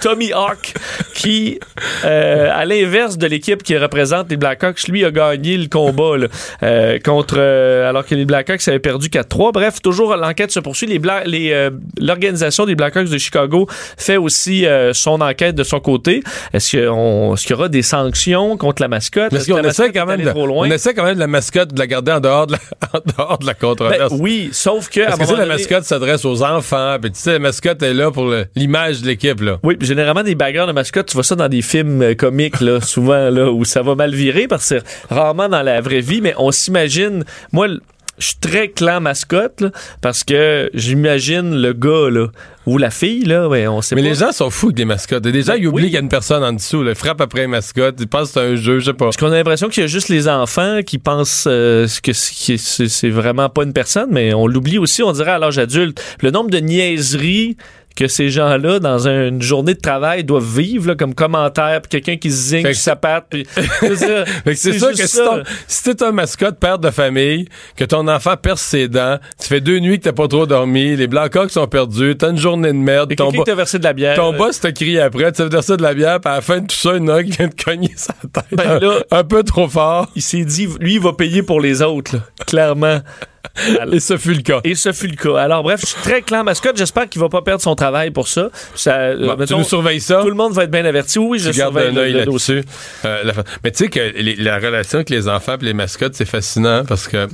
[0.01, 0.73] Tommy Hawk
[1.13, 1.59] qui,
[2.05, 6.27] euh, à l'inverse de l'équipe qui représente les Blackhawks, lui a gagné le combat là,
[6.63, 9.51] euh, contre euh, alors que les Blackhawks avaient perdu 4-3.
[9.51, 10.87] Bref, toujours l'enquête se poursuit.
[10.87, 15.63] Les Bla- les, euh, l'organisation des Blackhawks de Chicago fait aussi euh, son enquête de
[15.63, 16.04] son côté.
[16.53, 19.31] Est-ce qu'on est-ce qu'il y aura des sanctions contre la mascotte?
[19.31, 20.67] Parce qu'on essaie mascotte quand même de, trop loin?
[20.67, 22.59] on essaie quand même de la mascotte de la garder en dehors de la,
[22.93, 24.13] en dehors de la Ben, controverse.
[24.19, 26.43] oui, sauf que à Parce un que tu sais, moment la donné- mascotte s'adresse aux
[26.43, 29.59] enfants, puis tu sais, la mascotte est là pour le- l'image de l'équipe, là.
[29.63, 32.61] Oui, puis généralement des bagarres de mascottes, tu vois ça dans des films euh, comiques
[32.61, 36.01] là, souvent là où ça va mal virer parce que c'est rarement dans la vraie
[36.01, 37.67] vie, mais on s'imagine moi
[38.17, 42.27] je suis très clan mascotte là, parce que j'imagine le gars là
[42.65, 44.07] ou la fille là, ouais, on sait Mais pas.
[44.07, 45.23] les gens sont fous des mascottes.
[45.25, 45.81] Gens, Ben ils oublient oui.
[45.83, 46.91] qu'il y a une personne en dessous, là.
[46.91, 49.05] Ils frappent après une mascotte, ils pensent que c'est un jeu, je sais pas.
[49.05, 53.09] parce qu'on a l'impression qu'il y a juste les enfants qui pensent euh, que c'est
[53.09, 56.01] vraiment pas une personne, mais on l'oublie aussi, on dirait à l'âge adulte.
[56.21, 57.57] Le nombre de niaiseries
[57.95, 62.17] que ces gens-là, dans une journée de travail, doivent vivre, là, comme commentaire, puis quelqu'un
[62.17, 63.47] qui se zigne Fait que sur sa patte, puis...
[63.81, 66.77] je veux dire, Fait que c'est sûr que si, ton- si t'es un mascotte, père
[66.77, 70.27] de famille, que ton enfant perce ses dents, tu fais deux nuits que t'as pas
[70.27, 73.37] trop dormi, les Blackhawks sont perdus, t'as une journée de merde, Il a ton, quelqu'un
[73.37, 74.15] bo- qui t'a versé de la bière.
[74.15, 76.59] ton boss te crie après, tu veux ça de la bière, puis à la fin
[76.59, 79.43] de tout ça, une qui vient de cogner sa tête Ben un, là- un peu
[79.43, 80.09] trop fort.
[80.15, 82.99] il s'est dit, lui, il va payer pour les autres, là, clairement.
[83.91, 84.61] Et ce fut le cas.
[84.63, 85.37] Et ce fut le cas.
[85.37, 86.77] Alors, bref, je suis très clan mascotte.
[86.77, 88.49] J'espère qu'il va pas perdre son travail pour ça.
[88.75, 90.21] ça euh, tu nous surveilles ça?
[90.21, 91.19] tout le monde va être bien averti.
[91.19, 92.55] Oui, je tu surveille un le- œil le dossier.
[92.55, 92.69] là-dessus.
[93.05, 93.33] Euh, la
[93.63, 96.83] mais tu sais que les- la relation avec les enfants et les mascottes, c'est fascinant
[96.85, 97.27] parce que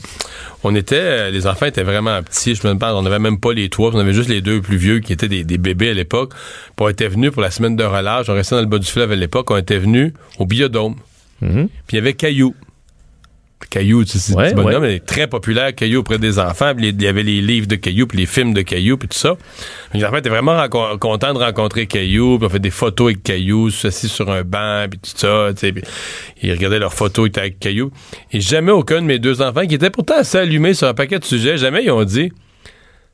[0.64, 2.56] on était, euh, les enfants étaient vraiment petits.
[2.56, 4.78] Je me demande, on n'avait même pas les trois, on avait juste les deux plus
[4.78, 6.34] vieux qui étaient des, des bébés à l'époque.
[6.76, 8.28] Puis on était venus pour la semaine de relâche.
[8.30, 9.50] On restait dans le bas du fleuve à l'époque.
[9.52, 10.96] On était venus au biodôme.
[11.42, 11.68] Mhm.
[11.88, 12.54] Puis il y avait Caillou.
[13.72, 14.92] Caillou, tu sais, c'est Ouais, un petit bonhomme, ouais.
[14.92, 16.74] il est très populaire, Caillou auprès des enfants.
[16.76, 19.18] Puis il y avait les livres de Caillou, puis les films de Caillou, puis tout
[19.18, 19.36] ça.
[19.94, 23.70] Les enfants étaient vraiment contents de rencontrer Caillou, puis on fait des photos avec Caillou,
[23.84, 25.72] assis sur un banc, puis tout ça, tu sais.
[25.72, 25.84] Puis
[26.44, 27.92] ils regardaient leurs photos, ils étaient avec Caillou.
[28.32, 31.18] Et jamais aucun de mes deux enfants, qui étaient pourtant assez allumés sur un paquet
[31.18, 32.32] de sujets, jamais ils ont dit...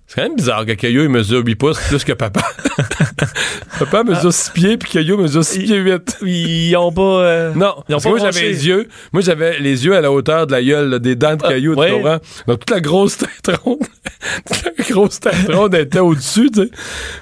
[0.10, 2.40] C'est quand même bizarre que Caillou il mesure 8 pouces plus que papa.
[3.80, 6.18] papa mesure 6 pieds, puis Caillou mesure 6 pieds 8.
[6.22, 7.02] Ils ont pas.
[7.02, 10.00] euh, Non, Ils ont parce pas moi j'avais les yeux, moi j'avais les yeux à
[10.02, 11.88] la hauteur de la gueule, là, des dents de Ah, caillou, ouais.
[11.90, 12.18] tu comprends?
[12.48, 13.80] Donc toute la grosse tête ronde,
[14.46, 16.70] toute la grosse tête ronde était au-dessus, tu sais.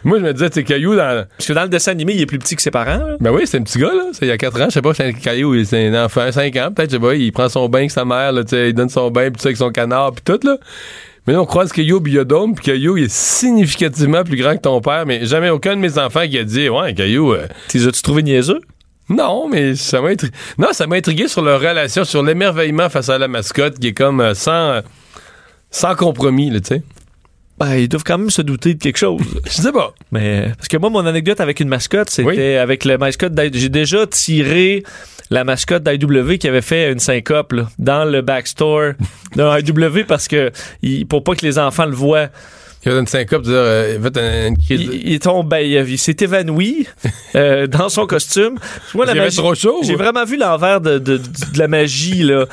[0.04, 1.26] Moi je me disais, tu caillou dans...
[1.38, 2.98] Parce que dans le dessin animé, il est plus petit que ses parents.
[3.04, 3.18] là.
[3.20, 4.04] Ben oui, c'est un petit gars, là.
[4.14, 6.06] C'est il y a 4 ans, je sais pas, c'est un caillou, il- c'est un
[6.06, 8.44] enfant, 5 ans, peut-être, je sais pas, il prend son bain avec sa mère, là,
[8.44, 10.58] tu sais, il donne son bain, puis ça avec son canard, puis tout, là.
[11.28, 14.62] Mais là, on croise Caillou au biodôme, puis Caillou, il est significativement plus grand que
[14.62, 17.86] ton père, mais jamais aucun de mes enfants qui a dit, ouais, Caillou, euh, T'es
[17.88, 18.62] as-tu trouvé niaiseux?
[19.10, 23.10] non, mais ça m'a intri- non, ça m'a intrigué sur leur relation, sur l'émerveillement face
[23.10, 24.82] à la mascotte, qui est comme euh, sans, euh,
[25.72, 26.84] sans compromis, là, tu sais.
[27.58, 29.22] Ben, ils doivent quand même se douter de quelque chose.
[29.46, 29.94] Je sais pas.
[30.12, 32.56] Mais parce que moi, mon anecdote avec une mascotte, c'était Oui.
[32.56, 34.84] avec le mascotte J'ai déjà tiré
[35.30, 38.94] la mascotte d'IW qui avait fait une syncope là, dans le backstore
[39.36, 39.60] de
[40.00, 40.52] IW parce que
[40.82, 42.28] il- pour pas que les enfants le voient.
[42.86, 44.82] Il a une syncope, dire, euh, il a fait un- une crise.
[44.82, 46.88] Il, il tombe, ben, il, s'est évanoui
[47.36, 48.58] euh, dans son costume.
[48.94, 49.80] Moi, la magie- trop chaud.
[49.84, 52.46] J'ai vraiment vu l'envers de, de- de la magie, là.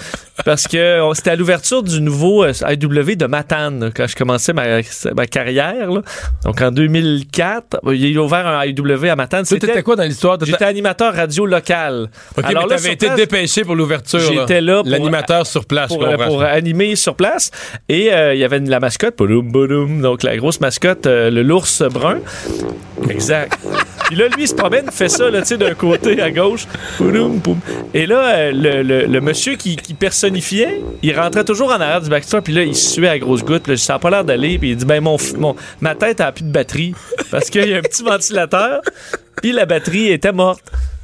[0.47, 4.78] Parce que c'était à l'ouverture du nouveau euh, IW de Matane, quand je commençais ma,
[5.14, 5.91] ma carrière.
[5.91, 6.01] là.
[6.45, 9.45] Donc en 2004, il a ouvert un IW à Matane.
[9.45, 10.39] T'étais quoi dans l'histoire?
[10.39, 12.09] T'étais- J'étais animateur radio local.
[12.37, 14.18] Ok, Alors mais t'avais été dépêché pour l'ouverture.
[14.20, 17.51] J'étais là pour- L'animateur sur place, pour, je euh, pour animer sur place.
[17.89, 21.83] Et euh, il y avait la mascotte, boum, boum, donc la grosse mascotte, euh, l'ours
[21.83, 22.18] brun.
[23.09, 23.59] Exact.
[24.07, 26.66] Puis là, lui, il se promène, fait ça, là, tu sais, d'un côté à gauche.
[27.95, 28.53] Et là, euh,
[28.83, 32.77] le, le- monsieur qui, personnifiait, il rentrait toujours en arrière du backstore, puis là, il
[32.77, 33.62] suait à grosses gouttes.
[33.62, 34.59] Puis là, ça n'a pas l'air d'aller.
[34.59, 36.95] Puis il dit, ben, mon, mon, ma tête a plus de batterie
[37.31, 38.83] parce qu'il y a un petit ventilateur,
[39.41, 40.62] puis la batterie était morte.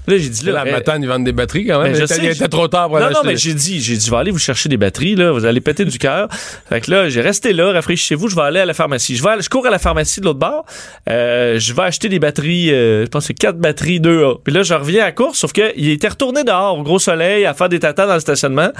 [0.08, 1.92] Là, j'ai dit, là, La euh, matin, ils vendent des batteries quand même.
[1.92, 3.54] Ben, je Il était- sais, il je- était trop tard pour non, non, mais j'ai
[3.54, 5.30] dit, j'ai dit, je vais aller vous chercher des batteries, là.
[5.32, 6.28] Vous allez péter du cœur.
[6.68, 9.14] Fait que là, j'ai resté là, rafraîchissez-vous, je vais aller à la pharmacie.
[9.16, 10.64] Je vais aller- je cours à la pharmacie de l'autre bord.
[11.08, 14.36] Euh, je vais acheter des batteries, euh, je pense que c'est quatre batteries 2A.
[14.42, 16.98] Puis là, je reviens à la course, sauf que il était retourné dehors au gros
[16.98, 18.70] soleil à faire des tatas dans le stationnement.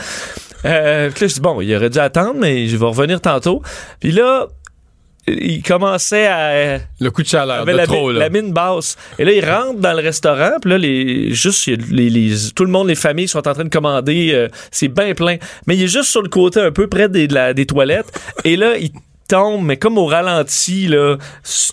[0.64, 3.62] Euh, puis là, je dis, bon, il aurait dû attendre, mais je vais revenir tantôt.
[4.00, 4.46] Puis là,
[5.40, 8.20] il commençait à Le coup de chaleur, de la, trop, mi- là.
[8.20, 8.96] la mine basse.
[9.18, 12.64] Et là, ils rentrent dans le restaurant, puis là, les, juste, il les, les- tout
[12.64, 14.30] le monde, les familles sont en train de commander.
[14.32, 15.36] euh, c'est bien plein.
[15.66, 18.10] Mais il est juste sur le côté, un peu près des, de la- des toilettes.
[18.44, 18.90] et là, il
[19.28, 21.16] tombe, mais comme au ralenti, là,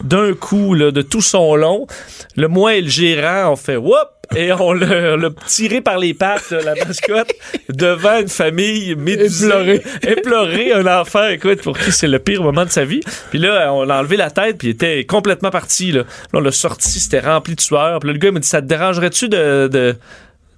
[0.03, 1.88] d'un coup, là, de tout son long.
[2.36, 4.10] Le moi et le gérant, on fait whoop!
[4.36, 7.34] Et on l'a l'a tiré par les pattes, la mascotte,
[7.69, 9.82] devant une famille médusée.
[10.76, 13.01] Un enfant, écoute, pour qui c'est le pire moment de sa vie.
[13.30, 15.91] Puis là, on a enlevé la tête, puis il était complètement parti.
[15.91, 17.99] Là, Là, on l'a sorti, c'était rempli de sueur.
[17.99, 19.95] Puis là, le gars m'a dit, ça te dérangerait-tu de, de,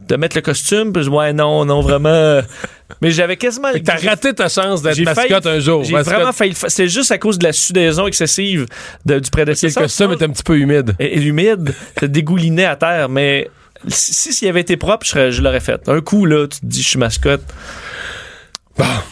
[0.07, 0.93] de mettre le costume?
[0.93, 2.41] Puis ouais, non, non, vraiment.
[3.01, 3.67] Mais j'avais quasiment...
[3.83, 5.83] T'as raté ta chance d'être mascotte failli- un jour.
[5.83, 6.53] J'ai vraiment failli.
[6.55, 8.65] C'était juste à cause de la sudaison excessive
[9.05, 9.83] de- du prédécesseur.
[9.83, 10.95] le costume était un petit peu humide.
[10.99, 13.09] Et, et humide, ça dégoulinait à terre.
[13.09, 13.49] Mais
[13.87, 15.87] si si s'il avait été propre, je, je l'aurais fait.
[15.89, 17.43] Un coup, là, tu te dis, je suis mascotte.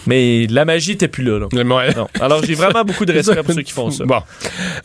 [0.07, 1.39] Mais la magie était plus là.
[1.39, 1.47] là.
[1.51, 1.93] Ouais.
[1.95, 2.07] Non.
[2.21, 4.05] Alors, j'ai vraiment beaucoup de respect pour ceux qui font ça.
[4.05, 4.19] Bon.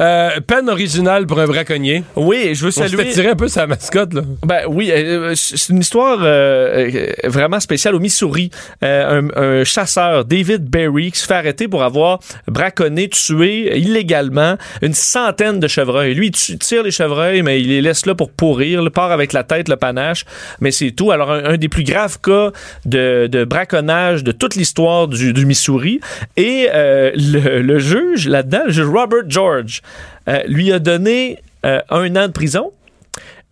[0.00, 2.02] Euh, peine originale pour un braconnier.
[2.16, 3.10] Oui, je veux On saluer.
[3.10, 4.22] tiré un peu sa mascotte, là.
[4.46, 8.50] Ben oui, euh, c'est une histoire euh, vraiment spéciale au Missouri.
[8.82, 14.56] Euh, un, un chasseur, David Berry, qui se fait arrêter pour avoir braconné, tué illégalement
[14.80, 16.14] une centaine de chevreuils.
[16.14, 18.80] Lui, il tire les chevreuils, mais il les laisse là pour pourrir.
[18.82, 20.24] Il part avec la tête, le panache,
[20.60, 21.10] mais c'est tout.
[21.10, 22.50] Alors, un, un des plus graves cas
[22.86, 24.69] de, de braconnage de toute l'histoire
[25.08, 26.00] du, du Missouri.
[26.36, 29.82] Et euh, le, le juge, là-dedans, le juge Robert George,
[30.28, 32.72] euh, lui a donné euh, un an de prison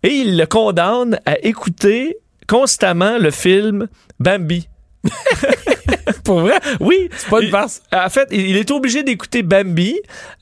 [0.03, 2.17] et il le condamne à écouter
[2.47, 3.89] constamment le film
[4.21, 4.69] Bambi.
[6.25, 6.59] Pour vrai?
[6.81, 7.09] Oui.
[7.17, 7.83] C'est pas une farce.
[7.93, 9.97] En fait, il est obligé d'écouter Bambi,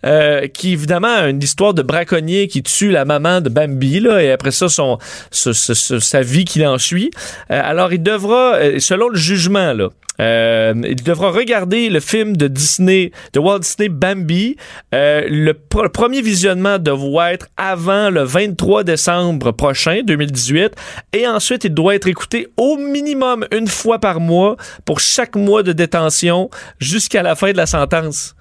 [0.05, 4.23] euh, qui évidemment a une histoire de braconnier qui tue la maman de Bambi, là,
[4.23, 4.99] et après ça, son,
[5.31, 7.11] ce- ce- ce- sa vie qui en suit.
[7.51, 9.89] Euh, alors, il devra, selon le jugement, là,
[10.21, 14.57] euh, il devra regarder le film de Disney, de Walt Disney Bambi.
[14.95, 20.73] Euh, le pr- premier visionnement devra être avant le 23 décembre prochain, 2018.
[21.13, 25.63] Et ensuite, il doit être écouté au minimum une fois par mois pour chaque mois
[25.63, 26.49] de détention
[26.79, 28.35] jusqu'à la fin de la sentence.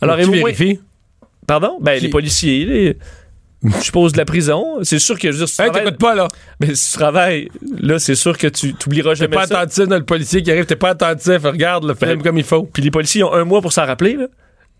[0.00, 0.80] Alors, et vérifie?
[1.46, 1.78] Pardon?
[1.80, 2.98] Ben, Qui- les policiers, les-
[3.78, 4.78] je suppose de la prison.
[4.82, 6.28] C'est sûr que je veux dire, si tu Hey, travailles- t'écoutes pas, là.
[6.60, 7.48] mais si tu travailles,
[7.80, 9.60] là, c'est sûr que tu t'oublieras T'es jamais pas ça.
[9.60, 11.42] attentif dans le policier qui arrive, t'es pas attentif.
[11.44, 12.64] Regarde le film Ben, comme il faut.
[12.64, 14.26] Puis les policiers ont un mois pour s'en rappeler, là.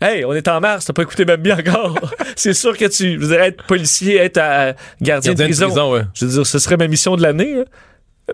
[0.01, 1.99] Hey, on est en mars, t'as pas écouté Bambi encore.
[2.37, 5.45] c'est sûr que tu, je veux dire, être policier, être à- gardien, Gardien de de
[5.45, 5.67] prison.
[5.67, 6.03] prison, ouais.
[6.15, 7.65] Je veux dire, ce serait ma mission de l'année, là.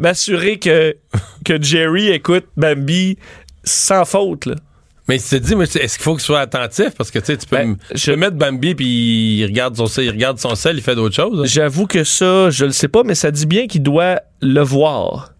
[0.00, 0.96] M'assurer que,
[1.44, 3.18] que Jerry écoute Bambi
[3.62, 4.54] sans faute, là.
[5.08, 6.90] Mais il s'est dit, mais est-ce qu'il faut qu'il soit attentif?
[6.96, 9.86] Parce que tu sais, tu peux, Ben, je- peux mettre Bambi puis il regarde son
[9.86, 11.40] sel, il regarde son sel, il fait d'autres choses.
[11.40, 11.44] hein.
[11.44, 15.30] J'avoue que ça, je le sais pas, mais ça dit bien qu'il doit le voir.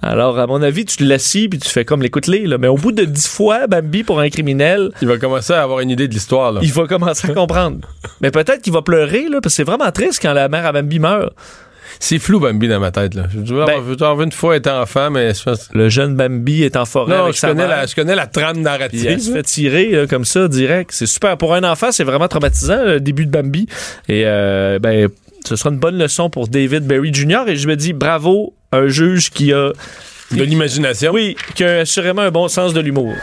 [0.00, 2.46] Alors, à mon avis, tu l'assis puis tu fais comme l'écoute-les.
[2.58, 5.80] Mais au bout de dix fois, Bambi, pour un criminel, Il va commencer à avoir
[5.80, 6.60] une idée de l'histoire, là.
[6.62, 7.88] il va commencer à comprendre.
[8.20, 10.72] Mais peut-être qu'il va pleurer, là, parce que c'est vraiment triste quand la mère à
[10.72, 11.32] Bambi meurt.
[12.06, 13.22] C'est flou, Bambi, dans ma tête, là.
[13.34, 15.32] Je dois Ben- avoir- une fois été enfant, mais
[15.72, 17.76] Le jeune Bambi est en forêt Non, avec je sa connais, mère.
[17.78, 19.06] la, je connais la trame Puis narrative.
[19.08, 20.90] elle se fait tirer là, comme ça, direct.
[20.92, 21.38] C'est super.
[21.38, 23.66] Pour un enfant, c'est vraiment traumatisant, le début de Bambi.
[24.10, 25.08] Et euh, ben,
[25.46, 27.44] ce sera une bonne leçon pour David Berry Jr.
[27.46, 29.70] Et je me dis bravo, un juge qui a...
[30.30, 31.10] De l'imagination.
[31.10, 33.14] Oui, qui a assurément un bon sens de l'humour.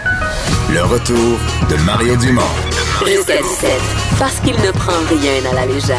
[0.74, 1.38] Le retour
[1.70, 2.42] de Mario Dumont.
[3.06, 3.72] Jusqu'à 17.
[4.18, 5.98] Parce qu'il ne prend rien à la légère.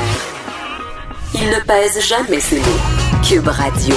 [1.34, 3.22] Il ne pèse jamais ses mots.
[3.26, 3.94] Cube Radio.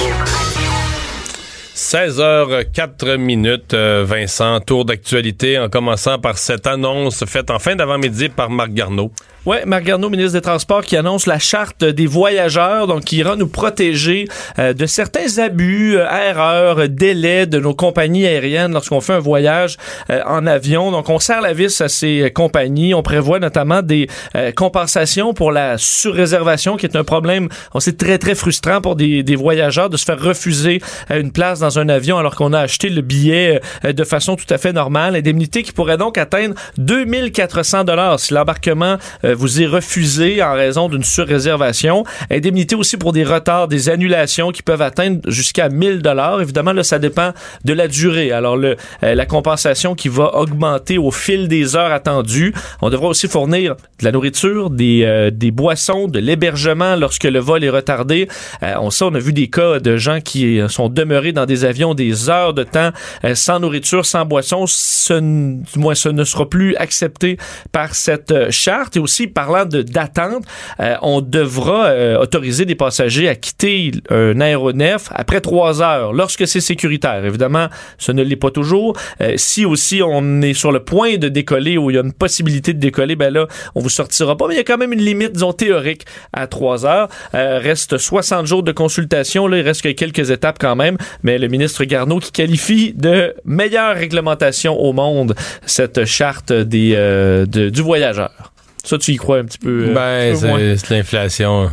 [1.76, 4.60] 16h04 minutes, euh, Vincent.
[4.60, 9.12] Tour d'actualité en commençant par cette annonce faite en fin d'avant-midi par Marc Garneau.
[9.44, 13.36] Ouais, Marc Garneau, ministre des Transports, qui annonce la charte des voyageurs, donc qui ira
[13.36, 14.26] nous protéger
[14.58, 19.76] euh, de certains abus, euh, erreurs, délais de nos compagnies aériennes lorsqu'on fait un voyage
[20.08, 20.90] en avion.
[20.90, 22.94] Donc, on serre la vis à ces compagnies.
[22.94, 24.08] On prévoit notamment des
[24.56, 29.22] compensations pour la surréservation, qui est un problème, on sait, très, très frustrant pour des,
[29.22, 32.60] des voyageurs de se faire refuser une place dans dans un avion alors qu'on a
[32.60, 35.16] acheté le billet euh, de façon tout à fait normale.
[35.16, 40.88] Indemnité qui pourrait donc atteindre 2400 dollars si l'embarquement euh, vous est refusé en raison
[40.88, 42.04] d'une surréservation.
[42.30, 46.40] Indemnité aussi pour des retards, des annulations qui peuvent atteindre jusqu'à 1000 dollars.
[46.40, 47.32] Évidemment, là, ça dépend
[47.64, 48.30] de la durée.
[48.30, 52.54] Alors, le, euh, la compensation qui va augmenter au fil des heures attendues.
[52.80, 57.40] On devra aussi fournir de la nourriture, des, euh, des boissons, de l'hébergement lorsque le
[57.40, 58.28] vol est retardé.
[58.62, 61.55] Euh, on sait, on a vu des cas de gens qui sont demeurés dans des
[61.64, 62.90] avions des heures de temps
[63.24, 64.66] euh, sans nourriture, sans boisson.
[64.66, 67.38] Ce, du moins, ce ne sera plus accepté
[67.72, 68.96] par cette euh, charte.
[68.96, 70.44] Et aussi, parlant d'attente,
[70.80, 76.60] euh, on devra autoriser des passagers à quitter un aéronef après trois heures, lorsque c'est
[76.60, 77.24] sécuritaire.
[77.24, 78.96] Évidemment, ce ne l'est pas toujours.
[79.36, 82.72] Si aussi on est sur le point de décoller ou il y a une possibilité
[82.72, 84.48] de décoller, ben là, on vous sortira pas.
[84.48, 87.08] Mais il y a quand même une limite, disons, théorique à trois heures.
[87.32, 89.46] Reste 60 jours de consultation.
[89.46, 90.96] Là, il reste que quelques étapes quand même.
[91.22, 95.34] Mais ministre Garneau qui qualifie de meilleure réglementation au monde
[95.66, 98.52] cette charte des, euh, de- du voyageur.
[98.84, 99.88] Ça, tu y crois un petit peu?
[99.88, 101.70] euh, Ben, c'est l'inflation.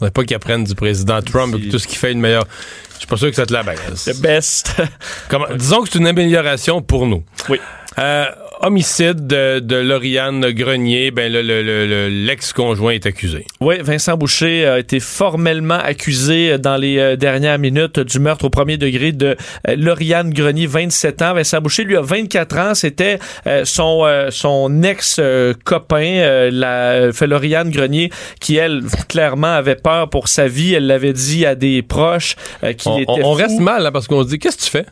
[0.00, 2.46] On ne pas qu'ils apprennent du président Trump tout ce qui fait une meilleure.
[2.94, 4.04] Je suis pas sûr que ça te la baisse.
[4.04, 4.72] The best.
[5.28, 7.24] Comment- disons que c'est une amélioration pour nous.
[7.48, 7.58] Oui.
[7.98, 8.24] Euh,
[8.60, 13.44] homicide de, de Lauriane Grenier, ben le- le- le- le- l'ex-conjoint est accusé.
[13.60, 18.50] Oui, Vincent Boucher a été formellement accusé dans les euh, dernières minutes du meurtre au
[18.50, 19.36] premier degré de
[19.68, 21.34] euh, Lauriane Grenier, 27 ans.
[21.34, 22.74] Vincent Boucher, lui, a 24 ans.
[22.74, 30.10] C'était euh, son, euh, son ex-copain, euh, la Lauriane Grenier, qui, elle, clairement avait peur
[30.10, 30.74] pour sa vie.
[30.74, 33.42] Elle l'avait dit à des proches euh, qu'il On, était on- on fou.
[33.42, 34.86] reste mal là, parce qu'on se dit qu'est-ce que tu fais?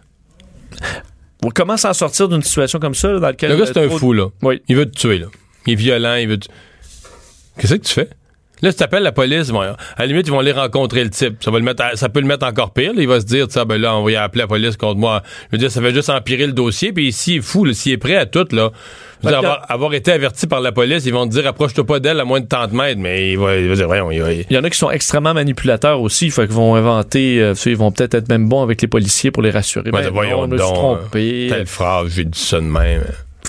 [1.54, 3.50] Comment s'en sortir d'une situation comme ça, là, dans laquelle...
[3.52, 4.26] Le gars c'est euh, un trop- fou là.
[4.42, 4.62] Oui.
[4.68, 5.26] Il veut te tuer là.
[5.66, 6.38] Il est violent, il veut.
[6.38, 6.48] te-
[7.58, 8.08] Qu'est-ce que tu fais?
[8.62, 11.42] Là, si t'appelles la police, bon, à la limite, ils vont aller rencontrer le type.
[11.42, 12.94] Ça, va le mettre à- ça peut le mettre encore pire.
[12.94, 13.02] là.
[13.02, 15.22] Il va se dire, ben là, on va y appeler la police contre moi.
[15.50, 16.92] Je veux dire, ça va juste empirer le dossier.
[16.92, 18.70] Puis s'il est fou, s'il est prêt à tout, là,
[19.30, 22.20] dire, avoir, avoir été averti par la police, ils vont te dire, approche-toi pas d'elle
[22.20, 23.00] à moins de 30 mètres.
[23.00, 24.90] Mais il va, il va dire, voyons, il va- Il y en a qui sont
[24.90, 28.80] extrêmement manipulateurs aussi, fait qu'ils vont inventer, euh, ils vont peut-être être même bons avec
[28.82, 29.90] les policiers pour les rassurer.
[29.90, 31.46] Ouais, Ben voyons non, je me suis donc, trompé.
[31.50, 33.02] telle phrase, j'ai dit ça de même.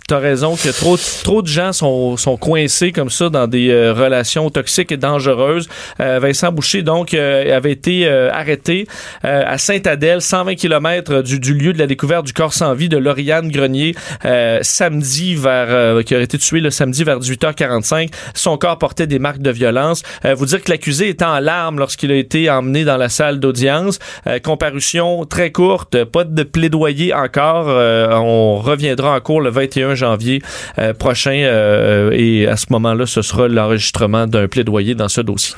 [0.06, 3.94] T'as raison que trop, trop de gens sont, sont coincés comme ça dans des euh,
[3.94, 5.70] relations toxiques et dangereuses.
[6.02, 8.86] Euh, Vincent Boucher, donc, euh, avait été euh, arrêté
[9.24, 12.90] euh, à Sainte-Adèle, 120 km du, du lieu de la découverte du corps sans vie
[12.90, 13.96] de Lauriane Grenier,
[14.62, 18.10] samedi vers, qui aurait été tué le samedi vers 18h45.
[18.34, 20.04] Son corps portait des marques de violence.
[20.24, 24.00] Vous dire que l'accusé était en larmes lorsqu'il a été emmené dans la salle d'audience.
[24.44, 27.68] Comparution très courte, pas de plaidoyer encore.
[27.68, 30.42] On reviendra en cours le 21 janvier
[30.80, 35.56] euh, prochain euh, et à ce moment-là, ce sera l'enregistrement d'un plaidoyer dans ce dossier.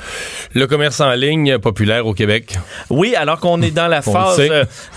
[0.54, 2.58] Le commerce en ligne populaire au Québec.
[2.90, 4.40] Oui, alors qu'on est dans la phase,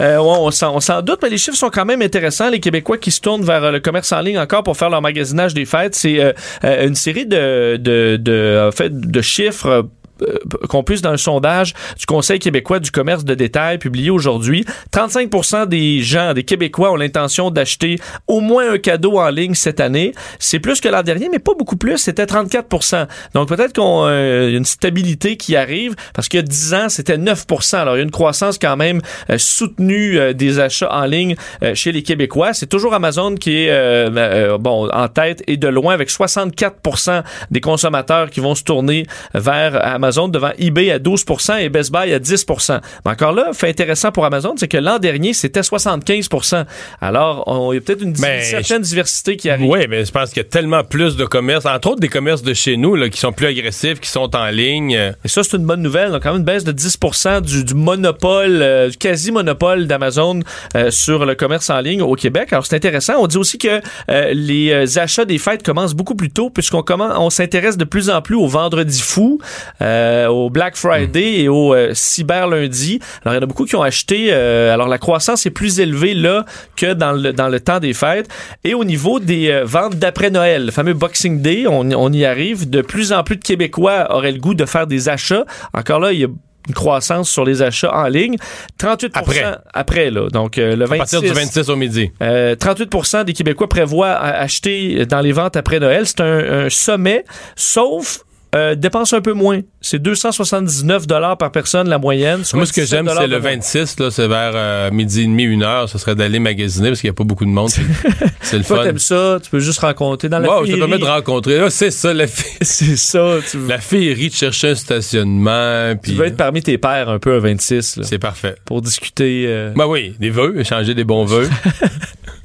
[0.02, 2.50] euh, on s'en on s'en doute, mais les chiffres sont quand même intéressants.
[2.50, 5.54] Les Québécois qui se tournent vers le commerce en ligne encore pour faire leur magasinage
[5.54, 9.88] des fêtes, c'est une série de, de, de, en fait, de chiffres.
[10.22, 14.66] Euh, qu'on puisse dans un sondage du Conseil québécois du commerce de détail publié aujourd'hui,
[14.94, 17.98] 35% des gens, des Québécois ont l'intention d'acheter
[18.28, 20.14] au moins un cadeau en ligne cette année.
[20.40, 21.98] C'est plus que l'an dernier, mais pas beaucoup plus.
[21.98, 26.46] C'était 34% Donc peut-être qu'on euh, a une stabilité qui arrive parce qu'il y a
[26.46, 30.60] 10 ans, c'était 9% Alors il y a une croissance quand même euh, soutenue des
[30.60, 31.36] achats en ligne
[31.74, 32.54] chez les Québécois.
[32.54, 37.24] C'est toujours Amazon qui est euh, euh, bon en tête et de loin avec 64%
[37.52, 42.14] des consommateurs qui vont se tourner vers Amazon devant eBay à 12% et Best Buy
[42.14, 46.66] à 10% Mais encore là, fait intéressant pour Amazon, c'est que l'an dernier, c'était 75%
[47.02, 49.70] Alors, il y a peut-être une certaine diversité qui arrive.
[49.70, 52.42] Oui, mais je pense qu'il y a tellement plus de commerces, entre autres des commerces
[52.42, 54.92] de chez nous, là, qui sont plus agressifs, qui sont en ligne.
[54.92, 56.12] Et ça, c'est une bonne nouvelle.
[56.12, 56.98] Donc, quand même une baisse de 10
[57.42, 60.40] du, du monopole, euh, du quasi-monopole d'Amazon
[60.76, 62.52] euh, sur le commerce en ligne au Québec.
[62.52, 63.14] Alors, c'est intéressant.
[63.20, 67.14] On dit aussi que euh, les achats des fêtes commencent beaucoup plus tôt puisqu'on commence,
[67.18, 69.40] on s'intéresse de plus en plus au vendredi fou,
[69.82, 69.99] euh,
[70.30, 73.00] au Black Friday et au euh, cyber lundi.
[73.24, 74.28] Alors, il y en a beaucoup qui ont acheté.
[74.32, 76.46] euh, alors, la croissance est plus élevée là
[76.76, 78.28] que dans le, dans le temps des fêtes.
[78.64, 82.26] Et au niveau des euh, ventes d'après Noël, le fameux Boxing Day, on, on y
[82.26, 82.70] arrive.
[82.70, 85.46] De plus en plus de Québécois auraient le goût de faire des achats.
[85.74, 86.28] Encore là, il y a
[86.68, 88.36] une croissance sur les achats en ligne.
[88.78, 89.44] 38 Après.
[89.74, 90.28] après là.
[90.32, 92.12] Donc, euh, le à 26, partir du 26 au midi.
[92.22, 96.06] euh, 38% des Québécois prévoient acheter dans les ventes après Noël.
[96.06, 97.24] C'est un, un sommet,
[97.56, 98.20] sauf
[98.56, 99.62] euh, dépense un peu moins.
[99.82, 102.42] C'est 279 dollars par personne la moyenne.
[102.54, 103.52] Moi, ce que 17 j'aime, c'est le de moins.
[103.52, 105.88] 26, là, c'est vers euh, midi et demi, une heure.
[105.88, 107.70] Ce serait d'aller magasiner parce qu'il n'y a pas beaucoup de monde.
[108.42, 108.84] C'est- le Toi, fun.
[108.84, 110.80] t'aimes ça, tu peux juste rencontrer dans la Wow, féerie.
[110.80, 111.60] permet de rencontrer.
[111.60, 115.92] Ah, c'est ça, la, fée- C'est ça, tu, la féerie de chercher un stationnement.
[115.94, 118.56] tu Puis veux être parmi tes pairs un peu à 26 là, c'est parfait.
[118.66, 119.46] pour discuter.
[119.48, 121.48] euh, Ben oui, des vœux, échanger des bons vœux.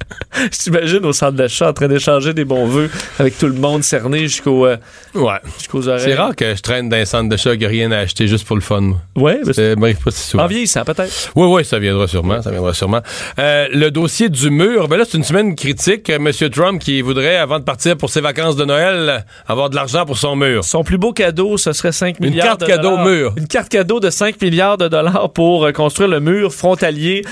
[0.35, 2.89] Je t'imagine au centre d'achat en train d'échanger des bons vœux
[3.19, 4.77] avec tout le monde cerné jusqu'au, euh,
[5.13, 5.39] Ouais.
[5.57, 6.01] jusqu'aux oreilles.
[6.03, 8.27] C'est rare que je traîne dans un centre de chat qui a rien à acheter
[8.27, 8.81] juste pour le fun.
[8.81, 8.97] moi.
[9.15, 10.43] Ouais, Ça m'arrive pas si souvent.
[10.43, 11.31] en vieillissant peut-être.
[11.35, 13.01] Oui, oui, ça viendra sûrement, ça viendra sûrement.
[13.39, 16.09] Euh, le dossier du mur, ben là, c'est une semaine critique.
[16.09, 19.75] Euh, Monsieur Trump qui voudrait, avant de partir pour ses vacances de Noël, avoir de
[19.75, 20.63] l'argent pour son mur.
[20.63, 23.05] Son plus beau cadeau, ce serait 5 Une milliards carte de cadeau dollars.
[23.05, 23.33] mur.
[23.37, 27.23] Une carte cadeau de 5 milliards de dollars pour euh, construire le mur frontalier,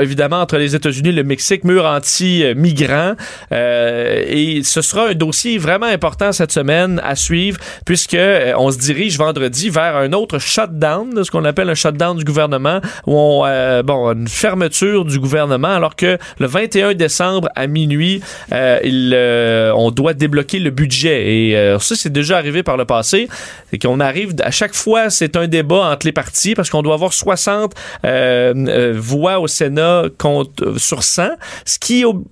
[0.00, 3.14] évidemment, entre les États-Unis et le Mexique, mur anti-migrants.
[3.52, 8.70] Euh, et ce sera un dossier vraiment important cette semaine à suivre, puisque euh, on
[8.70, 13.16] se dirige vendredi vers un autre shutdown, ce qu'on appelle un shutdown du gouvernement, où
[13.16, 19.90] on, euh, bon, une fermeture du gouvernement, alors que le 21 décembre à minuit, on
[19.90, 21.32] doit débloquer le budget.
[21.32, 23.28] Et ça, c'est déjà arrivé par le passé.
[23.70, 26.94] C'est qu'on arrive, à chaque fois, c'est un débat entre les partis parce qu'on doit
[26.94, 31.28] avoir 60 euh, euh, voix au Sénat contre, sur 100,
[31.64, 32.24] ce qui ob-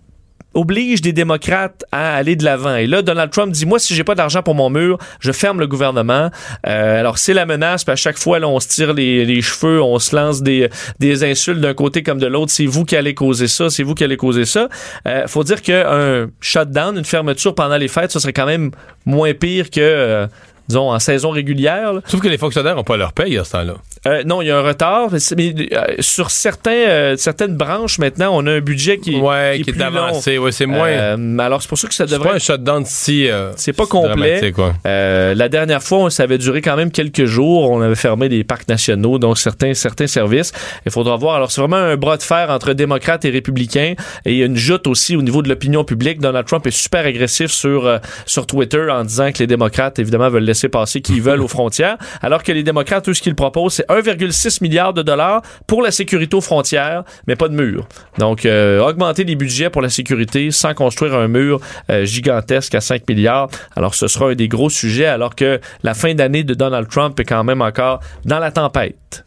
[0.53, 2.75] oblige des démocrates à aller de l'avant?
[2.75, 5.61] Et là, Donald Trump dit, moi, si j'ai pas d'argent pour mon mur, je ferme
[5.61, 6.31] le gouvernement.
[6.67, 9.99] Euh, alors, c'est la menace, puis à chaque fois, on se tire les, cheveux, on
[10.01, 10.69] se lance des,
[10.99, 12.51] des insultes d'un côté comme de l'autre.
[12.51, 14.69] C'est vous qui allez causer ça, c'est vous qui allez causer ça.
[15.07, 18.73] Euh, faut dire qu'un shutdown, une fermeture pendant les fêtes, ça serait quand même
[19.07, 19.81] moins pire que...
[19.81, 20.27] euh,
[20.71, 21.93] disons, en saison régulière.
[21.93, 22.01] là.
[22.07, 23.75] Sauf que les fonctionnaires n'ont pas leur paye à ce temps-là.
[24.07, 25.11] Euh, non, il y a un retard.
[25.37, 29.65] Mais, euh, sur certains, euh, certaines branches, maintenant, on a un budget qui, ouais, qui
[29.65, 30.39] qui est, plus avancé.
[30.39, 31.19] Ouais, c'est moins.
[31.39, 32.37] Alors, c'est pour ça que ça c'est pas devrait...
[32.37, 33.29] un shutdown si.
[33.57, 34.53] C'est pas si complet.
[34.85, 37.71] la dernière fois, ça avait duré quand même quelques jours.
[37.71, 40.53] On avait fermé des parcs nationaux, donc certains, certains services.
[40.87, 41.37] Il faudra voir.
[41.37, 43.95] Alors, c'est vraiment un bras de fer entre démocrates et républicains.
[44.25, 46.21] Et il y a une joute aussi au niveau de l'opinion publique.
[46.21, 50.45] Donald Trump est super agressif sur, sur Twitter en disant que les démocrates, évidemment, veulent
[50.45, 51.97] laisser passer qui veulent aux frontières.
[52.23, 55.91] Alors que les démocrates, eux, ce qu'ils proposent, c'est 1,6 milliard de dollars pour la
[55.91, 57.87] sécurité aux frontières, mais pas de mur.
[58.19, 62.81] Donc, euh, augmenter les budgets pour la sécurité sans construire un mur euh, gigantesque à
[62.81, 63.49] 5 milliards.
[63.77, 67.19] Alors, ce sera un des gros sujets, alors que la fin d'année de Donald Trump
[67.21, 69.25] est quand même encore dans la tempête.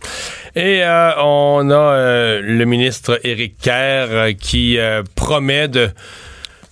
[0.55, 4.77] Et euh, on a le ministre Éric Kerr qui
[5.15, 5.89] promet de.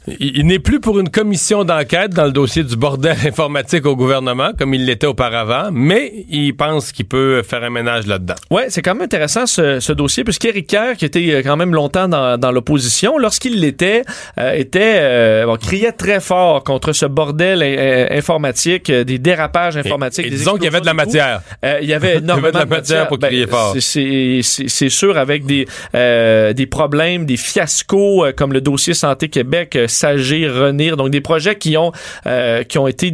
[0.07, 3.95] Il, il n'est plus pour une commission d'enquête dans le dossier du bordel informatique au
[3.95, 8.33] gouvernement, comme il l'était auparavant, mais il pense qu'il peut faire un ménage là-dedans.
[8.49, 11.73] Ouais, c'est quand même intéressant ce, ce dossier, puisqu'Éric Kerr, qui était euh, quand même
[11.75, 14.01] longtemps dans, dans l'opposition, lorsqu'il l'était,
[14.39, 20.25] euh, était euh, bon, criait très fort contre ce bordel euh, informatique, des dérapages informatiques.
[20.25, 21.41] Et des disons qu'il y avait de la matière.
[21.81, 23.73] Il y avait énormément de la matière pour crier fort.
[23.75, 29.77] Ben, c'est- C'est sûr avec des des problèmes, des fiascos comme le dossier Santé Québec,
[29.91, 31.91] Sagir, Renir, donc des projets qui ont
[32.25, 33.13] euh, qui ont été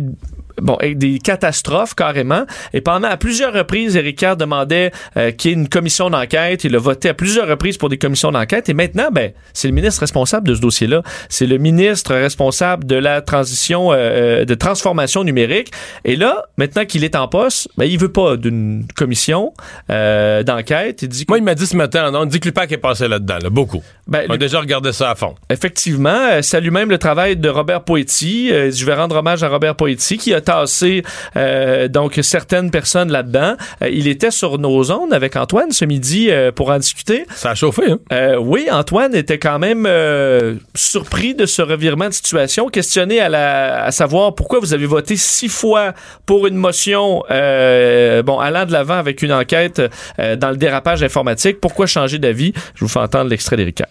[0.61, 2.45] Bon, des catastrophes carrément.
[2.73, 6.63] Et pendant à plusieurs reprises, Éric Kerr demandait euh, qu'il y ait une commission d'enquête.
[6.63, 8.67] Il a voté à plusieurs reprises pour des commissions d'enquête.
[8.69, 11.03] Et maintenant, ben, c'est le ministre responsable de ce dossier-là.
[11.29, 15.71] C'est le ministre responsable de la transition, euh, de transformation numérique.
[16.05, 19.53] Et là, maintenant qu'il est en poste, ben, il veut pas d'une commission
[19.89, 21.01] euh, d'enquête.
[21.03, 23.07] Il dit que, Moi, il m'a dit ce matin, on dit que l'UPAC est passé
[23.07, 23.83] là-dedans, là, beaucoup.
[24.07, 25.35] ben, On a le- déjà regardé ça à fond.
[25.49, 28.49] Effectivement, euh, salue même le travail de Robert Poetti.
[28.51, 31.03] Euh, je vais rendre hommage à Robert Poetti qui a tassé
[31.35, 33.55] euh, donc certaines personnes là-dedans.
[33.81, 37.25] Euh, il était sur nos ondes avec Antoine ce midi euh, pour en discuter.
[37.35, 37.99] Ça a chauffé, hein?
[38.13, 43.29] Euh, oui, Antoine était quand même euh, surpris de ce revirement de situation, questionné à,
[43.29, 45.93] la, à savoir pourquoi vous avez voté six fois
[46.25, 49.81] pour une motion, euh, bon, allant de l'avant avec une enquête
[50.19, 51.59] euh, dans le dérapage informatique.
[51.59, 52.53] Pourquoi changer d'avis?
[52.75, 53.81] Je vous fais entendre l'extrait d'Éric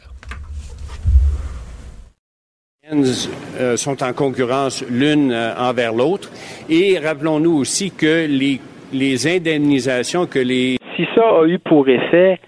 [3.76, 6.30] sont en concurrence l'une euh, envers l'autre.
[6.68, 8.61] Et rappelons-nous aussi que les,
[8.93, 12.39] les indemnisations que les Si ça a eu pour effet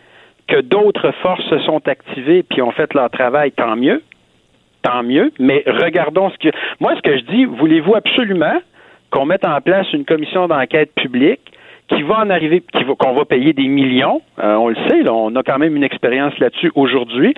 [0.47, 4.03] que d'autres forces se sont activées puis ont fait leur travail, tant mieux.
[4.83, 5.33] Tant mieux.
[5.41, 6.55] Mais regardons ce que.
[6.79, 8.61] Moi, ce que je dis, voulez-vous absolument
[9.11, 11.53] qu'on mette en place une commission d'enquête publique
[11.89, 15.03] qui va en arriver, qui va, qu'on va payer des millions, euh, on le sait,
[15.03, 17.35] là, on a quand même une expérience là-dessus aujourd'hui,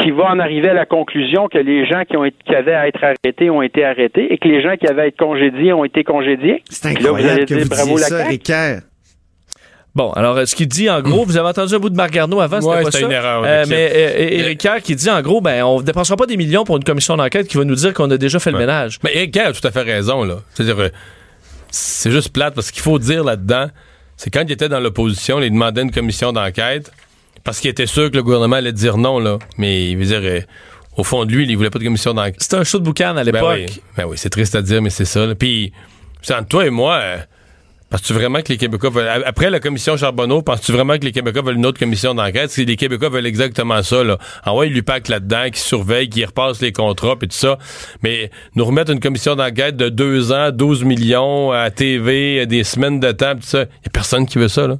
[0.00, 2.74] qui va en arriver à la conclusion que les gens qui, ont été, qui avaient
[2.74, 5.72] à être arrêtés ont été arrêtés et que les gens qui avaient à être congédiés
[5.72, 6.62] ont été congédiés.
[6.70, 8.24] C'est là, vous incroyable allez que dire vous bravo la ça.
[8.26, 8.76] Ricard.
[9.94, 12.12] Bon, alors euh, ce qu'il dit en gros, vous avez entendu un bout de Marc
[12.12, 13.06] Garneau avant, c'était Ouais, pas c'était ça?
[13.06, 16.26] une erreur, Euh, mais euh, Éric Kerr qui dit en gros, ben on dépensera pas
[16.26, 18.58] des millions pour une commission d'enquête qui va nous dire qu'on a déjà fait le
[18.58, 18.98] ménage.
[19.02, 20.36] Mais Éric Kerr a tout à fait raison, là.
[20.54, 20.90] C'est-à-dire,
[21.72, 23.66] c'est juste plate parce qu'il faut dire là-dedans,
[24.20, 26.92] c'est quand il était dans l'opposition, il demandait une commission d'enquête
[27.42, 29.38] parce qu'il était sûr que le gouvernement allait dire non, là.
[29.56, 30.40] Mais il veut dire, euh,
[30.98, 32.36] au fond de lui, il voulait pas de commission d'enquête.
[32.38, 33.40] C'était un show de boucan à l'époque.
[33.40, 35.24] Ben oui, ben oui c'est triste à dire, mais c'est ça.
[35.24, 35.34] là.
[35.34, 35.72] Puis,
[36.30, 37.16] entre toi et moi, euh,
[37.90, 39.22] penses-tu vraiment que les Québécois veulent.
[39.26, 42.50] Après la commission Charbonneau, penses-tu vraiment que les Québécois veulent une autre commission d'enquête?
[42.50, 44.16] Si les Québécois veulent exactement ça, là.
[44.46, 47.58] Envoie l'UPAC là-dedans, qui surveille, qui repasse les contrats, puis tout ça.
[48.02, 53.00] Mais nous remettre une commission d'enquête de deux ans, 12 millions à TV, des semaines
[53.00, 53.62] de temps, tout ça.
[53.62, 54.78] Il a personne qui veut ça, là.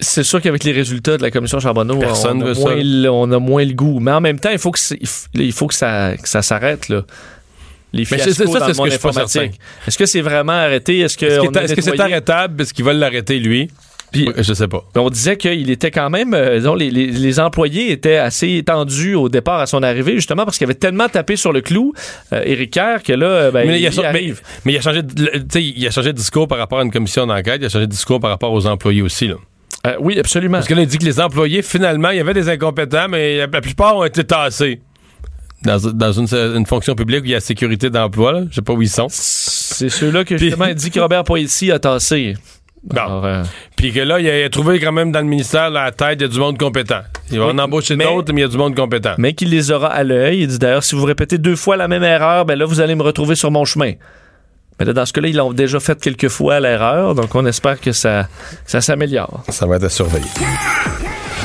[0.00, 3.32] C'est sûr qu'avec les résultats de la commission Charbonneau, Personne on, a moins le, on
[3.32, 3.98] a moins le goût.
[3.98, 4.78] Mais en même temps, faut que,
[5.34, 7.02] il faut que ça, que ça s'arrête, là.
[7.92, 9.60] Les Mais fiascos c'est ça, dans le monde informatique.
[9.86, 10.98] Est-ce que c'est vraiment arrêté?
[11.00, 12.60] Est-ce que, Est-ce que c'est arrêtable?
[12.62, 13.68] Est-ce qu'ils veulent l'arrêter, lui?
[14.12, 14.84] Puis- je sais pas.
[14.96, 19.14] On disait qu'il était quand même, euh, disons, les, les- les employés étaient assez tendus
[19.14, 21.92] au départ à son arrivée, justement parce qu'il avait tellement tapé sur le clou,
[22.32, 24.34] euh, Éric Kerr, que là, ben, mais, il a, il
[24.64, 27.26] mais- il a changé de, il a changé de discours par rapport à une commission
[27.26, 29.28] d'enquête, il a changé de discours par rapport aux employés aussi.
[29.28, 29.34] Là.
[29.86, 30.56] Euh, oui, absolument.
[30.58, 33.36] Parce que là, il dit que les employés, finalement, il y avait des incompétents, mais
[33.46, 34.80] la plupart ont été tassés.
[35.62, 38.72] Dans, dans une, une fonction publique où il y a sécurité d'emploi, je sais pas
[38.72, 39.08] où ils sont.
[39.10, 42.36] C'est ceux-là que justement il dit que Robert Poilsi a tassé.
[42.84, 43.00] Bon.
[43.00, 43.42] Alors, euh,
[43.76, 45.84] Puis que là, il a, il a trouvé quand même dans le ministère, là, à
[45.86, 47.00] la tête, il y a du monde compétent.
[47.30, 49.14] Il va Oui, en embaucher d'autres, mais il y a du monde compétent.
[49.18, 50.42] mais qu'il les aura à l'œil.
[50.42, 52.94] Il dit d'ailleurs, si vous répétez deux fois la même erreur, ben là, vous allez
[52.94, 53.92] me retrouver sur mon chemin.
[54.78, 57.80] Mais là, dans ce cas-là, ils l'ont déjà fait quelques fois l'erreur, donc on espère
[57.80, 58.28] que ça,
[58.64, 59.42] ça s'améliore.
[59.48, 60.28] Ça va être à surveiller.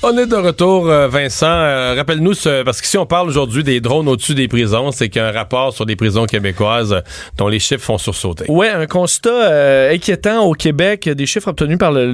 [0.00, 1.46] On est de retour, euh, Vincent.
[1.48, 5.08] Euh, Rappelle-nous, ce- parce que si on parle aujourd'hui des drones au-dessus des prisons, c'est
[5.08, 7.00] qu'il y a un rapport sur les prisons québécoises euh,
[7.36, 8.44] dont les chiffres font sursauter.
[8.48, 12.12] Ouais, un constat inquiétant au Québec, des chiffres obtenus par le,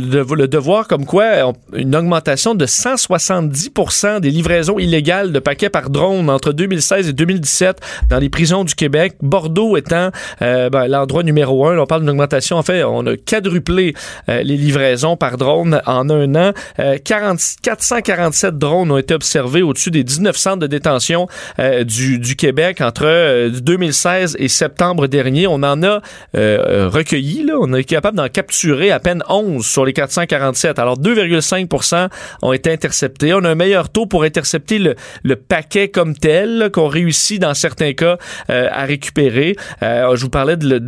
[0.49, 6.53] devoir comme quoi une augmentation de 170% des livraisons illégales de paquets par drone entre
[6.53, 9.17] 2016 et 2017 dans les prisons du Québec.
[9.21, 10.11] Bordeaux étant
[10.41, 11.77] ben, l'endroit numéro un.
[11.79, 13.95] On parle d'une augmentation, en fait, on a quadruplé
[14.29, 16.53] les livraisons par drone en un an.
[16.79, 17.39] Euh, 40
[17.75, 21.27] 447 drones ont été observés au-dessus des 19 centres de détention
[21.59, 25.47] euh, du, Québec entre euh, 2016 et septembre dernier.
[25.47, 26.01] On en a euh,
[26.35, 27.55] euh, recueilli, là.
[27.61, 30.79] on est capable d'en capturer à peine 11 sur les 447.
[30.79, 32.09] Alors 2,5%
[32.43, 33.35] ont été interceptés.
[33.35, 37.55] On a un meilleur taux pour intercepter le, le paquet comme tel qu'on réussit dans
[37.55, 38.19] certains cas
[38.51, 39.57] euh, à récupérer.
[39.83, 40.81] Euh, je vous parlais de,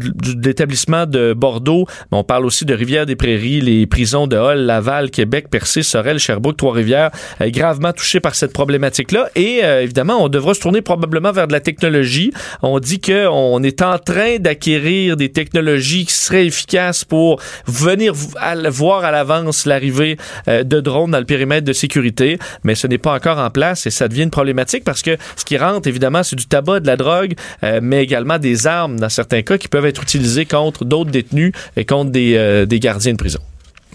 [0.43, 5.49] l'établissement de Bordeaux, mais on parle aussi de Rivière-des-Prairies, les prisons de Hall, Laval, Québec,
[5.51, 7.10] Percé, Sorel, Sherbrooke, Trois-Rivières,
[7.40, 9.30] gravement touchés par cette problématique-là.
[9.34, 12.32] Et euh, évidemment, on devra se tourner probablement vers de la technologie.
[12.62, 18.12] On dit que on est en train d'acquérir des technologies qui seraient efficaces pour venir
[18.14, 20.18] voir à l'avance l'arrivée
[20.48, 23.86] euh, de drones dans le périmètre de sécurité, mais ce n'est pas encore en place
[23.86, 26.86] et ça devient une problématique parce que ce qui rentre, évidemment, c'est du tabac, de
[26.86, 30.84] la drogue, euh, mais également des armes dans certains cas qui peuvent être utilisées contre
[30.84, 33.40] d'autres détenus et contre des, euh, des gardiens de prison.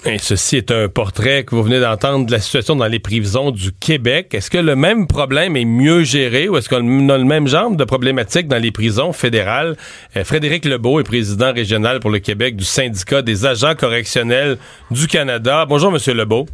[0.04, 3.52] Et ceci est un portrait que vous venez d'entendre de la situation dans les prisons
[3.52, 4.34] du Québec.
[4.34, 7.70] Est-ce que le même problème est mieux géré ou est-ce qu'on a le même genre
[7.70, 9.78] de problématique dans les prisons fédérales?
[10.18, 14.58] Euh, Frédéric Lebeau est président régional pour le Québec du syndicat des agents correctionnels
[14.89, 15.68] du Canada.
[15.70, 16.47] Bonjour, Monsieur Lebeau.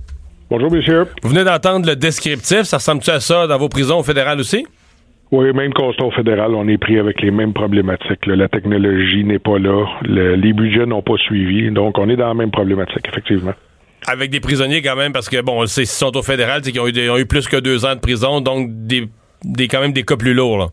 [0.49, 1.05] Bonjour, monsieur.
[1.23, 2.63] Vous venez d'entendre le descriptif.
[2.63, 4.65] Ça ressemble-tu à ça dans vos prisons fédérales aussi?
[5.31, 8.25] Oui, même constat au fédéral, on est pris avec les mêmes problématiques.
[8.27, 12.29] La technologie n'est pas là, le- les budgets n'ont pas suivi, donc on est dans
[12.29, 13.53] la même problématique, effectivement.
[14.07, 16.87] Avec des prisonniers quand même, parce que, bon, s'ils sont au fédéral, c'est qu'ils ont
[16.87, 19.09] eu, des- ont eu plus que deux ans de prison, donc des,
[19.43, 20.57] des quand même des cas plus lourds.
[20.59, 20.67] Là.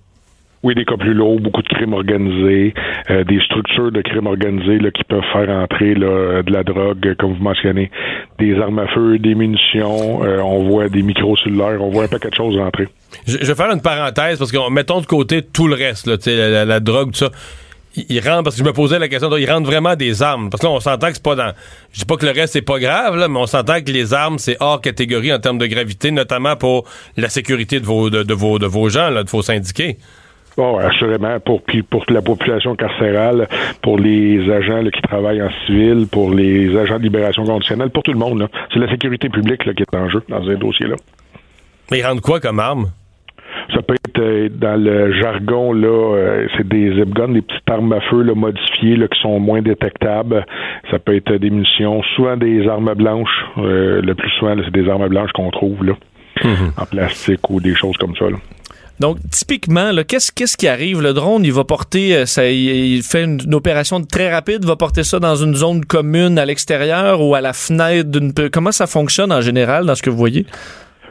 [0.65, 2.73] Oui, des cas plus lourds, beaucoup de crimes organisés,
[3.11, 7.35] euh, des structures de crimes organisés là, qui peuvent faire entrer de la drogue, comme
[7.35, 7.91] vous mentionnez,
[8.39, 12.31] des armes à feu, des munitions, euh, on voit des microcellulaires, on voit un paquet
[12.31, 12.89] de choses rentrer.
[13.27, 17.12] Je, vais faire une parenthèse parce que mettons de côté tout le reste, la, drogue,
[17.12, 17.31] tout ça.
[17.97, 20.49] Il, il rentre, parce que je me posais la question, il rentre vraiment des armes.
[20.49, 21.53] Parce que là, on s'entend que c'est pas dans.
[21.93, 24.39] Je dis pas que le reste c'est pas grave, mais on s'entend que les armes,
[24.39, 26.87] c'est hors catégorie en termes de gravité, notamment pour
[27.19, 29.99] la sécurité de vos de, de vos de vos gens, là, de vos syndiqués.
[30.57, 33.48] Bon, assurément, pour, pour la population carcérale,
[33.82, 38.02] pour les agents là, qui travaillent en civil, pour les agents de libération conditionnelle, pour
[38.05, 38.38] tout le monde.
[38.40, 38.48] là.
[38.72, 40.96] C'est la sécurité publique là, qui est en jeu dans un dossier-là.
[41.90, 42.90] Mais ils rentrent quoi comme arme?
[43.74, 47.68] Ça peut être euh, dans le jargon là, euh, c'est des zip guns, des petites
[47.70, 50.44] armes à feu là, modifiées là, qui sont moins détectables.
[50.90, 53.44] Ça peut être des munitions, souvent des armes blanches.
[53.59, 55.94] Euh, le plus souvent, là, c'est des armes blanches qu'on trouve là,
[56.76, 58.26] en plastique ou des choses comme ça.
[58.26, 58.36] là.
[59.01, 61.03] Donc, typiquement, qu'est-ce, qui arrive?
[61.03, 64.64] Le drone, il va porter, euh, ça, il, il fait une, une opération très rapide,
[64.64, 68.32] va porter ça dans une zone commune à l'extérieur ou à la fenêtre d'une...
[68.53, 70.47] Comment ça fonctionne en général dans ce que vous voyez?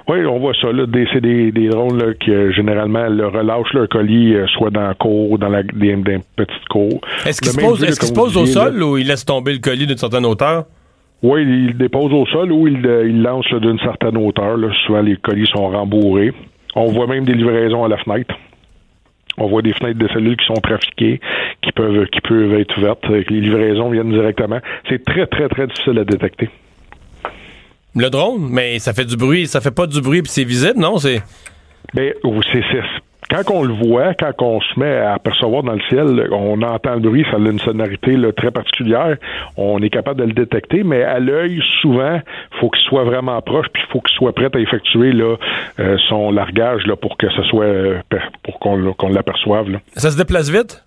[0.08, 0.72] Oui, on voit ça.
[0.72, 4.70] Là, c'est des, des drones là, qui, euh, généralement, le relâchent leur colis euh, soit
[4.70, 7.00] dans la cour, dans la, des, des petites cours.
[7.26, 8.48] Est-ce qu'il se pose, au là.
[8.48, 10.66] sol ou il laisse tomber le colis d'une certaine hauteur?
[11.22, 14.58] Oui, il le dépose au sol ou il, il lance d'une certaine hauteur.
[14.58, 14.68] Là.
[14.86, 16.34] Souvent, les colis sont rembourrés.
[16.76, 18.36] On voit même des livraisons à la fenêtre.
[19.38, 21.20] On voit des fenêtres de cellules qui sont trafiquées,
[21.64, 23.04] qui peuvent, qui peuvent être ouvertes.
[23.10, 24.60] Les livraisons viennent directement.
[24.90, 26.50] C'est très, très, très difficile à détecter.
[27.96, 30.80] Le drone, mais ça fait du bruit, ça fait pas du bruit puis c'est visible,
[30.80, 30.98] non?
[30.98, 31.22] C'est.
[31.94, 32.82] Mais oh, c'est, c'est-
[33.30, 36.96] quand on le voit, quand on se met à apercevoir dans le ciel, on entend
[36.96, 39.18] le bruit, ça a une sonorité très particulière.
[39.58, 42.20] On est capable de le détecter, mais à l'œil, souvent,
[42.60, 45.36] faut qu'il soit vraiment proche, puis faut qu'il soit prêt à effectuer là,
[45.80, 48.00] euh, son largage pour que ce soit euh,
[48.44, 49.80] pour qu'on, l'aperçoive.
[49.96, 50.84] Ça se déplace vite?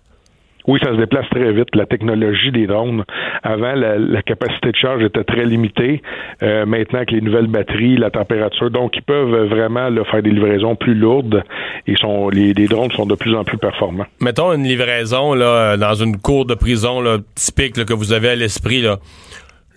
[0.67, 1.69] Oui, ça se déplace très vite.
[1.75, 3.03] La technologie des drones,
[3.41, 6.01] avant, la, la capacité de charge était très limitée.
[6.43, 10.31] Euh, maintenant, avec les nouvelles batteries, la température, donc ils peuvent vraiment là, faire des
[10.31, 11.43] livraisons plus lourdes
[11.87, 14.05] et sont, les, les drones sont de plus en plus performants.
[14.19, 18.35] Mettons une livraison là, dans une cour de prison là, typique que vous avez à
[18.35, 18.83] l'esprit.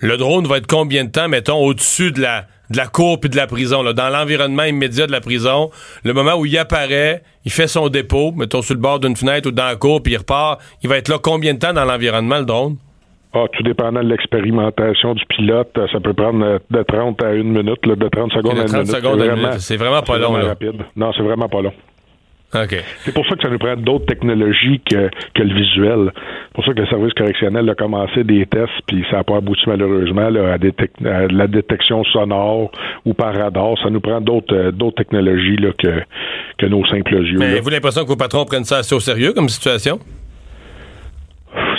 [0.01, 3.29] Le drone va être combien de temps, mettons, au-dessus de la, de la cour puis
[3.31, 5.71] de la prison, là, dans l'environnement immédiat de la prison,
[6.05, 9.49] le moment où il apparaît, il fait son dépôt, mettons sur le bord d'une fenêtre
[9.49, 11.85] ou dans la cour, puis il repart, il va être là combien de temps dans
[11.85, 12.77] l'environnement, le drone?
[13.33, 17.53] Ah, tout dépendant de l'expérimentation du pilote, ça peut prendre euh, de 30 à une
[17.53, 18.97] minute, là, de 30 secondes De à une 30 minute.
[18.97, 19.61] secondes à une minute.
[19.61, 20.49] C'est vraiment pas long, vraiment là.
[20.49, 20.83] rapide.
[20.97, 21.73] Non, c'est vraiment pas long.
[22.52, 22.74] OK.
[23.05, 26.10] C'est pour ça que ça nous prend d'autres technologies que, que le visuel.
[26.14, 29.36] C'est pour ça que le service correctionnel a commencé des tests, puis ça n'a pas
[29.36, 32.72] abouti malheureusement là, à, détec- à la détection sonore
[33.05, 33.74] ou par radar.
[33.82, 36.02] Ça nous prend d'autres euh, d'autres technologies là, que,
[36.59, 37.39] que nos simples yeux.
[37.39, 40.01] Mais avez-vous l'impression que vos patrons prennent ça assez au sérieux comme situation?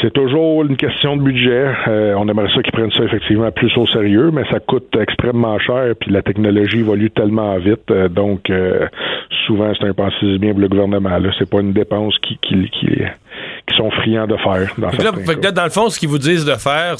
[0.02, 1.73] C'est toujours une question de budget.
[1.88, 5.57] Euh, on aimerait ça qu'ils prennent ça effectivement plus au sérieux, mais ça coûte extrêmement
[5.60, 7.89] cher, puis la technologie évolue tellement vite.
[7.91, 8.88] euh, donc, euh,
[9.45, 11.18] souvent, c'est un pensée bien pour le gouvernement.
[11.18, 14.73] Là, c'est pas une dépense qui, qui, qui, qui sont friands de faire.
[14.77, 15.11] Dans là,
[15.41, 16.95] là, dans le fond, ce qu'ils vous disent de faire,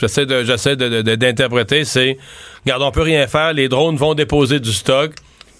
[0.00, 2.18] j'essaie de, j'essaie d'interpréter, c'est,
[2.64, 5.12] regarde, on peut rien faire, les drones vont déposer du stock,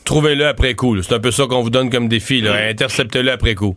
[0.04, 1.00] trouvez-le après coup.
[1.00, 2.68] C'est un peu ça qu'on vous donne comme défi, là.
[2.68, 3.76] interceptez-le après coup.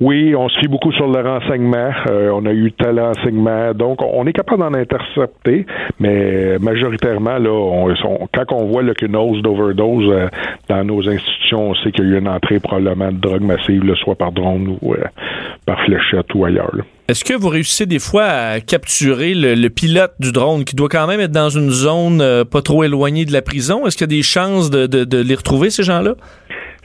[0.00, 1.90] Oui, on se fie beaucoup sur le renseignement.
[2.08, 3.74] Euh, on a eu tel renseignement.
[3.74, 5.66] Donc, on est capable d'en intercepter,
[5.98, 9.12] mais majoritairement, là, on, on- quand on voit là, qu'une
[9.42, 10.28] d'overdose euh,
[10.68, 13.84] dans nos institutions, on sait qu'il y a eu une entrée probablement de drogue massive,
[13.84, 14.98] là, soit par drone ou euh,
[15.66, 16.70] par fléchette ou ailleurs.
[17.08, 20.88] Est-ce que vous réussissez des fois à capturer le, le pilote du drone qui doit
[20.90, 23.86] quand même être dans une zone euh, pas trop éloignée de la prison?
[23.86, 26.14] Est-ce qu'il y a des chances de, de- de les retrouver, ces gens-là?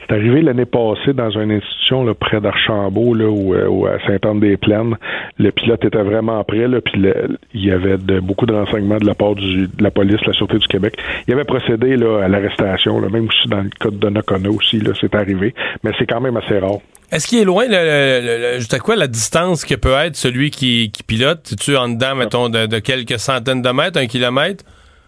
[0.06, 3.98] C'est arrivé l'année passée dans une institution là, près d'Archambault, là, ou, euh, ou à
[4.06, 4.96] Sainte-Anne-des-Plaines.
[5.38, 8.98] Le pilote était vraiment prêt, là, puis le- il y avait de, beaucoup de renseignements
[8.98, 10.96] de la part du- de la police, la Sûreté du Québec.
[11.26, 14.78] Il avait procédé là, à l'arrestation, là, même aussi dans le cas de Donnacona aussi,
[14.80, 15.54] là, c'est arrivé.
[15.82, 16.78] Mais c'est quand même assez rare.
[17.12, 21.48] Est-ce qu'il est loin, le, quoi la distance que peut être celui qui, qui pilote?
[21.52, 24.64] Es-tu en dedans, mettons, de, de quelques centaines de mètres, un kilomètre?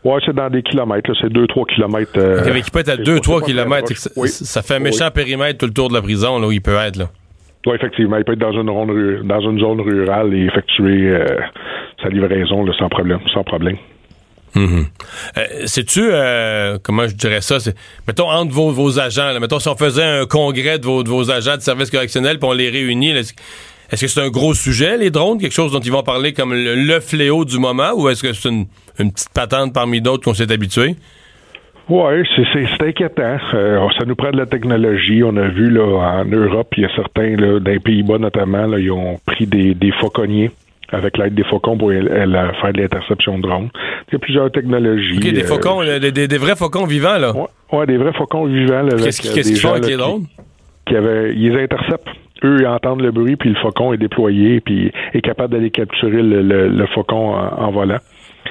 [0.07, 2.13] Ouais, c'est dans des kilomètres, c'est 2-3 kilomètres.
[2.17, 3.97] euh, mais qui peut être à c'est 2-3 pas- c'est pas très kilomètres.
[3.97, 4.29] Ça, Oui.
[4.29, 6.77] ça fait un méchant périmètre tout le tour de la prison, là, où il peut
[6.77, 7.07] être, là.
[7.67, 8.17] Oui, effectivement.
[8.17, 8.93] Il peut être dans une, ronde
[9.25, 11.27] dans une zone rurale et effectuer euh,
[12.01, 13.19] sa livraison là, sans problème.
[13.35, 13.77] Sans problème.
[14.55, 14.87] Mhm.
[15.37, 17.59] Euh, Sais-tu, euh, comment je dirais ça?
[18.07, 21.09] Mettons, entre vos, vos agents, là, mettons, si on faisait un congrès de vos, de
[21.09, 24.97] vos agents de service correctionnel puis on les réunit, est-ce que c'est un gros sujet,
[24.97, 25.39] les drones?
[25.41, 28.33] Quelque chose dont ils vont parler comme le, le fléau du moment ou est-ce que
[28.33, 28.67] c'est une,
[28.99, 30.97] une petite patente parmi d'autres qu'on s'est habitué?
[31.89, 33.37] Oui, c'est, inquiétant.
[33.55, 35.23] Euh, ça nous prend de la technologie.
[35.23, 38.67] On a vu là, en Europe, il y a certains, là, dans les Pays-Bas notamment,
[38.67, 40.51] là, ils ont pris des, des fauconniers
[40.91, 43.69] avec l'aide des faucons pour elle- elle, euh, faire de l'interception de drones.
[44.09, 45.19] Il y a plusieurs technologies.
[45.21, 47.33] Des euh, faucons, des, des- des vrais faucons vivants, là.
[47.37, 48.87] Ouais, ouais, des vrais faucons vivants.
[48.89, 50.25] Qu'est-ce qu'ils qu'est-ce des qu'ils font avec les qui- drones?
[50.87, 52.07] qui avaient, ils interceptent.
[52.45, 56.23] Eux, ils entendent le bruit, puis le faucon est déployé, puis est capable d'aller capturer
[56.23, 57.99] le, le- le faucon en, en volant.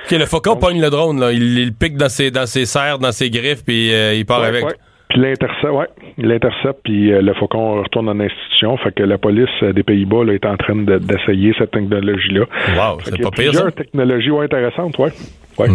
[0.05, 1.31] OK, le faucon pogne le drone, là.
[1.31, 4.25] Il, il le pique dans ses, dans ses serres, dans ses griffes, puis euh, il
[4.25, 4.65] part Ouais, avec.
[4.65, 4.73] ouais.
[5.09, 5.87] Puis l'intercepte, ouais,
[6.17, 8.75] il l'intercepte, puis euh, le faucon retourne en institution.
[8.77, 12.45] Fait que la police euh, des Pays-Bas là, est en train de- d'essayer cette technologie-là.
[12.75, 13.49] Wow, Fait c'est y pas a pire, ça.
[13.51, 15.11] plusieurs technologies ouais, intéressantes, ouais.
[15.59, 15.67] ouais.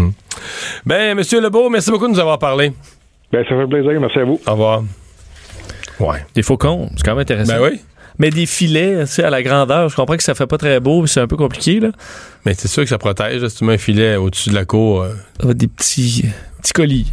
[0.85, 2.73] Ben, Monsieur Lebeau, merci beaucoup de nous avoir parlé.
[3.33, 4.41] Ben, ça fait plaisir, merci à vous.
[4.47, 4.83] Au revoir.
[6.01, 6.19] Ouais.
[6.35, 7.55] Des faucons, c'est quand même intéressant.
[7.57, 7.81] Ben oui.
[8.21, 10.79] Mais des filets, tu sais, à la grandeur, je comprends que ça fait pas très
[10.79, 11.89] beau, c'est un peu compliqué, là.
[12.45, 13.41] Mais c'est sûr que ça protège.
[13.41, 15.01] là, Si tu mets un filet au-dessus de la cour.
[15.03, 15.15] euh.
[15.41, 16.27] Ça va être Des petits,
[16.61, 17.07] petits colis.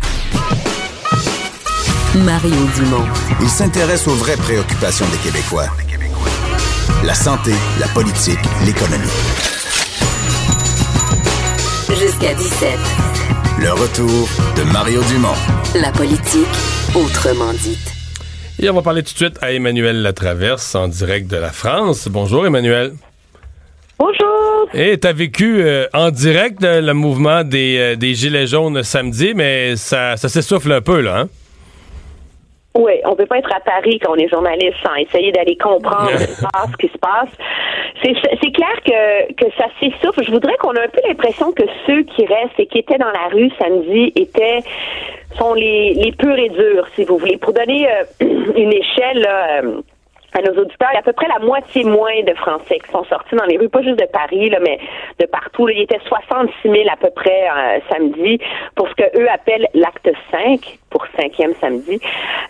[2.13, 3.05] Mario Dumont.
[3.41, 5.67] Il s'intéresse aux vraies préoccupations des Québécois.
[7.05, 9.07] La santé, la politique, l'économie.
[11.99, 12.69] Jusqu'à 17.
[13.61, 14.27] Le retour
[14.57, 15.35] de Mario Dumont.
[15.75, 16.47] La politique,
[16.95, 17.96] autrement dite.
[18.59, 22.07] Et on va parler tout de suite à Emmanuel Latraverse en direct de la France.
[22.07, 22.93] Bonjour Emmanuel.
[23.99, 24.67] Bonjour.
[24.73, 28.81] Et tu as vécu euh, en direct euh, le mouvement des, euh, des Gilets jaunes
[28.81, 31.27] samedi, mais ça, ça s'essouffle un peu, là, hein?
[32.75, 36.09] Oui, on peut pas être à Paris quand on est journaliste sans essayer d'aller comprendre
[36.17, 37.29] ce qui se passe, ce qui se passe.
[38.03, 40.23] C'est, c'est clair que, que ça s'essouffle.
[40.23, 43.11] Je voudrais qu'on ait un peu l'impression que ceux qui restent et qui étaient dans
[43.11, 44.61] la rue samedi étaient
[45.37, 47.37] sont les, les purs et durs, si vous voulez.
[47.37, 48.03] Pour donner euh,
[48.55, 49.81] une échelle, là, euh,
[50.33, 52.91] à nos auditeurs, il y a à peu près la moitié moins de Français qui
[52.91, 54.79] sont sortis dans les rues, pas juste de Paris, là, mais
[55.19, 55.69] de partout.
[55.69, 58.39] Il y était 66 000 à peu près euh, samedi
[58.75, 61.99] pour ce que eux appellent l'acte 5 pour cinquième samedi.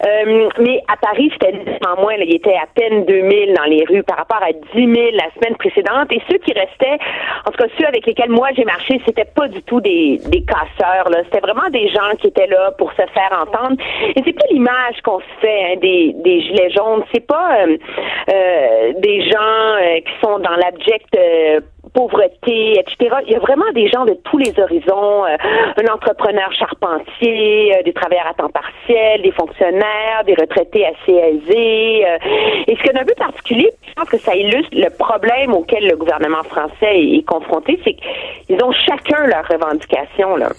[0.06, 2.18] Euh, mais à Paris, c'était nettement moins.
[2.18, 2.24] Là.
[2.24, 5.56] Il était à peine 2000 dans les rues par rapport à 10 000 la semaine
[5.58, 6.12] précédente.
[6.12, 6.98] Et ceux qui restaient,
[7.46, 10.44] en tout cas ceux avec lesquels moi j'ai marché, c'était pas du tout des, des
[10.44, 11.10] casseurs.
[11.26, 13.78] C'était vraiment des gens qui étaient là pour se faire entendre.
[14.16, 17.04] Et c'est pas l'image qu'on se fait hein, des, des gilets jaunes.
[17.14, 17.67] C'est pas euh,
[19.02, 21.60] des gens euh, qui sont dans l'abject euh,
[21.94, 23.16] pauvreté, etc.
[23.26, 25.36] Il y a vraiment des gens de tous les horizons, euh,
[25.78, 32.06] un entrepreneur charpentier, euh, des travailleurs à temps partiel, des fonctionnaires, des retraités assez aisés.
[32.06, 32.18] euh.
[32.68, 35.88] et ce qui est un peu particulier, je pense que ça illustre le problème auquel
[35.88, 40.36] le gouvernement français est, confronté, c'est qu'ils ont chacun leurs revendications.
[40.36, 40.50] Là.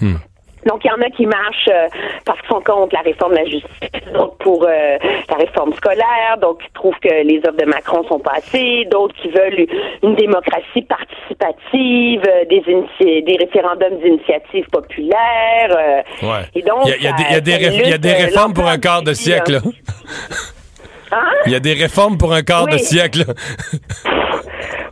[0.66, 1.86] Donc, il y en a qui marchent euh,
[2.24, 4.98] parce qu'ils sont contre la réforme de la justice, d'autres pour euh,
[5.30, 9.14] la réforme scolaire, d'autres qui trouvent que les offres de Macron sont pas assez, d'autres
[9.22, 9.66] qui veulent
[10.02, 16.04] une démocratie participative, euh, des, des référendums d'initiative populaire.
[16.22, 16.44] Ouais.
[16.54, 18.66] et donc, Il y a, il y a des- il y a des, réformes pour
[18.66, 19.60] un quart de siècle, là.
[21.10, 21.30] Hein?
[21.46, 23.24] Il y a des réformes pour un quart de siècle.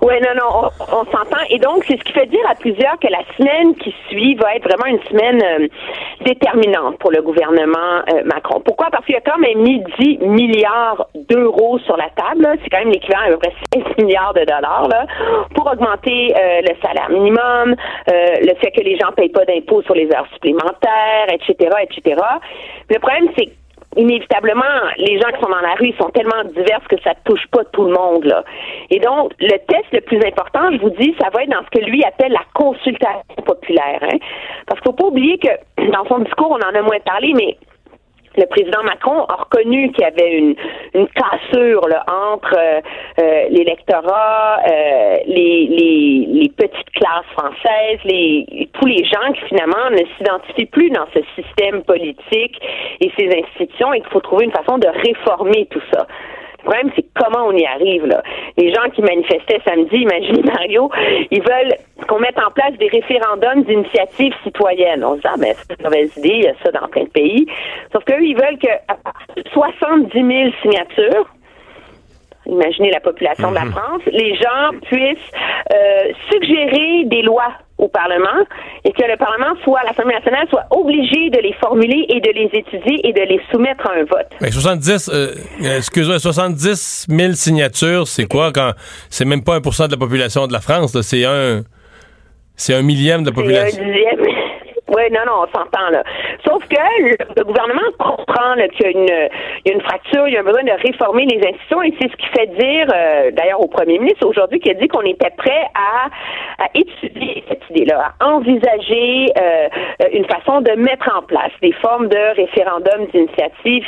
[0.07, 1.43] Oui, non, non, on, s'entend.
[1.51, 4.55] Et donc, c'est ce qui fait dire à plusieurs que la semaine qui suit va
[4.55, 5.67] être vraiment une semaine euh,
[6.25, 8.61] déterminante pour le gouvernement euh, Macron.
[8.61, 8.87] Pourquoi?
[8.93, 12.47] Parce qu'il a quand même mis 10 milliards d'euros sur la table.
[12.63, 15.07] C'est quand même l'équivalent à peu près 5 milliards de dollars là,
[15.57, 17.75] pour augmenter euh, le salaire minimum,
[18.09, 22.23] euh, le fait que les gens payent pas d'impôts sur les heures supplémentaires, etc., etc.
[22.91, 23.51] Le problème, c'est
[23.97, 24.65] inévitablement,
[24.99, 27.65] les gens qui sont dans la rue ils sont tellement divers que ça touche pas
[27.73, 28.25] tout le monde.
[28.25, 28.45] Là.
[28.91, 31.79] Et donc, le test le plus important, je vous dis, ça va être dans ce
[31.79, 34.01] que lui appelle la consultation populaire.
[34.03, 34.19] Hein?
[34.67, 35.49] Parce qu'il faut pas oublier que
[35.91, 37.57] dans son discours, on en a moins parlé, mais
[38.37, 40.55] le président Macron a reconnu qu'il y avait une,
[40.95, 42.81] une cassure là, entre euh,
[43.21, 49.91] euh, l'électorat, euh, les, les, les petites classes françaises, les, tous les gens qui finalement
[49.91, 52.61] ne s'identifient plus dans ce système politique
[53.01, 56.07] et ces institutions et qu'il faut trouver une façon de réformer tout ça.
[56.67, 58.23] Le problème, c'est comment on y arrive, là.
[58.57, 60.91] Les gens qui manifestaient samedi, imaginez Mario,
[61.31, 61.77] ils veulent
[62.09, 65.05] qu'on mette en place des référendums d'initiative citoyenne.
[65.05, 67.05] On se dit, ah, ben, c'est une mauvaise idée, il y a ça dans plein
[67.05, 67.47] de pays.
[67.93, 71.29] Sauf qu'eux, ils veulent que à partir de 70 000 signatures,
[72.47, 75.33] imaginez la population de la France, les gens puissent
[75.73, 78.45] euh, suggérer des lois au Parlement
[78.85, 82.51] et que le Parlement soit, l'Assemblée nationale soit obligé de les formuler et de les
[82.53, 84.29] étudier et de les soumettre à un vote.
[84.41, 88.73] Ben, 70, euh, euh, excuse-moi, 70 000 signatures, c'est quoi quand
[89.11, 91.63] c'est même pas 1% de la population de la France, c'est un,
[92.57, 93.85] c'est un millième de la C'est un population.
[93.85, 94.16] dixième.
[94.97, 96.03] Oui, non, non, on s'entend là.
[96.49, 96.77] Sauf que
[97.37, 99.29] le, gouvernement comprend qu'il y a,
[99.71, 102.27] une, fracture, il y a un besoin de réformer les institutions et c'est ce qui
[102.29, 106.09] fait dire, euh, d'ailleurs, au premier ministre aujourd'hui, qui a dit qu'on était prêt à,
[106.75, 109.69] étudier cette idée-là, à envisager euh,
[110.15, 113.85] une façon de mettre en place des formes de référendum d'initiative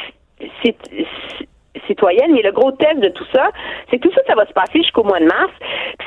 [1.86, 2.32] citoyenne.
[2.32, 3.50] Mais le gros test de tout ça,
[3.90, 5.52] c'est que tout ça, ça va se passer jusqu'au mois de mars.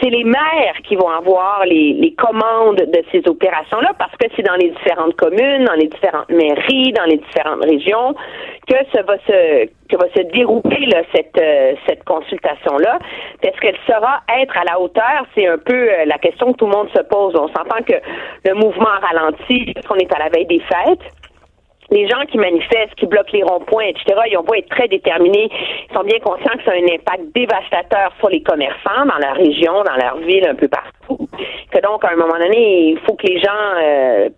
[0.02, 4.44] C'est les maires qui vont avoir les, les commandes de ces opérations-là parce que c'est
[4.44, 8.16] dans les différentes communes, dans les différentes mairies, dans les différentes régions
[8.68, 13.00] que ça va se que va se dérouler là, cette euh, cette consultation-là.
[13.44, 15.26] Est-ce qu'elle saura être à la hauteur?
[15.36, 17.36] C'est un peu euh, la question que tout le monde se pose.
[17.36, 17.96] On s'entend que
[18.46, 21.02] le mouvement ralentit, qu'on est à la veille des fêtes
[21.92, 25.50] les gens qui manifestent, qui bloquent les ronds-points, etc., ils ont beau être très déterminés,
[25.90, 29.36] ils sont bien conscients que ça a un impact dévastateur sur les commerçants dans leur
[29.36, 31.28] région, dans leur ville, un peu partout.
[31.72, 33.50] Que donc, à un moment donné, il faut que les gens
[33.84, 34.30] euh,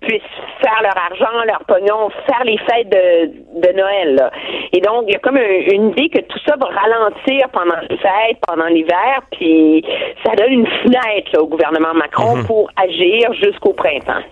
[0.00, 0.22] puissent
[0.60, 4.14] faire leur argent, leur pognon, faire les fêtes de, de Noël.
[4.16, 4.30] là.
[4.72, 7.78] Et donc, il y a comme un- une idée que tout ça va ralentir pendant
[7.88, 9.84] les fêtes, pendant l'hiver, puis
[10.24, 14.22] ça donne une fenêtre là, au gouvernement Macron pour agir jusqu'au printemps.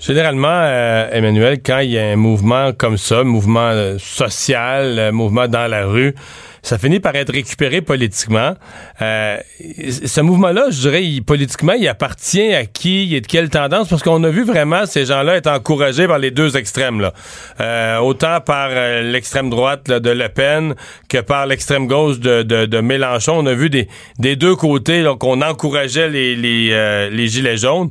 [0.00, 5.12] Généralement, euh, Emmanuel, quand il y a un mouvement comme ça, mouvement euh, social, euh,
[5.12, 6.14] mouvement dans la rue,
[6.62, 8.54] ça finit par être récupéré politiquement.
[9.00, 14.02] ce mouvement-là, je dirais, politiquement, il appartient à qui, il est de quelle tendance, parce
[14.02, 18.02] qu'on a vu vraiment ces gens-là être encouragés par les deux extrêmes, là.
[18.02, 18.70] autant par
[19.02, 20.74] l'extrême droite de Le Pen
[21.08, 23.38] que par l'extrême gauche de, de, Mélenchon.
[23.38, 23.88] On a vu des,
[24.18, 27.90] des deux côtés qu'on encourageait les, les, les gilets jaunes.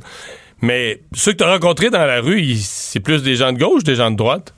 [0.62, 3.84] Mais ceux que tu as rencontrés dans la rue, c'est plus des gens de gauche,
[3.84, 4.54] des gens de droite?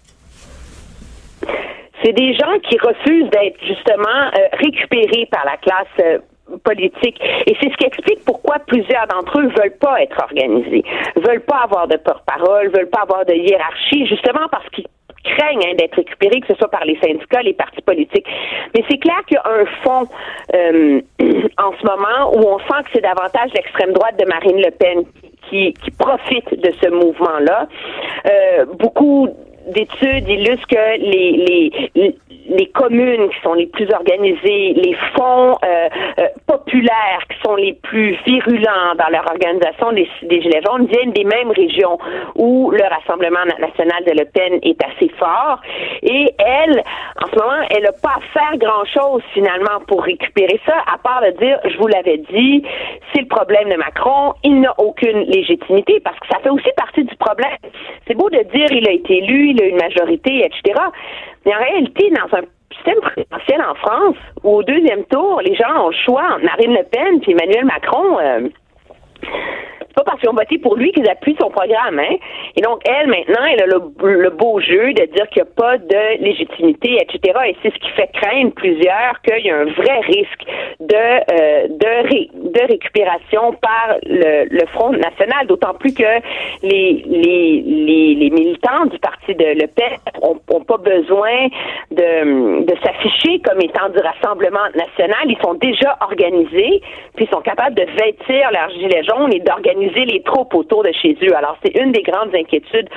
[2.02, 6.18] C'est des gens qui refusent d'être justement euh, récupérés par la classe euh,
[6.64, 7.20] politique.
[7.46, 10.82] Et c'est ce qui explique pourquoi plusieurs d'entre eux veulent pas être organisés,
[11.16, 14.86] veulent pas avoir de porte-parole, veulent pas avoir de hiérarchie, justement parce qu'ils
[15.24, 18.26] craignent hein, d'être récupérés, que ce soit par les syndicats, les partis politiques.
[18.74, 20.08] Mais c'est clair qu'il y a un fond
[20.54, 21.00] euh,
[21.58, 25.04] en ce moment où on sent que c'est davantage l'extrême droite de Marine Le Pen
[25.14, 27.68] qui, qui profite de ce mouvement-là.
[28.26, 29.28] Euh, beaucoup
[29.68, 32.16] d'études illustrent que les, les,
[32.50, 37.74] les communes qui sont les plus organisées, les fonds euh, euh, populaires qui sont les
[37.74, 41.98] plus virulents dans leur organisation des, des Gilets jaunes viennent des mêmes régions
[42.34, 45.60] où le Rassemblement national de Le Pen est assez fort.
[46.02, 46.82] Et elle,
[47.22, 51.22] en ce moment, elle n'a pas à faire grand-chose finalement pour récupérer ça, à part
[51.22, 52.64] de dire, je vous l'avais dit,
[53.14, 57.04] c'est le problème de Macron, il n'a aucune légitimité, parce que ça fait aussi partie
[57.04, 57.56] du problème.
[58.06, 60.80] C'est beau dire, il a été élu, il a une majorité, etc.
[61.44, 62.42] Mais en réalité, dans un
[62.74, 66.74] système présidentiel en France, où au deuxième tour, les gens ont le choix entre Marine
[66.74, 68.48] Le Pen et Emmanuel Macron, euh,
[69.90, 72.16] c'est pas parce qu'ils ont voté pour lui qu'ils appuient son programme, hein.
[72.56, 75.78] Et donc, elle, maintenant, elle a le, beau jeu de dire qu'il n'y a pas
[75.78, 77.38] de légitimité, etc.
[77.48, 80.44] Et c'est ce qui fait craindre plusieurs qu'il y a un vrai risque
[80.78, 86.04] de, euh, de, récupération par le, Front national, d'autant plus que
[86.62, 91.48] les, militants du parti de Le Pen ont, pas besoin
[91.90, 95.24] de, de s'afficher comme étant du Rassemblement national.
[95.26, 96.82] Ils sont déjà organisés,
[97.16, 100.92] puis ils sont capables de vêtir leur gilet jaune et d'organiser les troupes autour de
[100.92, 101.34] chez eux.
[101.36, 102.88] Alors, c'est une des grandes inquiétudes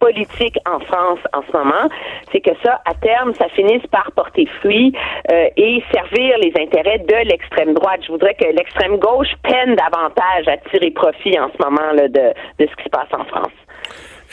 [0.00, 1.88] politiques en France en ce moment,
[2.32, 4.92] c'est que ça, à terme, ça finisse par porter fruit
[5.30, 8.00] euh, et servir les intérêts de l'extrême droite.
[8.06, 12.34] Je voudrais que l'extrême gauche peine davantage à tirer profit en ce moment là, de,
[12.58, 13.52] de ce qui se passe en France.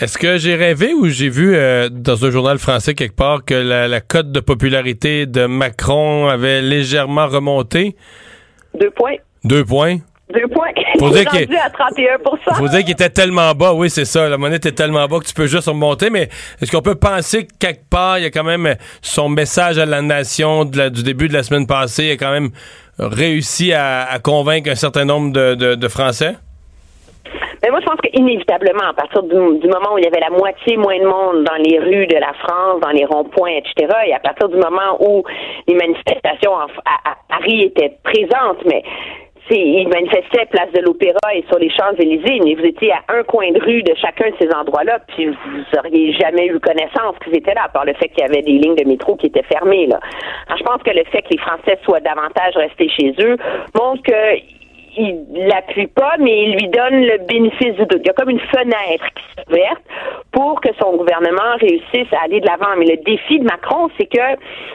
[0.02, 3.54] Est-ce que j'ai rêvé ou j'ai vu euh, dans un journal français quelque part que
[3.54, 7.96] la, la cote de popularité de Macron avait légèrement remonté?
[8.74, 9.18] Deux points.
[9.44, 9.98] Deux points?
[10.32, 10.70] Deux points.
[11.00, 12.18] Faut dire qu'il à 31
[12.54, 13.74] Faut dire qu'il était tellement bas.
[13.74, 14.30] Oui, c'est ça.
[14.30, 16.12] La monnaie était tellement bas que tu peux juste remonter.
[16.12, 16.30] Mais
[16.62, 19.88] est-ce qu'on peut penser que quelque part, il y a quand même son message à
[19.88, 22.50] la nation du début de la semaine passée, il a quand même
[23.00, 26.36] réussi à, convaincre un certain nombre de, Français?
[27.64, 30.78] Mais moi, je pense qu'inévitablement, à partir du, moment où il y avait la moitié
[30.78, 34.20] moins de monde dans les rues de la France, dans les ronds-points, etc., et à
[34.20, 35.24] partir du moment où
[35.68, 36.68] les manifestations à
[37.28, 38.84] Paris étaient présentes, mais
[39.56, 43.52] il manifestait place de l'Opéra et sur les Champs-Élysées, mais vous étiez à un coin
[43.52, 47.54] de rue de chacun de ces endroits-là, puis vous auriez jamais eu connaissance qu'ils étaient
[47.54, 49.88] là, par le fait qu'il y avait des lignes de métro qui étaient fermées.
[49.88, 50.00] Là.
[50.48, 53.38] Alors, je pense que le fait que les Français soient davantage restés chez eux
[53.76, 54.60] montre que
[54.98, 58.02] il l'appuie pas, mais il lui donne le bénéfice du doute.
[58.04, 59.78] Il y a comme une fenêtre qui s'ouvre
[60.32, 62.76] pour que son gouvernement réussisse à aller de l'avant.
[62.78, 64.34] Mais le défi de Macron, c'est que,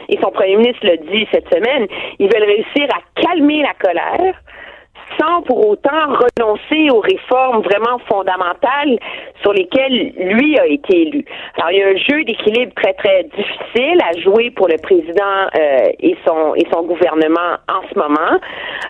[0.09, 1.87] et son premier ministre l'a dit cette semaine,
[2.19, 4.35] ils veulent réussir à calmer la colère,
[5.19, 8.97] sans pour autant renoncer aux réformes vraiment fondamentales
[9.41, 11.25] sur lesquelles lui a été élu.
[11.57, 15.47] Alors il y a un jeu d'équilibre très très difficile à jouer pour le président
[15.57, 18.39] euh, et son et son gouvernement en ce moment.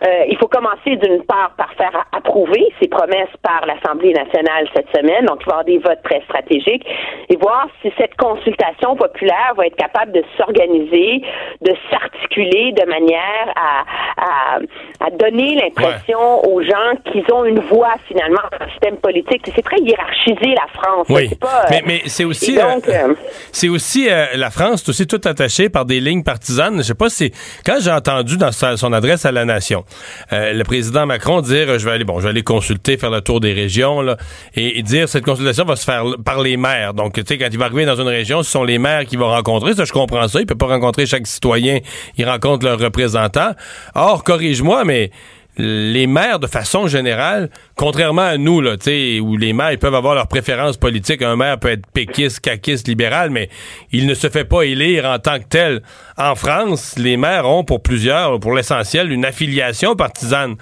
[0.08, 4.90] Euh, il faut commencer d'une part par faire approuver ses promesses par l'Assemblée nationale cette
[4.96, 6.86] semaine, donc il va y avoir des votes très stratégiques
[7.30, 11.22] et voir si cette consultation populaire va être capable de s'organiser,
[11.62, 13.84] de s'articuler de manière à,
[14.18, 14.60] à,
[15.06, 19.42] à donner l'impression aux gens qu'ils ont une voix finalement dans le système politique.
[19.54, 21.08] C'est très hiérarchisé la France.
[21.10, 21.30] Oui,
[21.70, 23.14] mais, mais c'est aussi, euh, euh,
[23.52, 26.78] c'est aussi euh, la France, c'est aussi tout attaché par des lignes partisanes.
[26.78, 27.32] Je sais pas si
[27.66, 29.84] quand j'ai entendu dans son adresse à la nation,
[30.32, 33.40] le président Macron dire je vais aller bon, je vais aller consulter, faire le tour
[33.40, 34.18] des régions là,
[34.56, 36.94] et, dire cette consultation va se faire par les maires.
[36.94, 39.16] Donc tu sais quand il va arriver dans une région, ce sont les maires qui
[39.16, 39.74] vont rencontrer.
[39.74, 40.40] Ça je comprends ça.
[40.40, 41.80] Il peut pas rencontrer chaque citoyen.
[42.18, 43.54] Il rencontre leurs représentants.
[43.96, 45.12] Or corrige-moi, mais
[45.58, 48.76] les maires, de façon générale, contrairement à nous, là,
[49.22, 53.30] où les maires peuvent avoir leurs préférences politiques, un maire peut être péquiste, caquiste, libéral,
[53.30, 53.50] mais
[53.92, 55.82] il ne se fait pas élire en tant que tel
[56.18, 60.56] en France, les maires ont pour plusieurs, pour l'essentiel, une affiliation partisane.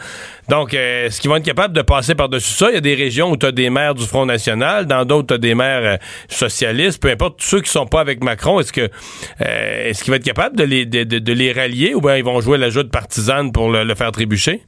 [0.50, 2.70] Donc, euh, est-ce qu'ils vont être capables de passer par-dessus ça?
[2.70, 5.28] Il y a des régions où tu as des maires du Front National, dans d'autres,
[5.28, 5.98] tu as des maires euh,
[6.28, 8.90] socialistes, peu importe, ceux qui sont pas avec Macron, est-ce que
[9.42, 12.24] euh, est-ce qu'ils vont être capables de les, de, de- les rallier ou bien ils
[12.24, 14.62] vont jouer la joute partisane pour le faire trébucher?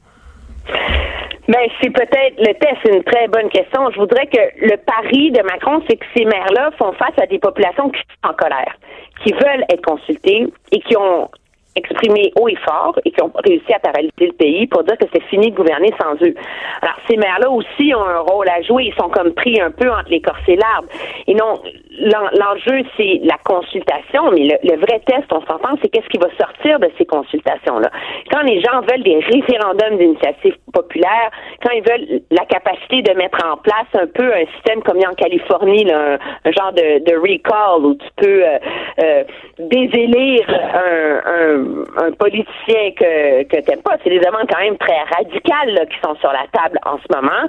[1.48, 3.88] Ben, c'est peut-être le test, c'est une très bonne question.
[3.92, 7.38] Je voudrais que le pari de Macron, c'est que ces maires-là font face à des
[7.38, 8.76] populations qui sont en colère,
[9.22, 11.28] qui veulent être consultées et qui ont
[11.76, 15.06] exprimé haut et fort et qui ont réussi à paralyser le pays pour dire que
[15.12, 16.34] c'est fini de gouverner sans eux.
[16.82, 18.84] Alors, ces maires-là aussi ont un rôle à jouer.
[18.84, 20.88] Ils sont comme pris un peu entre les corses et l'arbre.
[21.26, 21.54] Et non,
[22.00, 26.28] l'en- l'enjeu, c'est la consultation, mais le, vrai test, on s'entend, c'est qu'est-ce qui va
[26.38, 27.90] sortir de ces consultations-là.
[28.30, 31.30] Quand les gens veulent des référendums d'initiative populaire,
[31.62, 35.02] quand ils veulent la capacité de mettre en place un peu un système comme il
[35.02, 38.58] y a en Californie, là, un, genre de, de recall où tu peux euh,
[39.00, 39.24] euh,
[39.58, 41.65] désélire un, un,
[41.96, 43.96] un politicien que, que t'aimes pas.
[44.02, 47.48] C'est des demandes quand même très radicales qui sont sur la table en ce moment.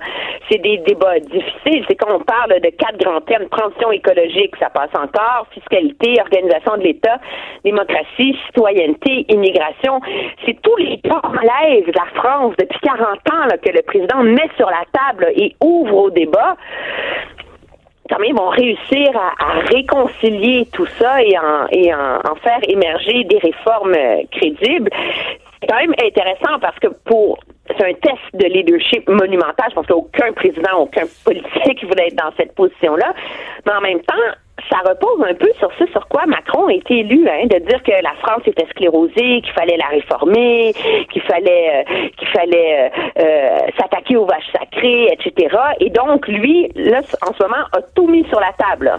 [0.50, 1.86] C'est des débats difficiles.
[1.88, 6.78] C'est quand on parle de quatre grands thèmes, transition écologique, ça passe encore, fiscalité, organisation
[6.78, 7.20] de l'État,
[7.64, 10.00] démocratie, citoyenneté, immigration.
[10.46, 14.50] C'est tous les ports malaises de la France depuis 40 ans que le président met
[14.58, 16.56] sur la table et ouvre au débat
[18.10, 23.38] quand même vont réussir à, réconcilier tout ça et en, et en, faire émerger des
[23.38, 24.90] réformes euh, crédibles.
[25.60, 27.40] C'est quand même intéressant parce que pour
[27.76, 29.66] c'est un test de leadership monumental.
[29.70, 33.14] Je pense qu'aucun président, aucun politicien qui voulait être dans cette position-là.
[33.66, 34.14] Mais en même temps,
[34.70, 37.82] ça repose un peu sur ce sur quoi Macron a été élu, hein, de dire
[37.84, 40.74] que la France était sclérosée, qu'il fallait la réformer,
[41.12, 42.90] qu'il fallait euh, qu'il fallait euh,
[43.20, 45.56] euh, s'attaquer aux vaches sacrées, etc.
[45.80, 48.98] Et donc lui, là, en ce moment, a tout mis sur la table.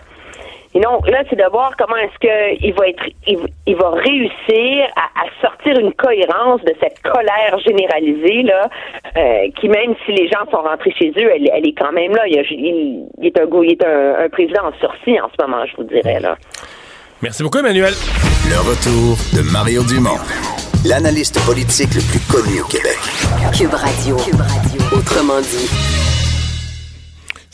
[0.74, 3.90] Et donc là, c'est de voir comment est-ce que il va être, il, il va
[3.90, 8.69] réussir à, à sortir une cohérence de cette colère généralisée là,
[9.16, 12.12] euh, qui même si les gens sont rentrés chez eux, elle, elle est quand même
[12.15, 12.23] là.
[12.27, 15.28] Il, y a- il- il est un il est un, un président en sursis en
[15.36, 16.36] ce moment, je vous dirais là.
[17.23, 17.95] Merci beaucoup, Emmanuel.
[18.49, 20.19] Le retour de Mario Dumont,
[20.86, 22.99] l'analyste politique le plus connu au Québec.
[23.57, 24.16] Cube Radio.
[24.16, 24.81] Cube Radio.
[24.97, 26.18] Autrement dit.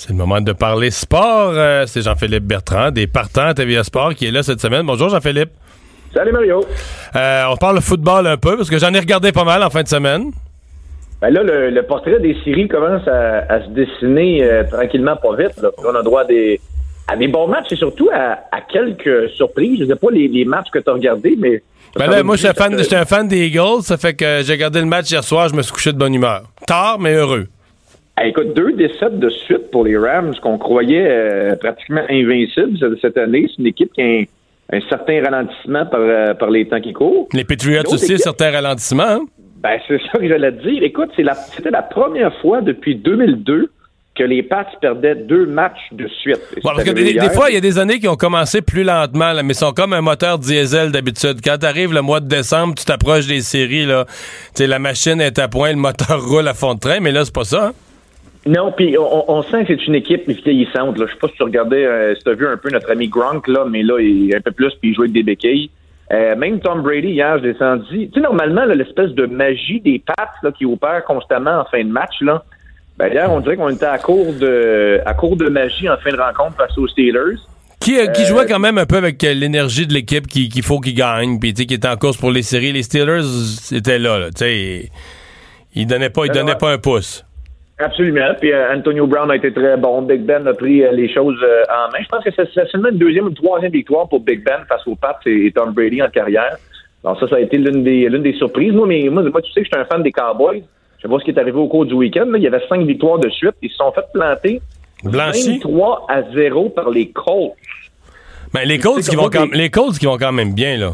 [0.07, 1.53] C'est le moment de parler sport.
[1.55, 4.85] Euh, c'est Jean-Philippe Bertrand, des partants à TVA Sport, qui est là cette semaine.
[4.85, 5.49] Bonjour, Jean-Philippe.
[6.13, 6.63] Salut Mario.
[7.17, 9.71] Euh, on parle de football un peu, parce que j'en ai regardé pas mal en
[9.71, 10.31] fin de semaine.
[11.23, 15.37] Ben là, le, le portrait des séries commence à, à se dessiner euh, tranquillement, pas
[15.37, 15.57] vite.
[15.63, 15.71] Là.
[15.79, 16.61] On a droit à des,
[17.09, 19.79] à des bons matchs et surtout à, à quelques surprises.
[19.81, 21.63] Je sais pas les, les matchs que tu as regardés, mais.
[21.97, 23.81] Ben là, moi, fan, j'étais un fan des Eagles.
[23.85, 26.13] Ça fait que j'ai regardé le match hier soir, je me suis couché de bonne
[26.13, 26.43] humeur.
[26.67, 27.47] Tard, mais heureux.
[28.23, 33.47] Écoute, deux décaites de suite pour les Rams qu'on croyait euh, pratiquement invincibles cette- année.
[33.49, 34.25] C'est une équipe qui a un,
[34.73, 37.29] un certain ralentissement par, euh, par les temps qui courent.
[37.33, 39.03] Les Patriots aussi, équipe- certains ralentissements.
[39.05, 39.21] hein?
[39.63, 40.83] Ben, c'est ça que j'allais te dire.
[40.83, 43.71] Écoute, c'est la, c'était la première fois depuis 2002
[44.15, 46.39] que les Pats perdaient deux matchs de suite.
[46.57, 49.33] Ouais, parce que des, fois, il y a des années qui ont commencé plus lentement,
[49.33, 51.39] là, mais sont comme un moteur diesel d'habitude.
[51.43, 54.05] Quand t'arrives le mois de décembre, tu t'approches des séries, là,
[54.61, 57.35] la machine est à point, le moteur roule à fond de train, mais là, c'est
[57.35, 57.67] pas ça.
[57.69, 57.73] hein?
[58.47, 60.99] Non, puis on, on sent que c'est une équipe vieillissante.
[60.99, 61.07] Là.
[61.07, 63.09] Je sais pas si tu regardais, euh, si tu as vu un peu notre ami
[63.09, 65.71] Gronk, là, mais là, il est un peu plus, puis il joue avec des béquilles.
[66.13, 68.09] Euh, même Tom Brady, hier, je senti.
[68.09, 71.83] Tu sais, normalement, là, l'espèce de magie des Pats là, qui opère constamment en fin
[71.83, 72.45] de match, là,
[72.99, 76.11] ben, hier, on dirait qu'on était à court de à court de magie en fin
[76.13, 77.39] de rencontre face aux Steelers.
[77.81, 80.63] Qui, euh, qui Euh, jouait quand même un peu avec l'énergie de l'équipe qui- qu'il
[80.63, 82.73] faut qu'il gagne, puis tu sais, qui était en course pour les séries.
[82.73, 83.23] Les Steelers
[83.73, 84.91] étaient là, là tu sais.
[85.75, 87.25] Ils donnaient pas, ils Ben donnaient pas un pouce.
[87.79, 88.35] Absolument.
[88.41, 90.03] Puis euh, Antonio Brown a été très bon.
[90.03, 91.99] Big Ben a pris euh, les choses euh, en main.
[92.03, 94.87] Je pense que c'est seulement une deuxième ou une troisième victoire pour Big Ben face
[94.87, 96.57] aux Pats et, et Tom Brady en carrière.
[97.03, 98.73] Alors ça, ça a été l'une des l'une des surprises.
[98.73, 100.63] Moi, mais moi, moi, tu sais que je suis un fan des Cowboys.
[101.03, 102.25] Je pas ce qui est arrivé au cours du week-end.
[102.31, 102.39] là.
[102.39, 103.55] Il y avait cinq victoires de suite.
[103.61, 104.63] Ils se sont fait planter
[105.03, 105.59] Blanchi?
[105.59, 107.53] 23 à 0 par les Colts.
[108.55, 110.79] Mais les Colts qui vont comment quand, des- les Colts qui vont quand même bien,
[110.79, 110.93] là.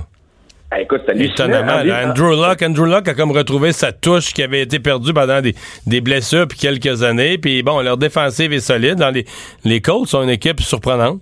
[0.73, 1.19] Ah, écoute, c'est.
[1.19, 1.73] Étonnamment.
[1.81, 2.09] En- là.
[2.11, 5.55] Andrew Luck, Andrew Luck a comme retrouvé sa touche qui avait été perdue pendant des,
[5.87, 7.39] des blessures puis quelques années.
[7.39, 8.95] Puis bon, leur défensive est solide.
[8.97, 9.25] Dans les,
[9.65, 11.21] les Colts sont une équipe surprenante.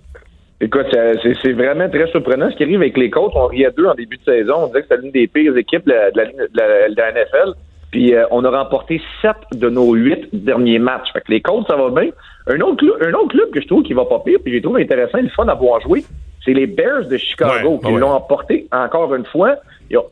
[0.61, 2.51] Écoute, c'est- vraiment très surprenant.
[2.51, 4.53] Ce qui arrive avec les Colts, on riait d'eux en début de saison.
[4.57, 6.89] On disait que c'était l'une des pires équipes de la, de la, ligne- de la-
[6.89, 7.53] de la NFL.
[7.91, 11.11] Puis euh, on a remporté sept de nos huit derniers matchs.
[11.11, 12.11] Fait que les Colts, ça va bien.
[12.47, 14.61] Un autre, club, un autre club que je trouve qui va pas pire, puis j'ai
[14.61, 16.03] trouvé intéressant le fun à voir jouer,
[16.45, 17.99] c'est les Bears de Chicago Ouais, qui ouais.
[17.99, 19.55] l'ont emporté encore une fois.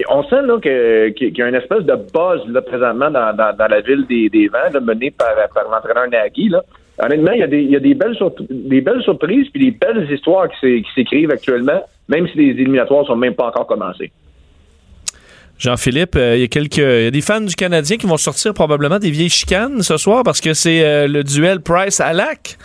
[0.10, 3.56] On- sent là, que- qu'il y a une espèce de buzz là, présentement dans, dans,
[3.56, 6.49] dans la ville des, des Vents, là, menée par, par l'entraîneur Nagy.
[6.49, 6.64] Là.
[6.99, 9.66] Honnêtement, il y a des, il y a des, belles, surp- des belles surprises puis
[9.66, 13.48] des belles histoires qui s'é- qui s'écrivent actuellement, même si les éliminatoires sont même pas
[13.48, 14.12] encore commencés.
[15.60, 18.54] Jean-Philippe, euh, il y a quelques, y a des fans du Canadien qui vont sortir
[18.54, 22.58] probablement des vieilles chicanes ce soir parce que c'est euh, le duel Price-Alak.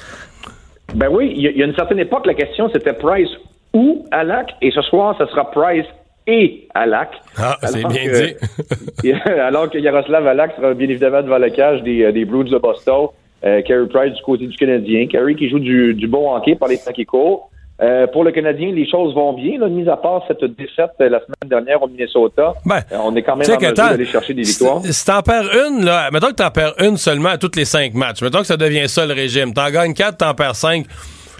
[0.94, 3.30] Ben oui, il y, y a une certaine époque, la question c'était Price
[3.74, 5.86] ou Alak, et ce soir, ce sera Price
[6.26, 7.10] et Alak.
[7.38, 9.12] Ah, c'est bien que- dit.
[9.40, 12.58] Alors que Yaroslav Alak sera bien évidemment devant la cage des, euh, des Blues de
[12.58, 13.08] Boston.
[13.44, 15.06] Euh, Carey Price du côté du Canadien.
[15.08, 17.48] Carey qui joue du, du bon hockey par les temps qui courent.
[17.80, 21.08] Euh, pour le Canadien, les choses vont bien, là, mis à part cette défaite euh,
[21.08, 22.52] la semaine dernière au Minnesota.
[22.64, 24.80] Ben, Euh, on est quand même en mesure d'aller chercher des victoires.
[24.84, 27.94] Si, t'en perds une, là, mettons que t'en perds une seulement à tous les cinq
[27.94, 28.22] matchs.
[28.22, 29.52] Mettons que ça devient ça le régime.
[29.52, 30.86] T'en gagnes quatre, t'en perds cinq.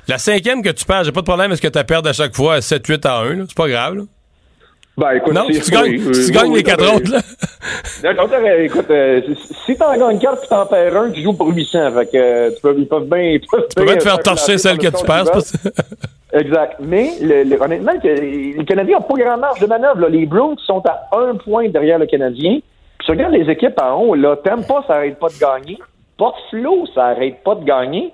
[0.08, 2.34] La cinquième que tu perds, j'ai pas de problème, est-ce que tu perds à chaque
[2.34, 3.44] fois 7-8 à 1, là?
[3.48, 4.02] C'est pas grave, là.
[4.98, 8.12] Ben, écoute, Non, si tu gagnes, oui, si tu gagnes oui, les quatre autres, là.
[8.14, 9.22] Non, écoute, euh,
[9.64, 11.92] si- t'en gagnes 4 puis t'en perds un, tu joues pour 800.
[11.92, 13.22] Fait que, euh, tu peux, ils peuvent bien.
[13.22, 15.24] Ils peuvent Tu peux bien te faire torcher celle que tu perds.
[16.34, 16.76] Exact.
[16.80, 20.00] Mais le- le- honnêtement, que les Canadiens n'ont pas grand marge de manœuvre.
[20.00, 20.08] là.
[20.10, 22.58] Les Bruins sont à un point derrière le Canadien.
[22.98, 25.78] Puis tu regardes les équipes en haut, là, Tampa, ça arrête pas de gagner.
[26.18, 28.12] Buffalo, ça arrête pas de gagner.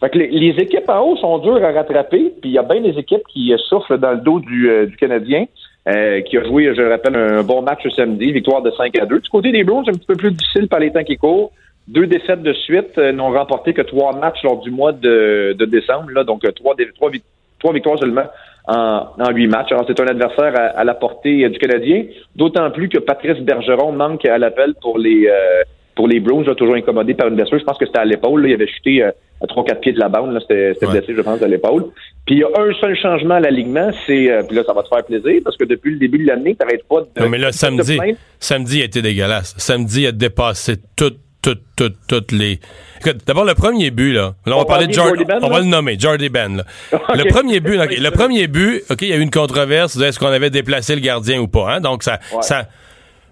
[0.00, 2.62] Fait que les, les équipes en haut sont dures à rattraper, puis il y a
[2.62, 5.46] bien des équipes qui soufflent dans le dos du, euh, du Canadien,
[5.88, 8.98] euh, qui a joué, je le rappelle, un bon match ce samedi, victoire de 5
[8.98, 9.20] à 2.
[9.20, 11.52] Du côté des Bruins, c'est un petit peu plus difficile par les temps qui courent.
[11.86, 15.64] Deux défaites de suite, euh, n'ont remporté que trois matchs lors du mois de, de
[15.66, 17.24] décembre, là, donc euh, trois, trois, vic-
[17.60, 18.24] trois victoires seulement
[18.66, 19.70] en, en huit matchs.
[19.72, 22.04] Alors, c'est un adversaire à, à la portée du Canadien,
[22.34, 25.62] d'autant plus que Patrice Bergeron manque à l'appel pour les euh,
[25.94, 27.56] pour les Bruins, là, toujours incommodé par une blessure.
[27.58, 28.44] Je pense que c'était à l'épaule.
[28.48, 29.04] Il avait chuté
[29.44, 30.32] à 3-4 pieds de la bande.
[30.32, 30.40] là.
[30.40, 30.92] C'était Ouais.
[30.92, 31.84] blessé, je pense, à l'épaule.
[32.26, 34.82] Puis il y a un seul changement à l'alignement, c'est euh, puis là, ça va
[34.82, 37.22] te faire plaisir, parce que depuis le début de l'année, t'arrêtes pas de.
[37.22, 37.98] Non, mais là, de samedi,
[38.40, 39.54] samedi a été dégueulasse.
[39.58, 42.58] Samedi a dépassé toutes, toutes, toutes, toutes les.
[43.00, 44.34] Écoute, d'abord, le premier but, là.
[44.46, 45.16] Là, on, On va parler de de Jordan.
[45.16, 45.60] Jordy Ben, on va là?
[45.64, 46.64] le nommer, Jordy Ben, là.
[47.14, 50.00] Le premier but, le premier but, OK, il y a eu une controverse.
[50.00, 51.80] Est-ce qu'on avait déplacé le gardien ou pas, hein?
[51.82, 52.40] Donc, ça, Ouais.
[52.42, 52.68] ça.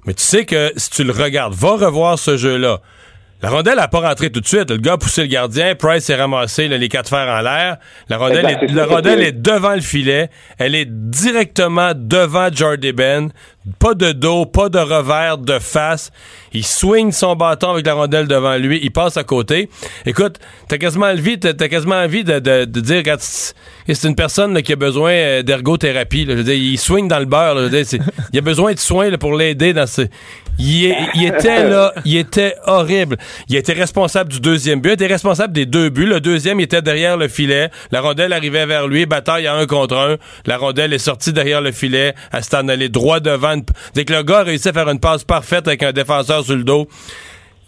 [0.05, 2.81] Mais tu sais que si tu le regardes, va revoir ce jeu-là.
[3.43, 4.71] La rondelle n'a pas rentré tout de suite.
[4.71, 5.75] Le gars a poussé le gardien.
[5.75, 7.79] Price s'est ramassé là, les quatre fers en l'air.
[8.09, 10.31] La rondelle, est, la rondelle est devant le filet.
[10.59, 13.33] Elle est directement devant Jordy Ben.
[13.79, 16.11] Pas de dos, pas de revers, de face.
[16.53, 18.81] Il swing son bâton avec la rondelle devant lui.
[18.83, 19.69] Il passe à côté.
[20.05, 24.77] Écoute, t'as quasiment envie, t'as quasiment envie de, dire que c'est une personne qui a
[24.77, 26.27] besoin euh, d'ergothérapie.
[26.29, 27.71] Je il swing dans le beurre.
[27.71, 27.99] Je
[28.33, 30.03] il a besoin de soins pour l'aider dans ce.
[30.59, 33.17] Il était là, il était horrible.
[33.49, 36.07] Il était responsable du deuxième but, il était responsable des deux buts.
[36.07, 37.71] Le deuxième, il était derrière le filet.
[37.91, 40.17] La rondelle arrivait vers lui, bataille à un contre un.
[40.47, 42.15] La rondelle est sortie derrière le filet.
[42.33, 43.52] Elle s'est en allée droit devant.
[43.55, 43.65] Une-
[43.95, 46.57] Dès que le gars a réussi à faire une passe parfaite avec un défenseur sur
[46.57, 46.87] le dos,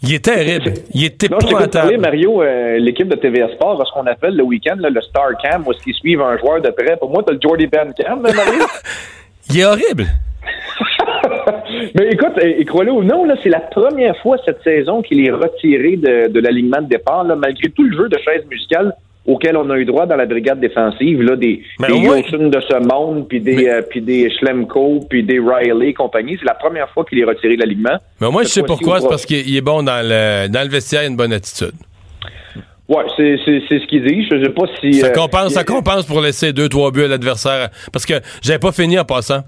[0.03, 0.73] il est terrible.
[0.93, 1.97] Il est Non, épouvantable.
[1.97, 5.63] Mario, euh, l'équipe de TVA Sport, a ce qu'on appelle le week-end, le Star Cam,
[5.65, 6.97] où est-ce qu'ils suivent un joueur de près.
[6.97, 8.65] Pour moi, t'as le Jordy Ben Cam, hein, Mario?
[9.49, 10.05] Il est horrible.
[11.95, 15.25] Mais écoute, et, et crois-le ou non, là, c'est la première fois cette saison qu'il
[15.25, 18.93] est retiré de, de l'alignement de départ, là, malgré tout le jeu de chaise musicale
[19.25, 22.19] auquel on a eu droit dans la brigade défensive, là, des, Mais des au moins-
[22.21, 26.37] de ce monde, puis des, Mais- euh, puis des Schlemko, puis des Riley et compagnie.
[26.39, 27.97] C'est la première fois qu'il est retiré de l'alignement.
[28.21, 29.01] Mais moi, je sais pourquoi.
[29.01, 31.33] C'est parce qu'il il est bon dans le, dans le vestiaire, il a une bonne
[31.33, 31.73] attitude.
[32.87, 34.27] Ouais, c'est, ce qu'il dit.
[34.29, 34.93] Je sais pas si...
[34.93, 37.69] Ça euh, compense, ça compense pour laisser deux, trois buts à l'adversaire.
[37.91, 39.41] Parce que j'avais pas fini en passant.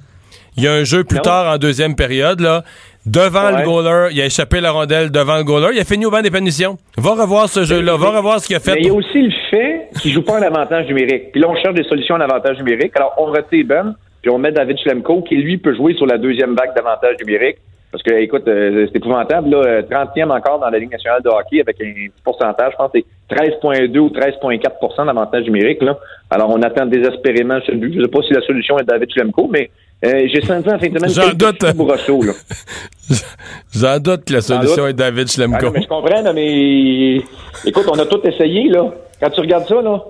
[0.58, 1.22] Il y a un jeu plus Non.
[1.22, 2.64] tard en deuxième période, là.
[3.08, 3.60] Devant Ouais.
[3.60, 5.70] le goaler, il a échappé la rondelle devant le goaler.
[5.76, 6.78] Il a fini au banc des punitions.
[6.98, 7.96] Va revoir ce jeu-là.
[7.96, 8.74] Va revoir ce qu'il a fait.
[8.74, 11.32] Mais il y a aussi le fait qu'il joue pas en avantage numérique.
[11.32, 12.92] Puis là, on cherche des solutions en avantage numérique.
[12.96, 16.18] Alors, on retire Ben, puis on met David Schlemko, qui lui peut jouer sur la
[16.18, 17.58] deuxième vague d'avantage numérique.
[17.92, 21.30] Parce que, écoute, euh, c'est épouvantable, là, euh, 30e encore dans la Ligue nationale de
[21.30, 25.82] hockey avec un pourcentage, je pense que c'est 13,2 ou 13,4% d'avantage numérique.
[25.82, 25.98] Là.
[26.30, 27.94] Alors, on attend désespérément ce but.
[27.96, 29.72] Je sais pas si la solution est David Schlemko, mais
[30.06, 31.64] euh, j'ai senti en fin de semaine J'en doute.
[33.74, 34.90] J'en doute que la solution doute.
[34.90, 35.72] est David Ah Schlemko.
[35.72, 37.18] mais je comprends, mais
[37.66, 38.92] écoute, on a tout essayé, là.
[39.22, 40.04] Quand tu regardes ça, là,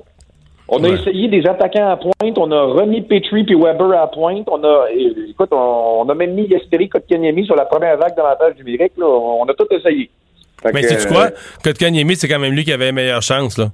[0.69, 0.95] on a Ouais.
[0.99, 4.87] essayé des attaquants à pointe, on a remis Petrie puis Weber à pointe, on a,
[4.91, 8.93] é- écoute, on, on a même mis Yesperi Kotkaniemi sur la première vague d'avantage numérique,
[8.97, 9.05] là.
[9.07, 10.09] On a tout essayé.
[10.61, 11.29] Fait mais sais-tu euh, quoi?
[11.63, 13.67] Kotkaniemi, c'est quand même lui qui avait les meilleures chances, là.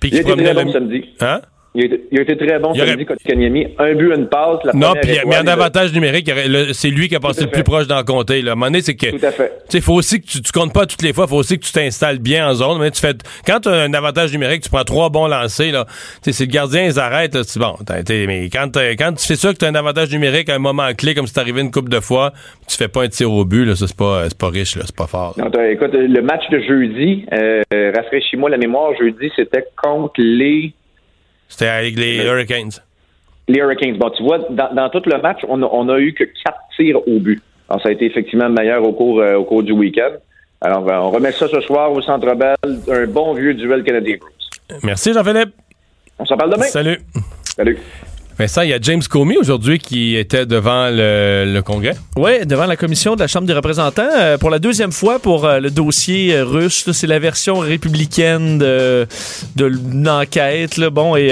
[0.00, 0.70] Puis qui promenait le...
[0.70, 1.04] samedi.
[1.20, 1.40] Hein?
[1.76, 3.66] Il a, été, il a été très bon Il aurait- samedi, Kotkaniemi.
[3.80, 7.08] Un but, une passe, la Non, puis mais en a- avantage numérique, aurait- c'est lui
[7.08, 8.42] qui a passé le plus proche d'en compter.
[8.42, 8.50] Là.
[8.50, 9.10] À un moment donné, c'est que.
[9.10, 9.50] Tout à fait.
[9.68, 11.64] Tu sais, faut aussi que tu, tu comptes pas toutes les fois, faut aussi que
[11.64, 12.78] tu t'installes bien en zone.
[12.80, 13.14] Mais tu fais,
[13.44, 15.84] quand tu as un avantage numérique, tu prends trois bons lancers, là.
[16.22, 17.74] Tu sais, si le gardien, ils arrêtent, c'est bon.
[18.08, 20.88] mais quand, quand tu fais ça, que tu as un avantage numérique à un moment
[20.96, 22.32] clé, comme c'est arrivé une couple de fois,
[22.68, 24.94] tu fais pas un tir au but, là, ça, c'est pas, c'est pas riche, c'est
[24.96, 25.34] pas fort.
[25.36, 27.62] Non, écoute, le match de jeudi, euh,
[27.96, 30.72] rafraîchis-moi la mémoire, jeudi, c'était contre les
[31.48, 32.70] C'était avec les Hurricanes.
[33.48, 33.96] les Hurricanes.
[33.98, 36.58] Bon, tu vois, dans, dans tout le match, on a, on a eu que quatre
[36.76, 37.42] tirs au but.
[37.68, 40.12] Alors, ça a été effectivement meilleur au cours, euh, au cours du week-end.
[40.60, 42.56] Alors, euh, on remet ça ce soir au Centre Bell,
[42.90, 44.50] un bon vieux duel canadien Bruce.
[44.82, 45.54] Merci, Jean-Philippe.
[46.18, 46.64] On s'en parle demain.
[46.64, 46.98] Salut.
[47.44, 47.78] Salut.
[48.36, 51.94] Vincent, il y a James Comey aujourd'hui qui était devant le, le Congrès.
[52.16, 55.44] Oui, devant la commission de la Chambre des représentants euh, pour la deuxième fois pour
[55.44, 56.90] euh, le dossier euh, russe.
[56.92, 59.06] C'est la version républicaine de,
[59.54, 60.80] de l'enquête.
[60.80, 61.28] Bon, et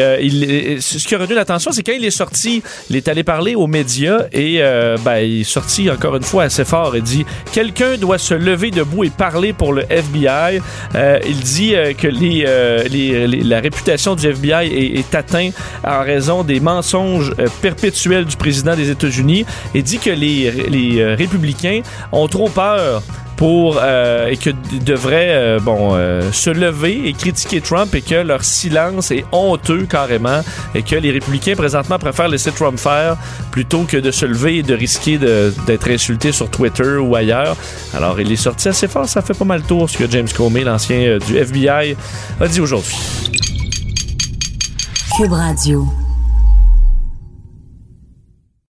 [0.81, 3.66] ce qui a retenu l'attention, c'est quand il est sorti, il est allé parler aux
[3.66, 4.61] médias et
[5.05, 8.70] ben, il est sorti encore une fois assez fort et dit quelqu'un doit se lever
[8.70, 10.61] debout et parler pour le FBI.
[11.27, 12.47] Il dit que les-
[12.89, 15.55] les- la réputation du FBI est, est atteinte
[15.85, 21.01] en raison des mensonges euh, perpétuels du président des États-Unis et dit que les, les
[21.01, 21.81] euh, républicains
[22.12, 23.02] ont trop peur
[23.36, 24.51] pour euh, et que
[24.85, 25.97] devraient bon
[26.32, 30.43] se lever et critiquer Trump et que leur silence est honteux carrément
[30.74, 33.16] et que les républicains présentement préfèrent laisser Trump faire
[33.51, 37.56] plutôt que de se lever et de risquer d'être insulté sur Twitter ou ailleurs.
[37.94, 40.62] Alors il est sorti assez fort, ça fait pas mal tour ce que James Comey,
[40.62, 41.97] l'ancien du FBI,
[42.40, 42.97] a dit aujourd'hui.
[45.16, 46.02] Cube Radio.